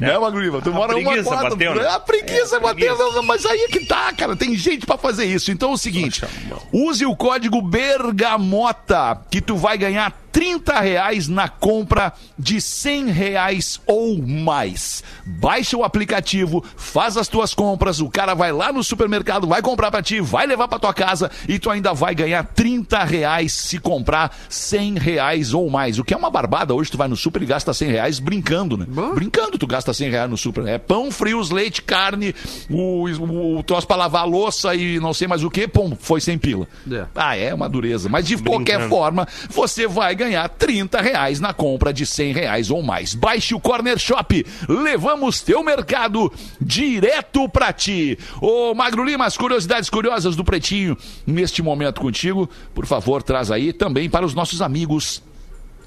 Né, 0.00 0.18
Magro 0.18 0.40
Lima? 0.40 0.60
Tu 0.62 0.70
A 0.70 0.72
mora 0.72 0.92
a 0.92 0.96
uma 0.96 1.04
preguiça 1.10 1.30
quadra. 1.30 1.50
bateu, 1.50 1.74
né? 1.74 1.88
A 1.88 2.00
preguiça 2.00 2.54
É, 2.56 2.58
a 2.58 2.60
bateu, 2.60 2.96
preguiça. 2.96 3.22
mas 3.22 3.44
aí 3.46 3.60
é 3.60 3.68
que 3.68 3.84
tá, 3.86 4.12
cara. 4.12 4.34
Tem 4.34 4.54
gente 4.56 4.86
pra 4.86 4.96
fazer 4.98 5.26
isso. 5.26 5.50
Então 5.52 5.70
é 5.70 5.74
o 5.74 5.76
seguinte: 5.78 6.24
use 6.72 7.04
o 7.06 7.14
código 7.14 7.60
Bergamota, 7.62 9.20
que 9.30 9.40
tu 9.40 9.56
vai 9.56 9.76
ganhar 9.76 10.12
30 10.32 10.80
reais 10.80 11.28
na 11.28 11.48
compra 11.48 12.12
de 12.38 12.60
100 12.60 13.06
reais 13.10 13.80
ou 13.86 14.20
mais. 14.22 15.02
Baixa 15.24 15.76
o 15.76 15.84
aplicativo, 15.84 16.64
faz 16.76 17.16
as 17.16 17.28
tuas 17.28 17.54
compras, 17.54 18.00
o 18.00 18.08
cara 18.08 18.34
vai 18.34 18.52
lá 18.52 18.72
no 18.72 18.82
supermercado, 18.82 19.46
vai 19.46 19.62
comprar 19.62 19.90
pra 19.90 20.02
ti, 20.02 20.20
vai 20.20 20.46
levar 20.46 20.68
pra 20.68 20.78
tua 20.78 20.94
casa 20.94 21.30
e 21.48 21.58
tu 21.58 21.70
ainda 21.70 21.92
vai 21.92 22.14
ganhar 22.14 22.44
30 22.44 23.02
reais 23.04 23.52
se 23.52 23.78
comprar 23.78 24.36
100 24.48 24.98
reais 24.98 25.54
ou 25.54 25.68
mais. 25.70 25.98
O 25.98 26.04
que 26.04 26.14
é 26.14 26.16
uma 26.16 26.30
barbada. 26.30 26.74
Hoje 26.74 26.90
tu 26.90 26.98
vai 26.98 27.08
no 27.08 27.16
super 27.16 27.42
e 27.42 27.46
gasta 27.46 27.72
100 27.74 27.88
reais 27.90 28.18
brincando, 28.18 28.76
né? 28.76 28.86
Bom. 28.88 29.14
Brincando, 29.14 29.58
tu 29.58 29.66
gasta 29.66 29.92
100 29.92 30.10
reais 30.10 30.30
no 30.30 30.36
super. 30.36 30.66
É 30.66 30.78
pão, 30.78 31.10
frios, 31.10 31.50
leite, 31.50 31.82
carne, 31.82 32.34
o, 32.68 33.06
o, 33.08 33.58
o 33.58 33.62
troço 33.62 33.86
pra 33.86 33.96
lavar 33.96 34.22
a 34.22 34.26
louça 34.26 34.74
e 34.74 35.00
não 35.00 35.12
sei 35.12 35.26
mais 35.26 35.42
o 35.42 35.50
que, 35.50 35.66
pum, 35.66 35.96
foi 35.98 36.20
sem 36.20 36.38
pila. 36.38 36.66
É. 36.90 37.06
Ah, 37.14 37.36
é 37.36 37.52
uma 37.52 37.68
dureza. 37.68 38.08
Mas 38.08 38.26
de 38.26 38.36
qualquer 38.36 38.78
Brincando. 38.78 38.88
forma, 38.88 39.28
você 39.50 39.86
vai 39.86 40.14
ganhar 40.20 40.46
30 40.50 41.00
reais 41.00 41.40
na 41.40 41.54
compra 41.54 41.94
de 41.94 42.04
100 42.04 42.32
reais 42.34 42.70
ou 42.70 42.82
mais. 42.82 43.14
Baixe 43.14 43.54
o 43.54 43.60
Corner 43.60 43.98
Shop. 43.98 44.44
Levamos 44.68 45.40
teu 45.40 45.64
mercado 45.64 46.30
direto 46.60 47.48
pra 47.48 47.72
ti. 47.72 48.18
Ô, 48.38 48.74
Magro 48.74 49.02
Lima, 49.02 49.24
as 49.24 49.38
curiosidades 49.38 49.88
curiosas 49.88 50.36
do 50.36 50.44
Pretinho 50.44 50.94
neste 51.26 51.62
momento 51.62 52.02
contigo. 52.02 52.50
Por 52.74 52.84
favor, 52.84 53.22
traz 53.22 53.50
aí 53.50 53.72
também 53.72 54.10
para 54.10 54.26
os 54.26 54.34
nossos 54.34 54.60
amigos 54.60 55.22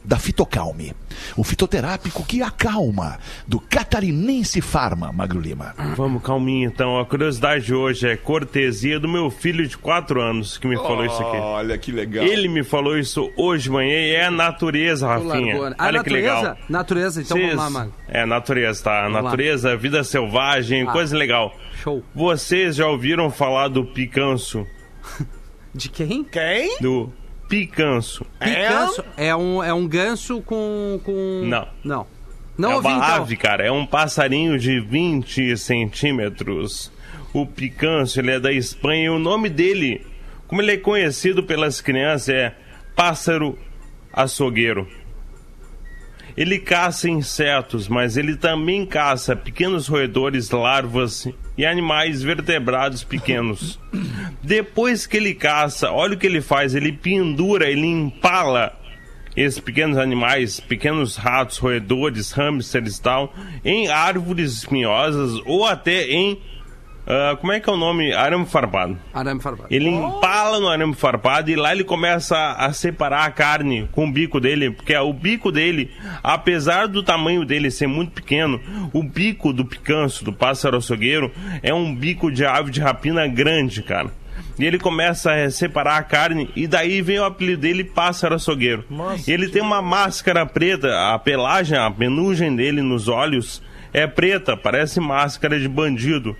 da 0.04 0.18
Fitocalme. 0.18 0.94
O 1.38 1.44
fitoterápico 1.44 2.26
que 2.26 2.42
acalma, 2.42 3.20
do 3.48 3.60
Catarinense 3.60 4.60
Farma, 4.62 5.12
Magro 5.14 5.40
Lima. 5.40 5.74
Vamos 5.96 6.24
calminho 6.24 6.68
então. 6.68 7.00
A 7.00 7.06
curiosidade 7.06 7.66
de 7.66 7.74
hoje 7.74 8.08
é 8.08 8.18
cortesia 8.18 9.00
do 9.00 9.08
meu 9.08 9.30
filho 9.30 9.66
de 9.68 9.78
4 9.78 10.22
anos 10.22 10.58
que 10.58 10.68
me 10.68 10.76
falou 10.76 11.06
isso 11.06 11.22
aqui. 11.22 11.38
Olha 11.38 11.78
que 11.78 11.92
legal. 11.92 12.26
Ele 12.26 12.48
me 12.48 12.64
falou 12.64 12.98
isso 12.98 13.32
hoje 13.38 13.64
de 13.64 13.70
manhã 13.72 13.94
e 13.96 14.12
é 14.16 14.26
a 14.26 14.32
natureza, 14.32 15.06
Tu 15.08 15.10
Rafinha. 15.30 15.58
largou, 15.60 15.64
Olha 15.64 15.76
que 15.76 15.94
natureza? 16.10 16.36
legal. 16.40 16.58
Natureza, 16.70 17.22
então 17.22 17.38
Vocês- 17.38 17.56
vamos 17.56 17.74
lá, 17.74 17.80
Mago. 17.80 17.94
É, 18.08 18.26
natureza, 18.26 18.84
tá? 18.84 19.02
Vamos 19.04 19.16
lá. 19.16 19.22
natureza, 19.24 19.78
vida 19.78 20.04
selvagem, 20.04 20.84
Ah. 20.88 20.92
coisa 20.92 21.16
legal. 21.18 21.56
Show. 21.82 22.04
Vocês 22.14 22.76
já 22.76 22.88
ouviram 22.88 23.30
falar 23.30 23.68
do 23.68 23.86
picanço? 23.86 24.66
De 25.74 25.90
quem? 25.90 26.24
Quem? 26.24 26.78
Do 26.80 27.12
picanço. 27.48 28.26
Picanço. 28.40 29.04
É 29.18 29.36
um, 29.36 29.64
é 29.64 29.74
um 29.74 29.88
ganso 29.88 30.42
com. 30.42 31.00
com... 31.04 31.42
Não. 31.46 31.68
Não. 31.84 32.08
Não 32.58 32.72
é 32.72 32.76
ouvi 32.76 32.88
uma 32.88 32.98
então. 32.98 33.16
ave, 33.16 33.38
cara. 33.38 33.66
É 33.66 33.72
um 33.72 33.86
passarinho 33.86 34.58
de 34.60 34.80
20 34.80 35.58
centímetros. 35.58 36.92
O 37.34 37.46
picanço, 37.46 38.20
ele 38.20 38.32
é 38.32 38.40
da 38.40 38.52
Espanha 38.52 39.06
e 39.06 39.10
o 39.10 39.18
nome 39.18 39.50
dele, 39.50 40.06
como 40.48 40.62
ele 40.62 40.74
é 40.74 40.78
conhecido 40.78 41.44
pelas 41.44 41.82
crianças, 41.82 42.30
é 42.30 42.56
pássaro 42.96 43.58
açougueiro. 44.12 44.88
Ele 46.36 46.58
caça 46.60 47.10
insetos, 47.10 47.88
mas 47.88 48.18
ele 48.18 48.36
também 48.36 48.86
caça 48.86 49.36
pequenos 49.36 49.88
roedores, 49.88 50.50
larvas 50.50 51.28
e 51.58 51.66
animais 51.66 52.24
vertebrados 52.24 53.04
pequenos. 53.04 53.80
Depois 54.42 55.06
que 55.06 55.18
ele 55.18 55.34
caça, 55.34 55.92
olha 55.92 56.16
o 56.16 56.18
que 56.18 56.26
ele 56.26 56.42
faz: 56.42 56.74
ele 56.74 56.92
pendura, 56.92 57.70
ele 57.70 57.86
empala 57.86 58.78
esses 59.36 59.60
pequenos 59.60 59.98
animais, 59.98 60.60
pequenos 60.60 61.16
ratos, 61.16 61.58
roedores, 61.58 62.32
hamsters 62.32 62.98
e 62.98 63.02
tal, 63.02 63.34
em 63.66 63.88
árvores 63.88 64.54
espinhosas 64.54 65.40
ou 65.46 65.66
até 65.66 66.08
em. 66.10 66.40
Ah, 67.06 67.36
como 67.40 67.52
é 67.52 67.60
que 67.60 67.70
é 67.70 67.74
o 67.74 67.78
nome? 67.78 68.14
Arame 68.14 68.46
farpado. 68.46 68.98
Arame 69.14 69.42
farpado. 69.42 69.68
Ele 69.70 69.90
empala 69.90 70.60
no 70.60 70.70
arame 70.70 70.94
farpado 70.94 71.52
e 71.52 71.56
lá 71.56 71.74
ele 71.74 71.84
começa 71.84 72.38
a, 72.54 72.72
separar 72.72 73.26
a 73.26 73.32
carne 73.32 73.88
com 73.92 74.08
o 74.08 74.12
bico 74.12 74.40
dele, 74.40 74.72
porque 74.72 74.96
o 74.96 75.12
bico 75.12 75.52
dele, 75.52 75.92
apesar 76.24 76.88
do 76.88 77.04
tamanho 77.04 77.46
dele 77.46 77.70
ser 77.70 77.88
muito 77.88 78.12
pequeno, 78.12 78.60
o 78.94 79.04
bico 79.04 79.52
do 79.52 79.66
picanço, 79.66 80.24
do 80.24 80.32
pássaro 80.32 80.78
açougueiro, 80.78 81.32
é 81.62 81.74
um 81.74 81.94
bico 81.94 82.32
de 82.32 82.46
ave 82.46 82.72
de 82.72 82.80
rapina 82.80 83.28
grande, 83.28 83.84
cara. 83.84 84.12
E 84.58 84.66
ele 84.66 84.78
começa 84.78 85.34
a 85.34 85.50
separar 85.50 85.98
a 85.98 86.04
carne 86.04 86.50
e 86.56 86.68
daí 86.68 87.02
vem 87.02 87.20
o 87.20 87.26
apelido 87.26 87.62
dele, 87.62 87.84
pássaro 87.84 88.36
açougueiro. 88.36 88.86
E 89.28 89.32
ele 89.32 89.50
tem 89.50 89.62
uma 89.62 89.82
máscara 89.82 90.46
preta, 90.46 91.14
a 91.14 91.20
pelagem, 91.20 91.78
a 91.78 91.90
penugem 91.90 92.56
dele 92.56 92.82
nos 92.82 93.08
olhos 93.08 93.62
é 93.94 94.08
preta, 94.08 94.58
parece 94.58 95.00
máscara 95.00 95.60
de 95.60 95.68
bandido. 95.68 96.36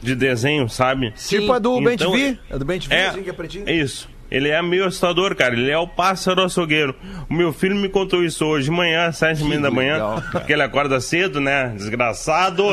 De 0.00 0.14
desenho, 0.14 0.68
sabe? 0.68 1.12
Sim. 1.16 1.40
Tipo 1.40 1.52
a 1.52 1.58
do 1.58 1.78
Então, 1.90 2.12
Bent 2.12 2.38
É 2.50 2.58
do 2.58 2.64
Bent 2.64 2.86
é, 2.90 3.06
assim, 3.08 3.22
que 3.22 3.30
é 3.30 3.32
pretinho. 3.32 3.64
é 3.68 3.72
isso. 3.72 4.08
Ele 4.28 4.48
é 4.48 4.60
meio 4.60 4.84
assustador, 4.86 5.36
cara. 5.36 5.54
Ele 5.54 5.70
é 5.70 5.78
o 5.78 5.86
pássaro 5.86 6.42
açougueiro. 6.42 6.96
O 7.30 7.32
meu 7.32 7.52
filho 7.52 7.76
me 7.76 7.88
contou 7.88 8.24
isso 8.24 8.44
hoje 8.44 8.64
de 8.64 8.72
manhã, 8.72 9.12
sete 9.12 9.42
e 9.42 9.44
meia 9.44 9.60
da 9.60 9.70
manhã. 9.70 9.92
legal, 9.94 10.22
Porque 10.32 10.52
ele 10.52 10.62
acorda 10.62 11.00
cedo, 11.00 11.40
né? 11.40 11.72
Desgraçado. 11.76 12.64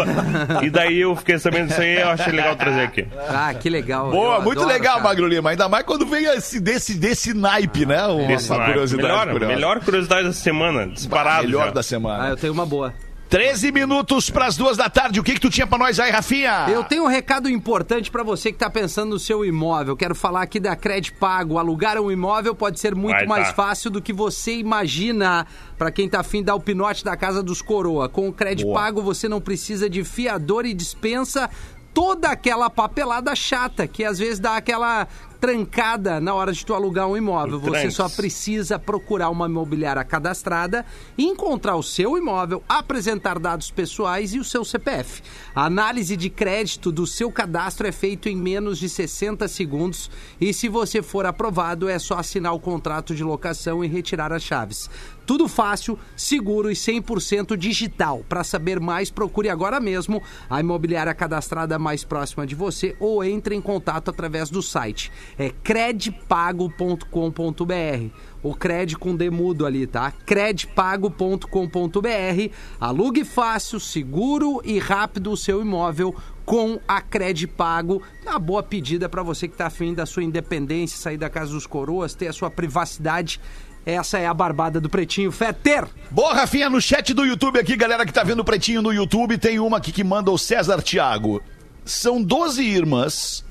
e 0.63 0.69
daí 0.71 1.01
eu 1.01 1.15
fiquei 1.15 1.37
sabendo 1.37 1.67
disso 1.67 1.79
aí 1.81 2.01
eu 2.01 2.09
achei 2.09 2.33
legal 2.33 2.55
trazer 2.55 2.81
aqui. 2.81 3.05
Ah, 3.29 3.53
que 3.53 3.69
legal. 3.69 4.09
Boa, 4.09 4.37
Eu 4.37 4.41
muito 4.41 4.61
adoro, 4.61 4.73
legal, 4.73 4.93
cara. 4.95 5.03
Magro 5.09 5.27
Lima. 5.27 5.51
Ainda 5.51 5.69
mais 5.69 5.85
quando 5.85 6.07
vem 6.07 6.25
esse, 6.25 6.59
desse, 6.59 6.95
desse 6.95 7.35
naipe, 7.35 7.85
né? 7.85 8.03
Uma, 8.07 8.27
Desse 8.27 8.49
uma 8.49 8.57
naipe. 8.57 8.71
curiosidade 8.73 9.07
melhor, 9.07 9.29
curiosa. 9.31 9.53
melhor 9.55 9.79
curiosidade 9.81 10.23
da 10.27 10.33
semana, 10.33 10.87
disparado. 10.87 11.45
Melhor 11.45 11.65
já. 11.65 11.71
da 11.71 11.83
semana. 11.83 12.23
Ah, 12.25 12.29
eu 12.29 12.35
tenho 12.37 12.51
uma 12.53 12.65
boa. 12.65 12.91
13 13.33 13.71
minutos 13.71 14.29
pras 14.29 14.55
duas 14.55 14.77
da 14.77 14.87
tarde. 14.87 15.19
O 15.19 15.23
que 15.23 15.33
que 15.33 15.39
tu 15.39 15.49
tinha 15.49 15.65
pra 15.65 15.75
nós 15.75 15.99
aí, 15.99 16.11
Rafinha? 16.11 16.67
Eu 16.69 16.83
tenho 16.83 17.05
um 17.05 17.07
recado 17.07 17.49
importante 17.49 18.11
pra 18.11 18.21
você 18.21 18.51
que 18.51 18.59
tá 18.59 18.69
pensando 18.69 19.09
no 19.09 19.17
seu 19.17 19.43
imóvel. 19.43 19.97
Quero 19.97 20.13
falar 20.13 20.43
aqui 20.43 20.59
da 20.59 20.75
Cred 20.75 21.13
Pago. 21.13 21.57
Alugar 21.57 21.97
um 21.97 22.11
imóvel 22.11 22.53
pode 22.53 22.79
ser 22.79 22.93
muito 22.93 23.15
Vai 23.15 23.25
mais 23.25 23.47
tá. 23.47 23.55
fácil 23.55 23.89
do 23.89 23.99
que 23.99 24.13
você 24.13 24.57
imagina. 24.57 25.47
Pra 25.79 25.89
quem 25.89 26.07
tá 26.07 26.19
afim 26.19 26.41
de 26.41 26.43
dar 26.43 26.53
o 26.53 26.59
pinote 26.59 27.03
da 27.03 27.17
casa 27.17 27.41
dos 27.41 27.59
coroa. 27.59 28.07
Com 28.07 28.27
o 28.27 28.31
Cred 28.31 28.63
Boa. 28.63 28.79
Pago 28.79 29.01
você 29.01 29.27
não 29.27 29.41
precisa 29.41 29.89
de 29.89 30.03
fiador 30.03 30.63
e 30.67 30.73
dispensa 30.75 31.49
toda 31.91 32.29
aquela 32.29 32.69
papelada 32.69 33.35
chata 33.35 33.87
que 33.87 34.03
às 34.03 34.19
vezes 34.19 34.39
dá 34.39 34.57
aquela 34.57 35.07
trancada 35.43 36.21
na 36.21 36.33
hora 36.33 36.53
de 36.53 36.65
tu 36.65 36.73
alugar 36.73 37.05
um 37.05 37.17
imóvel. 37.17 37.59
Você 37.59 37.91
só 37.91 38.07
precisa 38.07 38.79
procurar 38.79 39.29
uma 39.29 39.45
imobiliária 39.45 40.01
cadastrada, 40.01 40.85
encontrar 41.17 41.75
o 41.75 41.83
seu 41.83 42.17
imóvel, 42.17 42.63
apresentar 42.69 43.37
dados 43.37 43.69
pessoais 43.69 44.33
e 44.33 44.39
o 44.39 44.43
seu 44.45 44.63
CPF. 44.63 45.21
A 45.53 45.65
análise 45.65 46.15
de 46.15 46.29
crédito 46.29 46.93
do 46.93 47.05
seu 47.05 47.29
cadastro 47.29 47.85
é 47.85 47.91
feito 47.91 48.29
em 48.29 48.37
menos 48.37 48.79
de 48.79 48.87
60 48.87 49.45
segundos 49.49 50.09
e 50.39 50.53
se 50.53 50.69
você 50.69 51.01
for 51.01 51.25
aprovado 51.25 51.89
é 51.89 51.99
só 51.99 52.19
assinar 52.19 52.53
o 52.53 52.59
contrato 52.59 53.13
de 53.13 53.21
locação 53.21 53.83
e 53.83 53.87
retirar 53.89 54.31
as 54.31 54.43
chaves. 54.43 54.89
Tudo 55.25 55.47
fácil, 55.47 55.97
seguro 56.17 56.69
e 56.69 56.73
100% 56.73 57.55
digital. 57.55 58.25
Para 58.27 58.43
saber 58.43 58.79
mais, 58.79 59.09
procure 59.09 59.49
agora 59.49 59.79
mesmo 59.79 60.21
a 60.49 60.59
imobiliária 60.59 61.13
cadastrada 61.13 61.79
mais 61.79 62.03
próxima 62.03 62.45
de 62.45 62.55
você 62.55 62.95
ou 62.99 63.23
entre 63.23 63.55
em 63.55 63.61
contato 63.61 64.09
através 64.09 64.49
do 64.49 64.61
site. 64.61 65.11
É 65.37 65.49
credpago.com.br. 65.49 68.09
O 68.41 68.53
cred 68.53 68.97
com 68.97 69.15
demudo 69.15 69.65
ali, 69.65 69.87
tá? 69.87 70.11
credpago.com.br. 70.11 72.53
Alugue 72.79 73.23
fácil, 73.23 73.79
seguro 73.79 74.61
e 74.65 74.79
rápido 74.79 75.31
o 75.31 75.37
seu 75.37 75.61
imóvel 75.61 76.13
com 76.45 76.79
a 76.87 77.01
Credpago. 77.01 78.01
Uma 78.21 78.37
boa 78.37 78.61
pedida 78.61 79.07
para 79.07 79.23
você 79.23 79.47
que 79.47 79.55
tá 79.55 79.67
afim 79.67 79.93
da 79.93 80.05
sua 80.05 80.23
independência, 80.23 80.97
sair 80.97 81.17
da 81.17 81.29
casa 81.29 81.53
dos 81.53 81.65
coroas, 81.65 82.13
ter 82.13 82.27
a 82.27 82.33
sua 82.33 82.51
privacidade. 82.51 83.39
Essa 83.85 84.17
é 84.17 84.25
a 84.25 84.33
barbada 84.33 84.79
do 84.79 84.89
Pretinho 84.89 85.31
Feter. 85.31 85.85
Boa, 86.09 86.33
Rafinha, 86.33 86.69
no 86.69 86.81
chat 86.81 87.13
do 87.13 87.25
YouTube 87.25 87.59
aqui, 87.59 87.75
galera 87.75 88.05
que 88.05 88.13
tá 88.13 88.23
vendo 88.23 88.39
o 88.39 88.45
Pretinho 88.45 88.81
no 88.81 88.93
YouTube, 88.93 89.37
tem 89.37 89.59
uma 89.59 89.77
aqui 89.77 89.91
que 89.91 90.03
manda 90.03 90.31
o 90.31 90.37
César 90.37 90.81
Thiago. 90.81 91.41
São 91.83 92.23
12 92.23 92.63
irmãs, 92.63 93.43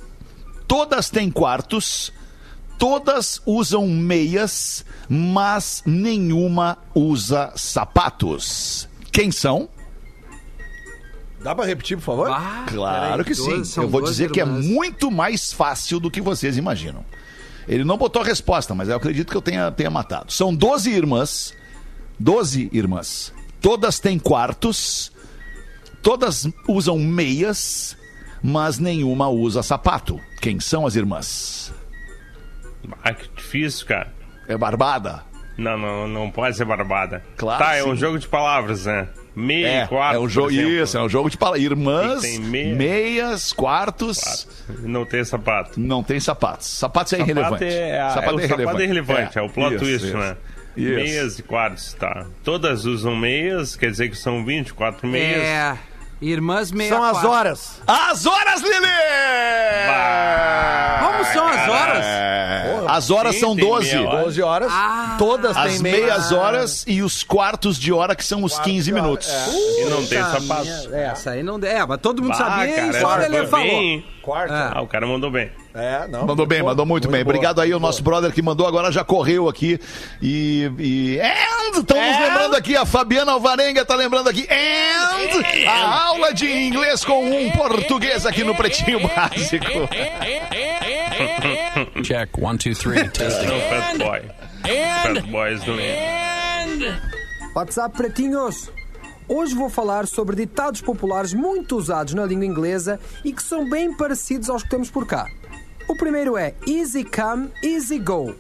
todas 0.73 1.11
têm 1.11 1.31
quartos, 1.31 2.11
todas 2.79 3.43
usam 3.45 3.87
meias, 3.87 4.87
mas 5.07 5.83
nenhuma 5.85 6.79
usa 6.95 7.53
sapatos. 7.55 8.89
Quem 9.12 9.31
são? 9.31 9.68
Dá 11.43 11.55
pra 11.55 11.66
repetir, 11.66 11.99
por 11.99 12.05
favor? 12.05 12.31
Claro 12.68 13.23
que 13.23 13.35
sim. 13.35 13.62
Eu 13.77 13.87
vou 13.87 14.01
dizer 14.01 14.31
que 14.31 14.41
é 14.41 14.45
irmãs. 14.45 14.64
muito 14.64 15.11
mais 15.11 15.53
fácil 15.53 16.01
do 16.01 16.11
que 16.11 16.23
vocês 16.23 16.57
imaginam. 16.57 17.05
Ele 17.68 17.85
não 17.85 17.99
botou 17.99 18.23
a 18.23 18.25
resposta, 18.25 18.75
mas 18.75 18.89
eu 18.89 18.97
acredito 18.97 19.31
que 19.31 19.37
eu 19.37 19.43
tenha, 19.43 19.70
tenha 19.70 19.91
matado. 19.91 20.33
São 20.33 20.55
12 20.55 20.91
irmãs. 20.91 21.53
12 22.18 22.70
irmãs. 22.73 23.31
Todas 23.61 24.01
têm 24.01 24.18
quartos. 24.18 25.12
Todas 26.03 26.49
usam 26.66 26.99
meias, 26.99 27.95
mas 28.43 28.79
nenhuma 28.79 29.29
usa 29.29 29.62
sapato. 29.62 30.18
Quem 30.43 30.61
são 30.61 30.84
as 30.86 30.97
irmãs? 30.97 31.72
Ah, 33.03 33.14
que 33.14 33.28
difícil, 33.34 33.86
cara. 33.86 34.12
É 34.49 34.57
Barbada? 34.59 35.22
Não, 35.57 35.78
não, 35.78 36.09
não 36.09 36.30
pode 36.30 36.57
ser 36.57 36.64
barbada. 36.64 37.22
Claro 37.36 37.62
Tá, 37.62 37.76
é 37.76 37.84
um 37.84 37.95
jogo 37.95 38.18
de 38.18 38.26
palavras, 38.26 38.86
né? 38.86 39.07
Meia 39.36 39.66
É, 39.68 39.84
e 39.84 39.86
quarto. 39.86 40.16
é 40.16 40.18
um 40.18 40.28
jogo 40.28 40.51
isso, 40.51 40.99
é 40.99 41.03
um 41.03 41.09
jogo 41.09 41.30
de 41.30 41.38
palavras. 41.38 41.62
Irmãs, 41.64 42.38
meia. 42.40 42.74
meias, 42.74 43.53
quartos, 43.53 44.49
Não 44.80 45.05
tem 45.07 45.22
sapato. 45.24 45.78
não 45.78 46.03
tem 46.03 46.18
sapatos. 46.18 46.66
Sapatos 46.68 47.12
é 47.12 47.18
Sapato 47.18 47.30
irrelevante. 47.30 47.64
é, 47.64 48.01
a- 48.01 48.05
é, 48.05 48.07
o 48.09 48.11
sapato 48.14 48.40
é 48.80 48.84
irrelevante, 48.84 49.38
é, 49.38 49.43
o 49.43 49.49
plot 49.49 49.74
Isso, 49.76 49.84
twist, 49.84 50.07
isso. 50.09 50.16
né? 50.18 50.36
Isso. 50.76 50.95
Meias 50.95 51.38
e 51.38 51.43
quartos, 51.45 51.95
tá. 51.95 52.26
Todas 52.43 52.84
usam 52.84 53.14
meias, 53.14 53.76
quer 53.76 53.90
dizer 53.90 54.09
que 54.09 54.16
são 54.16 54.45
24 54.45 55.07
meias. 55.07 55.43
É. 55.43 55.78
Irmãs 56.23 56.70
meia 56.70 56.89
São 56.89 57.03
as 57.03 57.25
horas. 57.25 57.81
As 57.87 58.27
horas, 58.27 58.61
Lili! 58.62 58.87
Como 61.01 61.25
são 61.33 61.47
as 61.49 61.68
horas? 61.68 62.05
É, 62.05 62.85
As 62.89 63.11
horas 63.11 63.39
são 63.41 63.57
tem 63.57 63.64
12. 63.64 63.97
meia 63.97 64.09
hora. 64.09 64.23
12 64.23 64.43
horas. 64.43 64.73
Ah. 64.73 65.16
todas 65.18 65.57
As 65.57 65.73
têm 65.73 65.79
meia. 65.81 65.97
meias 66.07 66.33
horas 66.33 66.85
e 66.87 67.03
os 67.03 67.23
quartos 67.25 67.77
de 67.79 67.93
hora, 67.93 68.14
que 68.14 68.25
são 68.25 68.43
os 68.45 68.59
15 68.61 68.93
minutos. 68.93 69.29
E 69.29 69.85
não 69.87 70.07
tem 70.07 70.23
sapato. 70.23 70.64
minha- 70.64 70.97
Essa 71.11 71.31
aí 71.33 71.43
não 71.43 71.59
é, 71.62 71.85
mas 71.87 71.99
todo 72.01 72.23
mundo 72.23 72.31
Bah, 72.31 72.37
sabia 72.39 72.75
cara, 72.75 72.87
e 72.89 73.01
só 73.01 73.20
ele 73.20 73.37
foi 73.39 73.47
falou. 73.47 73.66
bem- 73.66 74.05
Quarto. 74.23 74.53
Ah, 74.53 74.81
o 74.81 74.87
cara 74.87 75.07
mandou 75.07 75.31
bem. 75.31 75.51
É, 75.75 76.07
não. 76.07 76.27
Mandou 76.27 76.47
bem, 76.47 76.61
boa, 76.61 76.70
mandou 76.70 76.87
muito, 76.87 77.09
bem. 77.09 77.25
boa, 77.25 77.35
Obrigado 77.35 77.61
aí 77.61 77.73
ao 77.73 77.81
muito 77.81 77.89
nosso 77.89 78.03
brother 78.03 78.33
que 78.33 78.41
mandou, 78.41 78.66
agora 78.66 78.93
já 78.93 79.03
correu 79.05 79.49
aqui. 79.49 79.81
E. 80.20 80.70
e 80.79 81.20
and, 81.20 81.81
estamos 81.81 82.18
lembrando 82.20 82.55
aqui, 82.55 82.77
a 82.77 82.87
Fabiana 82.87 83.33
Alvarenga 83.33 83.85
tá 83.85 83.97
lembrando 83.97 84.29
aqui. 84.29 84.47
And 84.51 85.68
a 85.68 86.05
aula 86.05 86.33
de 86.33 86.51
inglês 86.51 87.05
com 87.05 87.25
um 87.25 87.51
português 87.51 88.25
aqui 88.25 88.45
no 88.45 88.55
Pretinho 88.55 89.01
Básico. 89.09 89.89
Check. 92.03 92.39
One, 92.39 92.59
two, 92.59 92.75
three. 92.75 93.09
Testing. 93.09 93.47
É 93.47 93.57
o 93.57 93.61
Fat 93.68 93.99
Boy. 93.99 94.23
Fat 95.03 95.27
Boys 95.27 95.62
do 95.64 95.73
WhatsApp 97.55 97.97
Pretinhos! 97.97 98.70
Hoje 99.35 99.55
vou 99.55 99.70
falar 99.70 100.07
sobre 100.07 100.37
ditados 100.37 100.83
populares 100.83 101.33
muito 101.33 101.74
usados 101.74 102.12
na 102.12 102.26
língua 102.26 102.45
inglesa 102.45 103.01
e 103.24 103.33
que 103.33 103.43
são 103.43 103.66
bem 103.66 103.97
parecidos 103.97 104.51
aos 104.51 104.62
que 104.62 104.68
temos 104.68 104.91
por 104.91 105.07
cá. 105.07 105.26
O 105.89 105.97
primeiro 105.97 106.37
é 106.37 106.55
easy 106.66 107.03
come, 107.03 107.49
easy 107.64 107.99
go. 107.99 108.35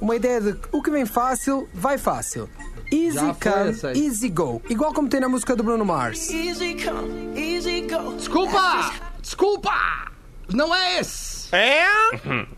Uma 0.00 0.16
ideia 0.16 0.40
de 0.40 0.58
o 0.72 0.82
que 0.82 0.90
vem 0.90 1.06
fácil, 1.06 1.68
vai 1.72 1.96
fácil. 1.96 2.50
Easy 2.90 3.14
Já 3.14 3.34
come, 3.34 4.04
easy 4.04 4.28
go. 4.28 4.60
Igual 4.68 4.92
como 4.92 5.08
tem 5.08 5.20
na 5.20 5.28
música 5.28 5.54
do 5.54 5.62
Bruno 5.62 5.84
Mars. 5.84 6.28
Easy 6.28 6.74
come, 6.74 7.40
easy 7.40 7.82
go. 7.82 8.16
Desculpa! 8.16 8.94
Desculpa! 9.22 10.10
Não 10.52 10.74
é 10.74 10.98
esse! 10.98 11.50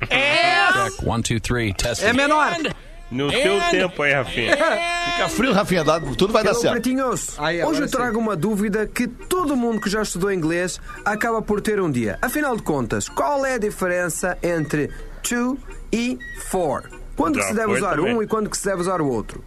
Check. 0.08 1.06
One, 1.06 1.22
two, 1.22 1.38
three. 1.38 1.74
Testing. 1.74 2.06
É 2.06 2.12
menor! 2.14 2.56
No 3.14 3.30
teu 3.30 3.60
tempo 3.70 4.02
aí, 4.02 4.12
Rafinha. 4.12 4.56
Fica 4.56 5.28
frio, 5.28 5.52
Rafinha, 5.52 5.84
tudo 6.18 6.32
vai 6.32 6.42
dar 6.42 6.50
Hello, 6.50 6.60
certo. 6.60 6.72
Pretinhos! 6.72 7.38
Aí, 7.38 7.60
agora 7.60 7.70
Hoje 7.72 7.82
eu 7.82 7.88
sim. 7.88 7.96
trago 7.96 8.18
uma 8.18 8.34
dúvida 8.34 8.86
que 8.86 9.06
todo 9.06 9.56
mundo 9.56 9.80
que 9.80 9.88
já 9.88 10.02
estudou 10.02 10.32
inglês 10.32 10.80
acaba 11.04 11.40
por 11.40 11.60
ter 11.60 11.80
um 11.80 11.88
dia. 11.90 12.18
Afinal 12.20 12.56
de 12.56 12.62
contas, 12.62 13.08
qual 13.08 13.46
é 13.46 13.54
a 13.54 13.58
diferença 13.58 14.36
entre 14.42 14.90
to 15.22 15.56
e 15.92 16.18
for? 16.48 16.90
Quando 17.16 17.36
Já 17.36 17.44
se 17.48 17.54
deve 17.54 17.72
usar 17.74 17.94
também. 17.94 18.16
um 18.16 18.22
e 18.22 18.26
quando 18.26 18.50
que 18.50 18.58
se 18.58 18.64
deve 18.64 18.80
usar 18.80 19.00
o 19.00 19.06
outro? 19.08 19.44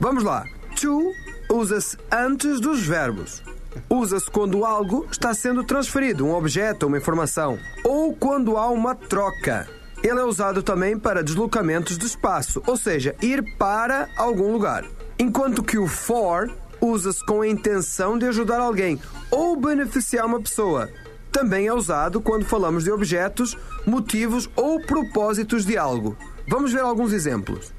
Vamos 0.00 0.22
lá. 0.22 0.44
To 0.80 1.12
usa-se 1.50 1.98
antes 2.12 2.60
dos 2.60 2.86
verbos. 2.86 3.42
Usa-se 3.90 4.30
quando 4.30 4.64
algo 4.64 5.06
está 5.10 5.34
sendo 5.34 5.64
transferido, 5.64 6.24
um 6.24 6.34
objeto 6.34 6.84
ou 6.84 6.88
uma 6.88 6.98
informação, 6.98 7.58
ou 7.84 8.14
quando 8.14 8.56
há 8.56 8.68
uma 8.70 8.94
troca. 8.94 9.68
Ele 10.02 10.20
é 10.20 10.24
usado 10.24 10.62
também 10.62 10.98
para 10.98 11.22
deslocamentos 11.22 11.98
de 11.98 12.06
espaço, 12.06 12.62
ou 12.66 12.76
seja, 12.76 13.14
ir 13.20 13.56
para 13.56 14.08
algum 14.16 14.52
lugar. 14.52 14.84
Enquanto 15.18 15.62
que 15.62 15.78
o 15.78 15.86
for 15.88 16.50
usa-se 16.80 17.24
com 17.24 17.42
a 17.42 17.48
intenção 17.48 18.18
de 18.18 18.26
ajudar 18.26 18.60
alguém 18.60 19.00
ou 19.30 19.56
beneficiar 19.56 20.26
uma 20.26 20.40
pessoa. 20.40 20.88
Também 21.30 21.66
é 21.66 21.72
usado 21.72 22.20
quando 22.20 22.46
falamos 22.46 22.84
de 22.84 22.90
objetos, 22.90 23.56
motivos 23.86 24.48
ou 24.56 24.80
propósitos 24.80 25.64
de 25.64 25.76
algo. 25.76 26.16
Vamos 26.46 26.72
ver 26.72 26.80
alguns 26.80 27.12
exemplos. 27.12 27.72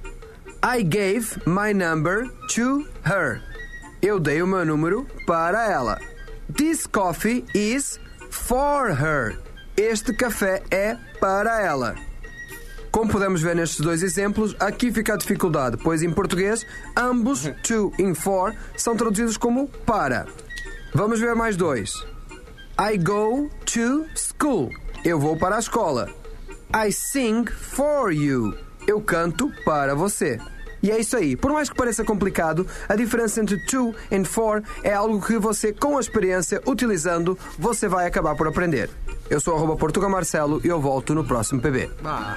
I 0.63 0.84
gave 0.84 1.39
my 1.45 1.74
number 1.74 2.30
to 2.55 2.86
her. 3.05 3.41
Eu 4.01 4.20
dei 4.20 4.41
o 4.41 4.47
meu 4.47 4.65
número 4.65 5.07
para 5.26 5.70
ela. 5.70 5.99
This 6.53 6.86
coffee 6.86 7.45
is 7.53 7.99
for 8.30 8.89
her. 8.89 9.39
Este 9.76 10.13
café 10.13 10.61
é 10.70 10.97
para 11.20 11.61
ela. 11.61 11.95
Como 12.91 13.09
podemos 13.09 13.41
ver 13.41 13.55
nestes 13.55 13.79
dois 13.79 14.01
exemplos, 14.01 14.55
aqui 14.59 14.91
fica 14.91 15.13
a 15.13 15.17
dificuldade, 15.17 15.77
pois 15.77 16.01
em 16.01 16.11
português 16.11 16.65
ambos 16.97 17.43
to 17.63 17.93
e 17.99 18.15
for 18.15 18.55
são 18.75 18.95
traduzidos 18.95 19.37
como 19.37 19.67
para. 19.85 20.25
Vamos 20.93 21.19
ver 21.19 21.35
mais 21.35 21.55
dois. 21.55 21.93
I 22.79 22.97
go 22.97 23.49
to 23.65 24.05
school. 24.15 24.71
Eu 25.05 25.19
vou 25.19 25.37
para 25.37 25.57
a 25.57 25.59
escola. 25.59 26.09
I 26.75 26.91
sing 26.91 27.45
for 27.45 28.11
you. 28.11 28.55
Eu 28.87 28.99
canto 29.01 29.51
para 29.63 29.93
você. 29.93 30.39
E 30.81 30.89
é 30.89 30.99
isso 30.99 31.15
aí. 31.15 31.35
Por 31.35 31.51
mais 31.51 31.69
que 31.69 31.75
pareça 31.75 32.03
complicado, 32.03 32.65
a 32.87 32.95
diferença 32.95 33.41
entre 33.41 33.57
to 33.65 33.93
e 34.09 34.23
for 34.25 34.63
é 34.83 34.93
algo 34.93 35.21
que 35.21 35.37
você, 35.37 35.73
com 35.73 35.97
a 35.97 36.01
experiência, 36.01 36.61
utilizando, 36.65 37.37
você 37.57 37.87
vai 37.87 38.07
acabar 38.07 38.35
por 38.35 38.47
aprender. 38.47 38.89
Eu 39.30 39.39
sou 39.39 39.55
arroba 39.55 39.75
Portuga 39.75 40.09
Marcelo 40.09 40.59
e 40.63 40.67
eu 40.67 40.82
volto 40.82 41.13
no 41.13 41.23
próximo 41.23 41.61
PB. 41.61 41.89
Ah, 42.03 42.36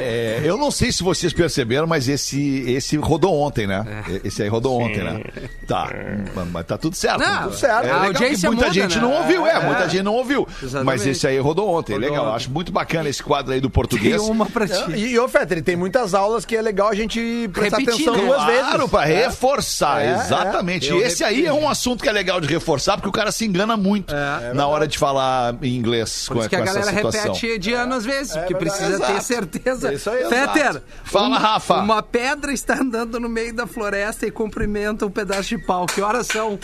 É, 0.00 0.40
eu 0.44 0.56
não 0.56 0.70
sei 0.70 0.90
se 0.92 1.02
vocês 1.02 1.32
perceberam, 1.32 1.86
mas 1.86 2.08
esse, 2.08 2.64
esse 2.70 2.96
rodou 2.96 3.34
ontem, 3.40 3.66
né? 3.66 3.84
Esse 4.24 4.42
aí 4.42 4.48
rodou 4.48 4.80
ontem, 4.80 5.02
né? 5.02 5.22
Tá. 5.66 5.88
Mas- 6.34 6.46
Mas 6.50 6.66
tá 6.66 6.78
tudo 6.78 6.96
certo. 6.96 7.20
Não, 7.20 7.42
tudo 7.44 7.56
certo. 7.56 7.84
É 7.84 7.86
legal 7.86 8.00
que 8.00 8.06
audiência 8.06 8.50
muita 8.50 8.66
muda, 8.66 8.74
gente 8.74 8.96
né? 8.96 9.02
não 9.02 9.12
ouviu, 9.12 9.46
é, 9.46 9.50
É. 9.52 9.60
muita 9.60 9.88
gente 9.88 10.02
não 10.02 10.14
ouviu. 10.14 10.46
Exatamente. 10.62 10.84
Mas 10.86 11.06
esse 11.06 11.26
aí 11.26 11.38
rodou 11.38 11.68
ontem, 11.70 11.92
Rodou 11.94 12.08
legal. 12.08 12.24
ontem. 12.26 12.36
Acho 12.36 12.50
muito 12.50 12.72
bacana 12.72 13.08
esse 13.08 13.22
quadro 13.22 13.52
aí 13.52 13.60
do 13.60 13.68
português. 13.70 14.20
tem 14.22 14.30
uma 14.30 14.46
pra 14.46 14.66
ti. 14.66 14.92
E, 14.94 15.08
e 15.12 15.18
ô, 15.18 15.28
Fetter, 15.28 15.62
tem 15.62 15.76
muitas 15.76 16.14
aulas 16.14 16.44
que 16.44 16.56
é 16.56 16.62
legal 16.62 16.88
a 16.88 16.94
gente 16.94 17.48
prestar 17.52 17.78
Repetir, 17.78 18.08
atenção 18.08 18.16
né? 18.16 18.26
duas 18.32 18.44
vezes. 18.46 18.60
Claro, 18.66 18.88
pra 18.88 19.08
É. 19.08 19.26
reforçar, 19.26 20.02
É, 20.04 20.14
exatamente. 20.14 20.90
é. 20.92 20.96
Esse 20.98 21.24
aí 21.24 21.46
é 21.46 21.52
um 21.52 21.68
assunto 21.68 22.02
que 22.02 22.08
é 22.08 22.12
legal 22.12 22.40
de 22.40 22.48
reforçar, 22.48 22.96
porque 22.96 23.08
o 23.08 23.12
cara 23.12 23.30
se 23.32 23.44
engana 23.44 23.76
muito 23.76 24.14
na 24.54 24.66
hora 24.66 24.86
de 24.86 24.98
falar 24.98 25.54
em 25.62 25.74
inglês 25.76 26.24
Por 26.28 26.34
com, 26.34 26.40
isso 26.40 26.48
que 26.50 26.56
com 26.56 26.62
a 26.62 26.66
galera 26.66 26.90
repete 26.90 27.58
de 27.58 27.72
ano 27.72 27.94
às 27.94 28.04
vezes, 28.04 28.36
porque 28.36 28.54
precisa 28.54 28.98
ter 28.98 29.12
Exato. 29.12 29.22
Certeza. 29.40 29.90
É 29.90 29.94
isso 29.94 30.10
aí, 30.10 30.28
Fetter, 30.28 30.66
exato. 30.66 30.82
Fala, 31.04 31.26
uma- 31.28 31.38
Rafa. 31.38 31.74
Uma 31.78 32.02
pedra 32.02 32.52
está 32.52 32.74
andando 32.80 33.18
no 33.20 33.28
meio 33.28 33.54
da 33.54 33.66
floresta 33.66 34.26
e 34.26 34.30
cumprimenta 34.30 35.06
um 35.06 35.10
pedaço 35.10 35.48
de 35.50 35.58
pau. 35.58 35.86
Que 35.86 36.00
horas 36.02 36.26
são? 36.26 36.58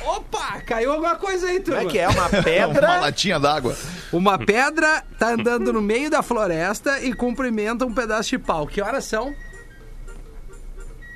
Opa, 0.00 0.60
caiu 0.66 0.92
alguma 0.92 1.16
coisa 1.16 1.46
aí, 1.46 1.60
turma. 1.60 1.78
Como 1.80 1.88
é 1.88 1.92
que 1.92 1.98
é? 1.98 2.08
Uma 2.08 2.26
Uma 2.28 2.42
pedra. 2.42 3.00
latinha 3.00 3.40
d'água. 3.40 3.74
Uma 4.12 4.38
pedra 4.38 5.02
tá 5.18 5.30
andando 5.32 5.72
no 5.72 5.80
meio 5.80 6.10
da 6.10 6.22
floresta 6.22 7.00
e 7.00 7.12
cumprimenta 7.14 7.86
um 7.86 7.94
pedaço 7.94 8.28
de 8.30 8.38
pau. 8.38 8.66
Que 8.66 8.82
horas 8.82 9.04
são? 9.06 9.34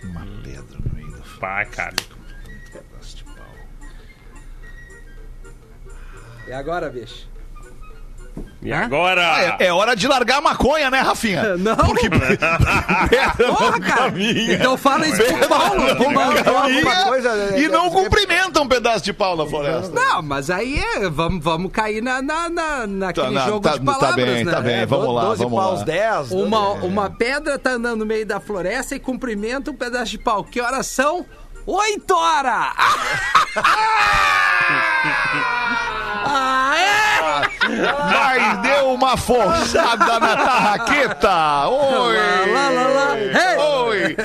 Uma 0.04 0.26
pedra 0.42 0.78
no 0.82 0.94
meio 0.94 1.10
do 1.12 1.22
Pá, 1.38 1.64
cara. 1.66 1.94
E 6.46 6.52
agora, 6.52 6.88
bicho? 6.88 7.28
E 8.62 8.72
agora? 8.72 9.56
É, 9.60 9.66
é 9.66 9.72
hora 9.72 9.94
de 9.94 10.08
largar 10.08 10.38
a 10.38 10.40
maconha, 10.40 10.90
né, 10.90 11.00
Rafinha? 11.00 11.56
Não. 11.56 11.76
Porque 11.76 12.08
pedra 12.10 12.58
Porra, 13.56 13.80
cara. 13.80 13.96
caminha. 14.10 14.54
Então 14.54 14.76
fala 14.76 15.06
isso 15.06 15.22
pro 15.22 15.48
Paulo. 15.48 15.82
Coisa- 17.08 17.58
e 17.58 17.68
não 17.68 17.90
cumprimenta 17.90 18.60
um 18.60 18.68
pedaço 18.68 19.04
de 19.04 19.12
pau 19.12 19.36
na 19.36 19.46
floresta. 19.46 19.92
Não, 19.94 20.22
mas 20.22 20.50
aí 20.50 20.78
é, 20.96 21.08
vamos, 21.08 21.42
vamos 21.42 21.70
cair 21.72 22.02
na, 22.02 22.20
na, 22.20 22.48
na- 22.48 22.86
naquele 22.86 23.26
Tá, 23.26 23.32
na- 23.32 23.46
jogo 23.46 23.60
tá- 23.60 23.76
de 23.76 23.80
palavras, 23.84 24.10
tá 24.10 24.16
bem, 24.16 24.44
né? 24.44 24.52
tá 24.52 24.60
bem. 24.60 24.74
É, 24.80 24.86
vamos 24.86 25.14
lá, 25.14 25.22
12 25.24 25.42
vamos 25.44 25.58
paus, 25.58 25.78
lá. 25.80 25.84
10. 25.84 26.30
Uma, 26.32 26.68
uma 26.72 27.10
pedra 27.10 27.58
tá 27.58 27.70
andando 27.70 28.00
no 28.00 28.06
meio 28.06 28.26
da 28.26 28.40
floresta 28.40 28.94
e 28.94 29.00
cumprimenta 29.00 29.70
um 29.70 29.74
pedaço 29.74 30.10
de 30.10 30.18
pau. 30.18 30.44
Que 30.44 30.60
horas 30.60 30.86
são? 30.86 31.24
Oito 31.66 32.14
horas! 32.14 32.72
Ah, 36.30 36.67
é? 36.67 36.67
Mas 37.68 38.58
deu 38.62 38.92
uma 38.92 39.16
forçada 39.16 40.18
na 40.18 40.36
tarraqueta. 40.36 41.68
Oi! 41.68 42.16
Lá, 42.52 42.68
lá, 42.70 42.86
lá. 42.88 43.16
Oi! 43.84 44.16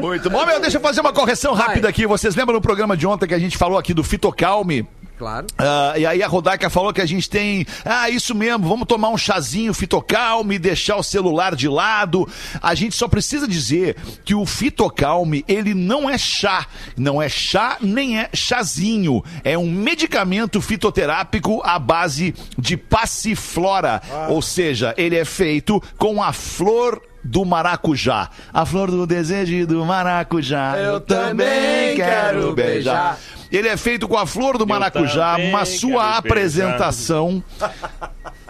Muito 0.00 0.30
bom. 0.30 0.44
Meu, 0.44 0.60
deixa 0.60 0.76
eu 0.76 0.80
fazer 0.80 1.00
uma 1.00 1.12
correção 1.12 1.54
rápida 1.54 1.88
aqui. 1.88 2.06
Vocês 2.06 2.34
lembram 2.34 2.54
no 2.54 2.60
programa 2.60 2.96
de 2.96 3.06
ontem 3.06 3.26
que 3.26 3.34
a 3.34 3.38
gente 3.38 3.56
falou 3.56 3.78
aqui 3.78 3.94
do 3.94 4.04
Fitocalme? 4.04 4.86
Claro. 5.18 5.46
Ah, 5.58 5.94
e 5.96 6.04
aí 6.04 6.22
a 6.22 6.26
Rodaica 6.26 6.68
falou 6.68 6.92
que 6.92 7.00
a 7.00 7.06
gente 7.06 7.28
tem. 7.28 7.66
Ah, 7.84 8.10
isso 8.10 8.34
mesmo, 8.34 8.68
vamos 8.68 8.86
tomar 8.86 9.10
um 9.10 9.18
chazinho 9.18 9.72
fitocalme, 9.72 10.58
deixar 10.58 10.96
o 10.96 11.02
celular 11.02 11.54
de 11.54 11.68
lado. 11.68 12.28
A 12.60 12.74
gente 12.74 12.96
só 12.96 13.06
precisa 13.06 13.46
dizer 13.46 13.96
que 14.24 14.34
o 14.34 14.44
fitocalme, 14.44 15.44
ele 15.46 15.74
não 15.74 16.08
é 16.08 16.18
chá. 16.18 16.66
Não 16.96 17.20
é 17.20 17.28
chá, 17.28 17.76
nem 17.80 18.18
é 18.18 18.30
chazinho. 18.32 19.22
É 19.44 19.56
um 19.56 19.70
medicamento 19.70 20.60
fitoterápico 20.60 21.62
à 21.64 21.78
base 21.78 22.34
de 22.58 22.76
passiflora. 22.76 24.02
Ou 24.28 24.42
seja, 24.42 24.94
ele 24.96 25.16
é 25.16 25.24
feito 25.24 25.82
com 25.96 26.22
a 26.22 26.32
flor 26.32 27.00
do 27.24 27.44
maracujá. 27.44 28.28
A 28.52 28.66
flor 28.66 28.90
do 28.90 29.06
desejo 29.06 29.66
do 29.66 29.84
maracujá. 29.84 30.76
Eu 30.76 31.00
também 31.00 31.94
quero 31.96 32.52
beijar. 32.52 33.18
Ele 33.52 33.68
é 33.68 33.76
feito 33.76 34.08
com 34.08 34.16
a 34.16 34.26
flor 34.26 34.56
do 34.56 34.66
maracujá, 34.66 35.36
mas 35.52 35.68
sua 35.68 36.16
apresentação. 36.16 37.44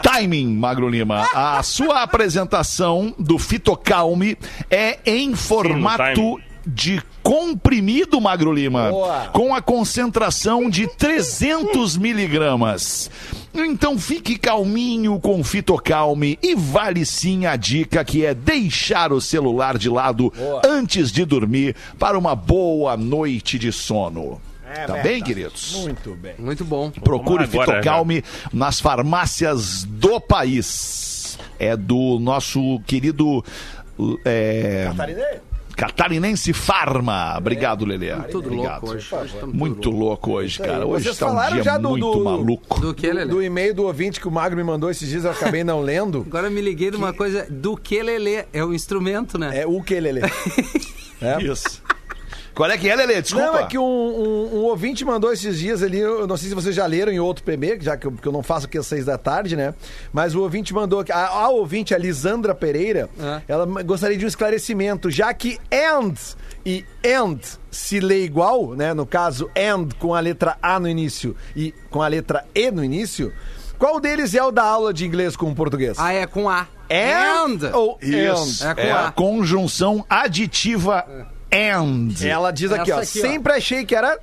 Timing, 0.00 0.54
Magro 0.54 0.88
Lima. 0.88 1.26
A 1.34 1.62
sua 1.62 2.02
apresentação 2.02 3.12
do 3.18 3.38
Fitocalme 3.38 4.38
é 4.70 4.98
em 5.04 5.34
formato 5.34 6.14
timing. 6.14 6.42
de 6.64 7.02
comprimido, 7.22 8.20
Magro 8.20 8.52
Lima, 8.52 8.90
Boa. 8.90 9.30
com 9.32 9.54
a 9.54 9.60
concentração 9.60 10.70
de 10.70 10.86
300 10.86 11.96
miligramas. 11.96 13.10
Então 13.54 13.98
fique 13.98 14.38
calminho 14.38 15.20
com 15.20 15.40
o 15.40 15.44
Fitocalme 15.44 16.38
e 16.42 16.54
vale 16.54 17.04
sim 17.04 17.44
a 17.46 17.54
dica 17.56 18.04
que 18.04 18.24
é 18.24 18.34
deixar 18.34 19.12
o 19.12 19.20
celular 19.20 19.76
de 19.76 19.88
lado 19.88 20.32
antes 20.64 21.12
de 21.12 21.24
dormir 21.24 21.76
para 21.98 22.18
uma 22.18 22.34
boa 22.34 22.96
noite 22.96 23.58
de 23.58 23.70
sono. 23.72 24.40
Tá 24.86 24.98
é, 24.98 25.02
bem, 25.02 25.20
tá. 25.20 25.26
queridos? 25.26 25.72
Muito 25.82 26.14
bem. 26.14 26.34
Muito 26.38 26.64
bom. 26.64 26.90
Procure 26.90 27.44
Vamos 27.46 27.54
agora, 27.54 27.78
Fitocalme 27.78 28.24
nas 28.52 28.80
farmácias 28.80 29.84
do 29.84 30.20
país. 30.20 31.38
É 31.58 31.76
do 31.76 32.18
nosso 32.20 32.80
querido 32.86 33.44
é, 34.24 34.90
Catarinense 35.76 36.52
Farma. 36.52 37.34
Obrigado, 37.38 37.84
Lelê. 37.84 38.14
Tudo 38.30 38.48
Obrigado. 38.48 38.82
louco 38.84 38.96
hoje. 38.96 39.14
Estamos 39.34 39.54
Muito 39.54 39.90
louco 39.90 40.32
hoje, 40.32 40.58
cara. 40.58 40.86
Hoje 40.86 41.04
Vocês 41.04 41.14
está 41.14 41.26
um 41.26 41.30
falaram 41.30 41.54
dia 41.54 41.62
já 41.64 41.78
do- 41.78 41.88
muito 41.90 42.12
do- 42.12 42.24
maluco. 42.24 42.80
Do 42.80 42.92
que, 42.94 43.06
Lelê? 43.12 43.30
Do 43.30 43.42
e-mail 43.42 43.74
do 43.74 43.84
ouvinte 43.84 44.20
que 44.20 44.28
o 44.28 44.30
Magro 44.30 44.56
me 44.56 44.64
mandou 44.64 44.90
esses 44.90 45.08
dias, 45.08 45.24
eu 45.24 45.30
acabei 45.30 45.64
não 45.64 45.80
lendo. 45.80 46.24
Agora 46.28 46.48
eu 46.48 46.50
me 46.50 46.60
liguei 46.60 46.90
de 46.90 46.96
uma 46.96 47.12
coisa 47.12 47.46
do 47.48 47.76
que 47.76 48.02
Lelê. 48.02 48.44
É 48.52 48.62
o 48.64 48.74
instrumento, 48.74 49.38
né? 49.38 49.60
É 49.60 49.66
o 49.66 49.82
que, 49.82 49.98
Lele? 49.98 50.20
É. 51.22 51.40
Isso. 51.40 51.80
Qual 52.54 52.70
é 52.70 52.76
que 52.76 52.88
é, 52.88 52.94
Lelê? 52.94 53.22
Desculpa. 53.22 53.46
Não, 53.46 53.58
é 53.60 53.66
que 53.66 53.78
um, 53.78 53.82
um- 53.82 54.56
um 54.58 54.62
ouvinte 54.64 55.04
mandou 55.04 55.32
esses 55.32 55.58
dias 55.58 55.82
ali, 55.82 55.98
eu 55.98 56.26
não 56.26 56.36
sei 56.36 56.50
se 56.50 56.54
vocês 56.54 56.74
já 56.74 56.84
leram 56.86 57.10
em 57.10 57.18
outro 57.18 57.42
PB, 57.44 57.78
já 57.80 57.96
que 57.96 58.06
eu, 58.06 58.12
que 58.12 58.28
eu 58.28 58.32
não 58.32 58.42
faço 58.42 58.66
aqui 58.66 58.76
às 58.76 58.86
seis 58.86 59.06
da 59.06 59.16
tarde, 59.16 59.56
né? 59.56 59.72
Mas 60.12 60.34
o 60.34 60.40
ouvinte 60.42 60.74
mandou, 60.74 61.00
aqui- 61.00 61.12
a, 61.12 61.26
a 61.28 61.48
ouvinte, 61.48 61.94
a 61.94 61.98
Lisandra 61.98 62.54
Pereira, 62.54 63.08
É. 63.18 63.40
ela 63.48 63.64
gostaria 63.82 64.18
de 64.18 64.24
um 64.24 64.28
esclarecimento, 64.28 65.10
já 65.10 65.32
que 65.32 65.58
and 65.72 66.14
e 66.64 66.84
and 67.04 67.38
se 67.70 67.98
lê 68.00 68.22
igual, 68.24 68.74
né? 68.74 68.92
No 68.92 69.06
caso, 69.06 69.50
and 69.56 69.88
com 69.98 70.14
a 70.14 70.20
letra 70.20 70.56
A 70.62 70.78
no 70.78 70.88
início 70.88 71.34
e 71.56 71.72
com 71.90 72.02
a 72.02 72.08
letra 72.08 72.44
E 72.54 72.70
no 72.70 72.84
início, 72.84 73.32
qual 73.78 73.98
deles 73.98 74.34
é 74.34 74.42
o 74.44 74.50
da 74.52 74.62
aula 74.62 74.92
de 74.92 75.06
inglês 75.06 75.34
com 75.36 75.50
o 75.50 75.54
português? 75.54 75.98
Ah, 75.98 76.12
é 76.12 76.26
com 76.26 76.48
A. 76.50 76.68
And 76.90 77.70
ou 77.74 77.98
Isso. 78.02 78.62
and? 78.64 78.70
É 78.70 78.74
com 78.74 78.80
É 78.82 78.90
A. 78.92 79.06
a 79.08 79.12
conjunção 79.12 80.04
aditiva 80.08 81.04
and. 81.52 82.14
Ela 82.24 82.50
diz 82.50 82.72
aqui, 82.72 82.90
ó, 82.92 82.98
aqui, 82.98 83.18
ó. 83.18 83.22
sempre 83.22 83.52
achei 83.52 83.84
que 83.84 83.94
era 83.94 84.18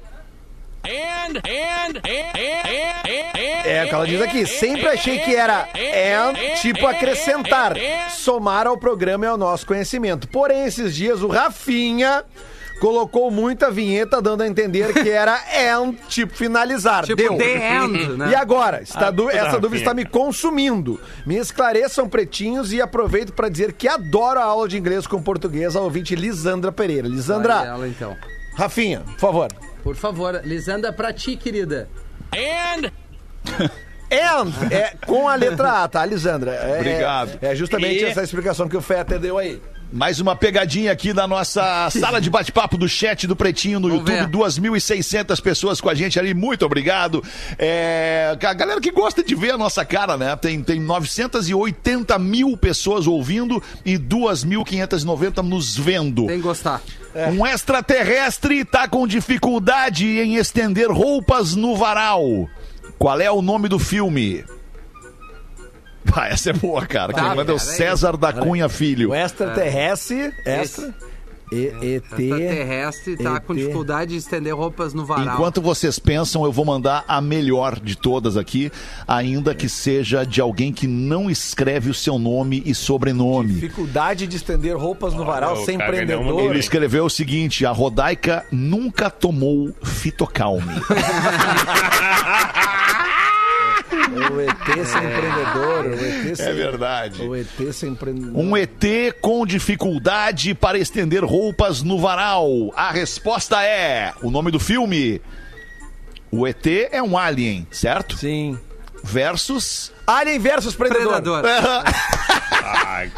É 3.65 3.83
o 3.85 3.89
que 3.89 3.93
ela 3.93 4.07
diz 4.07 4.21
aqui. 4.21 4.45
Sempre 4.45 4.87
achei 4.87 5.19
que 5.19 5.35
era 5.35 5.67
and, 5.73 6.33
tipo 6.61 6.87
acrescentar, 6.87 7.73
somar 8.09 8.65
ao 8.65 8.77
programa 8.77 9.25
e 9.25 9.27
ao 9.27 9.37
nosso 9.37 9.65
conhecimento. 9.65 10.27
Porém, 10.27 10.65
esses 10.65 10.95
dias 10.95 11.21
o 11.21 11.27
Rafinha 11.27 12.23
colocou 12.79 13.29
muita 13.29 13.69
vinheta 13.69 14.21
dando 14.21 14.41
a 14.43 14.47
entender 14.47 14.93
que 14.93 15.09
era 15.09 15.39
and, 15.73 15.93
tipo 16.07 16.33
finalizar. 16.35 17.05
Tipo 17.05 17.17
Deu. 17.17 17.37
the 17.37 17.75
end, 17.75 18.17
né? 18.17 18.31
E 18.31 18.35
agora? 18.35 18.81
Está 18.81 19.11
du- 19.11 19.23
tudo, 19.25 19.31
essa 19.31 19.59
dúvida 19.59 19.81
está 19.81 19.93
me 19.93 20.05
consumindo. 20.05 20.99
Me 21.25 21.35
esclareçam, 21.37 22.07
pretinhos, 22.09 22.71
e 22.73 22.81
aproveito 22.81 23.33
para 23.33 23.49
dizer 23.49 23.73
que 23.73 23.87
adoro 23.87 24.39
a 24.39 24.43
aula 24.43 24.67
de 24.67 24.77
inglês 24.77 25.05
com 25.05 25.21
português 25.21 25.75
ao 25.75 25.83
ouvinte 25.83 26.15
Lisandra 26.15 26.71
Pereira. 26.71 27.07
Lisandra, 27.07 27.53
ela, 27.65 27.87
então. 27.87 28.15
Rafinha, 28.55 29.01
por 29.01 29.19
favor. 29.19 29.47
Por 29.83 29.95
favor, 29.95 30.41
Lisandra, 30.43 30.91
pra 30.93 31.13
ti, 31.13 31.35
querida. 31.37 31.89
And 32.33 32.91
é 34.09 34.93
com 35.05 35.27
a 35.27 35.35
letra 35.35 35.83
A, 35.83 35.87
tá, 35.87 36.05
Lisandra? 36.05 36.51
É, 36.51 36.75
Obrigado. 36.79 37.37
É 37.41 37.55
justamente 37.55 38.01
E- 38.01 38.05
essa 38.05 38.23
explicação 38.23 38.67
que 38.67 38.75
o 38.77 38.81
Fetter 38.81 39.19
deu 39.19 39.37
aí. 39.37 39.61
Mais 39.91 40.19
uma 40.19 40.35
pegadinha 40.35 40.91
aqui 40.91 41.13
na 41.15 41.27
nossa 41.27 41.89
sala 41.89 42.21
de 42.21 42.29
bate-papo 42.29 42.77
do 42.77 42.87
chat 42.87 43.25
do 43.25 43.35
Pretinho 43.35 43.79
no 43.79 43.87
Vamos 43.89 44.07
YouTube. 44.07 44.19
ver. 44.19 44.27
2.600 44.29 45.41
pessoas 45.41 45.81
com 45.81 45.89
a 45.89 45.95
gente 45.95 46.19
ali. 46.19 46.31
Muito 46.35 46.63
obrigado. 46.63 47.23
É, 47.57 48.37
a 48.39 48.53
galera 48.53 48.79
que 48.79 48.91
gosta 48.91 49.23
de 49.23 49.33
ver 49.33 49.53
a 49.53 49.57
nossa 49.57 49.83
cara, 49.83 50.15
né? 50.15 50.35
Tem, 50.35 50.61
tem 50.61 50.79
980 50.79 52.19
mil 52.19 52.55
pessoas 52.55 53.07
ouvindo 53.07 53.63
e 53.83 53.97
2.590 53.97 55.41
nos 55.41 55.75
vendo. 55.75 56.27
Tem 56.27 56.37
que 56.37 56.43
gostar. 56.43 56.81
Um 57.35 57.45
extraterrestre 57.47 58.63
tá 58.63 58.87
com 58.87 59.07
dificuldade 59.07 60.05
em 60.19 60.35
estender 60.35 60.91
roupas 60.91 61.55
no 61.55 61.75
varal. 61.75 62.47
Qual 62.99 63.19
é 63.19 63.31
o 63.31 63.41
nome 63.41 63.67
do 63.69 63.79
filme? 63.79 64.43
Ah, 66.13 66.27
essa 66.27 66.49
é 66.49 66.53
boa, 66.53 66.85
cara. 66.85 67.13
Tá, 67.13 67.21
Quem 67.21 67.35
manda 67.35 67.51
é 67.51 67.53
o 67.53 67.57
aí. 67.57 67.59
César 67.59 68.17
da 68.17 68.33
Cunha 68.33 68.67
Filho. 68.67 69.11
O 69.11 69.15
extraterrestre, 69.15 70.33
extra. 70.45 70.93
E- 71.51 71.73
ET. 71.81 72.19
Extraterrestre 72.19 73.17
tá 73.17 73.39
com 73.39 73.53
ET. 73.53 73.59
dificuldade 73.59 74.11
de 74.11 74.17
estender 74.17 74.55
roupas 74.55 74.93
no 74.93 75.05
varal. 75.05 75.35
Enquanto 75.35 75.61
vocês 75.61 75.97
pensam, 75.99 76.45
eu 76.45 76.51
vou 76.51 76.65
mandar 76.65 77.03
a 77.07 77.19
melhor 77.21 77.79
de 77.79 77.95
todas 77.95 78.37
aqui, 78.37 78.71
ainda 79.07 79.55
que 79.55 79.67
seja 79.67 80.23
de 80.23 80.41
alguém 80.41 80.71
que 80.71 80.87
não 80.87 81.29
escreve 81.29 81.89
o 81.89 81.93
seu 81.93 82.19
nome 82.19 82.61
e 82.65 82.75
sobrenome. 82.75 83.53
Dificuldade 83.53 84.27
de 84.27 84.37
estender 84.37 84.77
roupas 84.77 85.13
no 85.13 85.25
varal 85.25 85.53
o 85.53 85.65
sem 85.65 85.75
uma 85.75 85.85
empreendedor. 85.85 86.49
Ele 86.49 86.59
escreveu 86.59 87.05
o 87.05 87.09
seguinte: 87.09 87.65
a 87.65 87.71
Rodaica 87.71 88.45
nunca 88.51 89.09
tomou 89.09 89.73
fitocalme. 89.81 90.63
O 94.09 94.41
ET 94.41 94.85
sem 94.85 95.03
empreendedor. 95.03 95.85
O 95.85 95.93
ET 95.93 96.35
sem... 96.35 96.45
É 96.45 96.53
verdade. 96.53 97.21
O 97.21 97.35
ET 97.35 97.73
sem 97.73 97.89
empreendedor. 97.91 98.37
Um 98.37 98.57
ET 98.57 98.83
com 99.21 99.45
dificuldade 99.45 100.53
para 100.53 100.77
estender 100.77 101.23
roupas 101.23 101.83
no 101.83 101.99
varal. 101.99 102.73
A 102.75 102.91
resposta 102.91 103.63
é: 103.63 104.13
o 104.21 104.31
nome 104.31 104.51
do 104.51 104.59
filme. 104.59 105.21
O 106.31 106.45
ET 106.45 106.65
é 106.91 107.01
um 107.01 107.17
alien, 107.17 107.67
certo? 107.71 108.17
Sim. 108.17 108.57
Versus. 109.03 109.91
Alien 110.05 110.39
versus 110.39 110.75
Predador. 110.75 111.21
Predador. 111.21 111.83
Ai, 112.71 113.11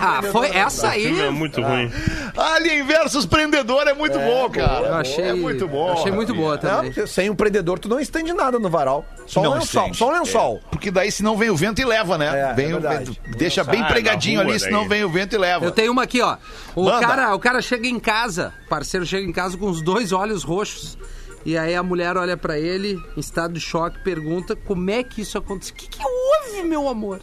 Ah, 0.00 0.22
foi 0.32 0.48
essa 0.50 0.88
o 0.88 0.90
filme 0.92 1.20
é 1.20 1.24
aí. 1.24 1.30
muito 1.30 1.60
ruim. 1.60 1.90
Alien 2.36 2.84
versus 2.84 3.26
Prendedor 3.26 3.86
é 3.86 3.94
muito 3.94 4.18
bom, 4.18 4.48
cara. 4.50 4.86
Eu 4.86 4.94
achei, 4.94 5.24
é 5.24 5.32
muito 5.32 5.66
bom. 5.68 5.92
Achei 5.92 6.10
muito 6.12 6.34
boa 6.34 6.54
Não, 6.54 6.60
também. 6.60 6.92
porque 6.92 7.06
sem 7.06 7.30
um 7.30 7.34
prendedor 7.36 7.78
tu 7.78 7.88
não 7.88 8.00
estende 8.00 8.32
nada 8.32 8.58
no 8.58 8.68
varal. 8.68 9.04
Só 9.26 9.42
Não 9.42 9.50
um 9.52 9.54
lençol. 9.54 9.82
estende. 9.82 9.98
Só 9.98 10.08
um 10.08 10.12
lençol. 10.18 10.60
Porque 10.70 10.90
daí 10.90 11.10
senão 11.10 11.36
vem 11.36 11.50
o 11.50 11.56
vento 11.56 11.80
e 11.80 11.84
leva, 11.84 12.18
né? 12.18 12.50
É, 12.50 12.54
vem 12.54 12.66
é 12.66 12.76
o 12.76 12.80
verdade. 12.80 13.04
vento, 13.22 13.36
deixa 13.38 13.62
bem 13.64 13.82
Ah, 13.82 13.86
pregadinho 13.86 14.38
na 14.38 14.44
rua 14.44 14.52
ali, 14.52 14.60
senão 14.60 14.80
daí. 14.80 14.88
vem 14.88 15.04
o 15.04 15.08
vento 15.08 15.34
e 15.34 15.38
leva. 15.38 15.64
Eu 15.64 15.70
tenho 15.70 15.92
uma 15.92 16.02
aqui, 16.02 16.20
ó. 16.20 16.36
O 16.74 16.84
Manda. 16.84 17.06
cara, 17.06 17.34
o 17.34 17.38
cara 17.38 17.60
chega 17.62 17.86
em 17.86 17.98
casa, 18.00 18.52
o 18.66 18.68
parceiro 18.68 19.06
chega 19.06 19.26
em 19.26 19.32
casa 19.32 19.56
com 19.56 19.66
os 19.68 19.82
dois 19.82 20.12
olhos 20.12 20.42
roxos. 20.42 20.98
E 21.46 21.58
aí 21.58 21.74
a 21.74 21.82
mulher 21.82 22.16
olha 22.16 22.38
pra 22.38 22.58
ele, 22.58 22.98
em 23.14 23.20
estado 23.20 23.52
de 23.52 23.60
choque, 23.60 23.98
pergunta 24.02 24.56
como 24.56 24.90
é 24.90 25.02
que 25.02 25.20
isso 25.20 25.36
aconteceu. 25.36 25.74
O 25.74 25.76
que, 25.78 25.88
que 25.88 26.00
houve, 26.02 26.62
meu 26.66 26.88
amor? 26.88 27.20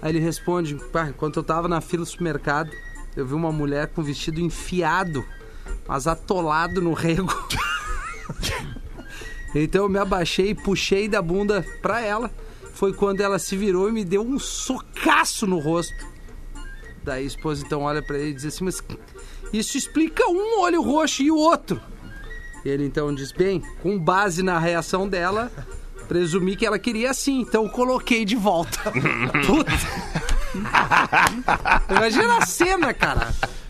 Aí 0.00 0.10
ele 0.10 0.20
responde: 0.20 0.78
enquanto 1.08 1.36
eu 1.36 1.42
tava 1.42 1.68
na 1.68 1.80
fila 1.80 2.04
do 2.04 2.08
supermercado, 2.08 2.70
eu 3.16 3.26
vi 3.26 3.34
uma 3.34 3.52
mulher 3.52 3.88
com 3.88 4.02
vestido 4.02 4.40
enfiado, 4.40 5.24
mas 5.86 6.06
atolado 6.06 6.80
no 6.80 6.92
rego. 6.92 7.32
então 9.54 9.84
eu 9.84 9.88
me 9.88 9.98
abaixei 9.98 10.50
e 10.50 10.54
puxei 10.54 11.08
da 11.08 11.20
bunda 11.20 11.64
pra 11.82 12.00
ela. 12.00 12.30
Foi 12.74 12.92
quando 12.92 13.20
ela 13.20 13.40
se 13.40 13.56
virou 13.56 13.88
e 13.88 13.92
me 13.92 14.04
deu 14.04 14.22
um 14.22 14.38
socaço 14.38 15.46
no 15.46 15.58
rosto. 15.58 16.06
Daí 17.02 17.24
a 17.24 17.26
esposa 17.26 17.64
então 17.66 17.82
olha 17.82 18.00
pra 18.00 18.18
ele 18.18 18.30
e 18.30 18.34
diz 18.34 18.44
assim: 18.44 18.64
Mas 18.64 18.80
isso 19.52 19.76
explica 19.76 20.28
um 20.28 20.60
olho 20.60 20.82
roxo 20.82 21.22
e 21.22 21.30
o 21.30 21.36
outro. 21.36 21.80
Ele 22.64 22.84
então 22.84 23.14
diz: 23.14 23.32
Bem, 23.32 23.62
com 23.82 23.98
base 23.98 24.42
na 24.42 24.58
reação 24.58 25.08
dela, 25.08 25.50
presumi 26.08 26.56
que 26.56 26.64
ela 26.64 26.78
queria 26.78 27.10
assim, 27.10 27.40
então 27.40 27.68
coloquei 27.68 28.24
de 28.24 28.34
volta. 28.34 28.90
Puta. 29.46 29.72
Imagina 31.90 32.38
a 32.38 32.46
cena, 32.46 32.94
cara. 32.94 33.28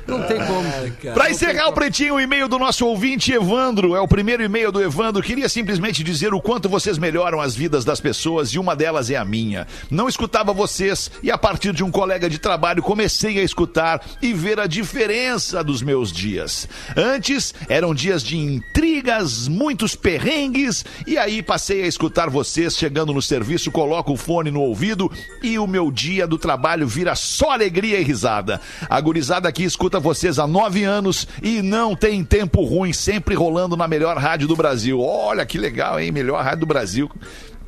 Não 0.08 0.22
tem 0.22 0.38
como. 0.38 1.12
Pra 1.12 1.30
encerrar 1.30 1.68
o 1.68 1.72
pretinho, 1.74 2.14
o 2.14 2.20
e-mail 2.20 2.48
do 2.48 2.58
nosso 2.58 2.86
ouvinte 2.86 3.30
Evandro, 3.30 3.94
é 3.94 4.00
o 4.00 4.08
primeiro 4.08 4.42
e-mail 4.42 4.72
do 4.72 4.82
Evandro. 4.82 5.22
Queria 5.22 5.50
simplesmente 5.50 6.02
dizer 6.02 6.32
o 6.32 6.40
quanto 6.40 6.66
vocês 6.66 6.96
melhoram 6.96 7.42
as 7.42 7.54
vidas 7.54 7.84
das 7.84 8.00
pessoas 8.00 8.48
e 8.48 8.58
uma 8.58 8.74
delas 8.74 9.10
é 9.10 9.16
a 9.16 9.24
minha. 9.24 9.66
Não 9.90 10.08
escutava 10.08 10.54
vocês 10.54 11.10
e 11.22 11.30
a 11.30 11.36
partir 11.36 11.74
de 11.74 11.84
um 11.84 11.90
colega 11.90 12.30
de 12.30 12.38
trabalho 12.38 12.82
comecei 12.82 13.38
a 13.38 13.42
escutar 13.42 14.02
e 14.22 14.32
ver 14.32 14.58
a 14.58 14.66
diferença 14.66 15.62
dos 15.62 15.82
meus 15.82 16.10
dias. 16.10 16.66
Antes 16.96 17.54
eram 17.68 17.94
dias 17.94 18.22
de 18.22 18.38
intrigas, 18.38 19.46
muitos 19.46 19.94
perrengues 19.94 20.86
e 21.06 21.18
aí 21.18 21.42
passei 21.42 21.82
a 21.82 21.86
escutar 21.86 22.30
vocês 22.30 22.78
chegando 22.78 23.12
no 23.12 23.20
serviço, 23.20 23.70
coloco 23.70 24.14
o 24.14 24.16
fone 24.16 24.50
no 24.50 24.62
ouvido 24.62 25.12
e 25.42 25.58
o 25.58 25.66
meu 25.66 25.90
dia 25.90 26.26
do 26.26 26.38
trabalho 26.38 26.88
vira 26.88 27.14
só 27.14 27.50
alegria 27.50 28.00
e 28.00 28.04
risada. 28.04 28.58
A 28.88 28.98
gurizada 29.02 29.46
aqui 29.46 29.64
escuta 29.64 29.97
vocês 29.98 30.38
há 30.38 30.46
nove 30.46 30.84
anos 30.84 31.26
e 31.42 31.62
não 31.62 31.94
tem 31.94 32.24
tempo 32.24 32.62
ruim, 32.62 32.92
sempre 32.92 33.34
rolando 33.34 33.76
na 33.76 33.88
melhor 33.88 34.16
rádio 34.16 34.48
do 34.48 34.56
Brasil. 34.56 35.00
Olha 35.00 35.44
que 35.44 35.58
legal, 35.58 35.98
hein? 36.00 36.12
Melhor 36.12 36.42
rádio 36.42 36.60
do 36.60 36.66
Brasil. 36.66 37.10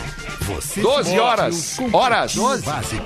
Você 0.46 0.80
12 0.80 1.18
horas. 1.18 1.76
Horas. 1.92 2.34
12, 2.36 2.62
Básico. 2.64 3.05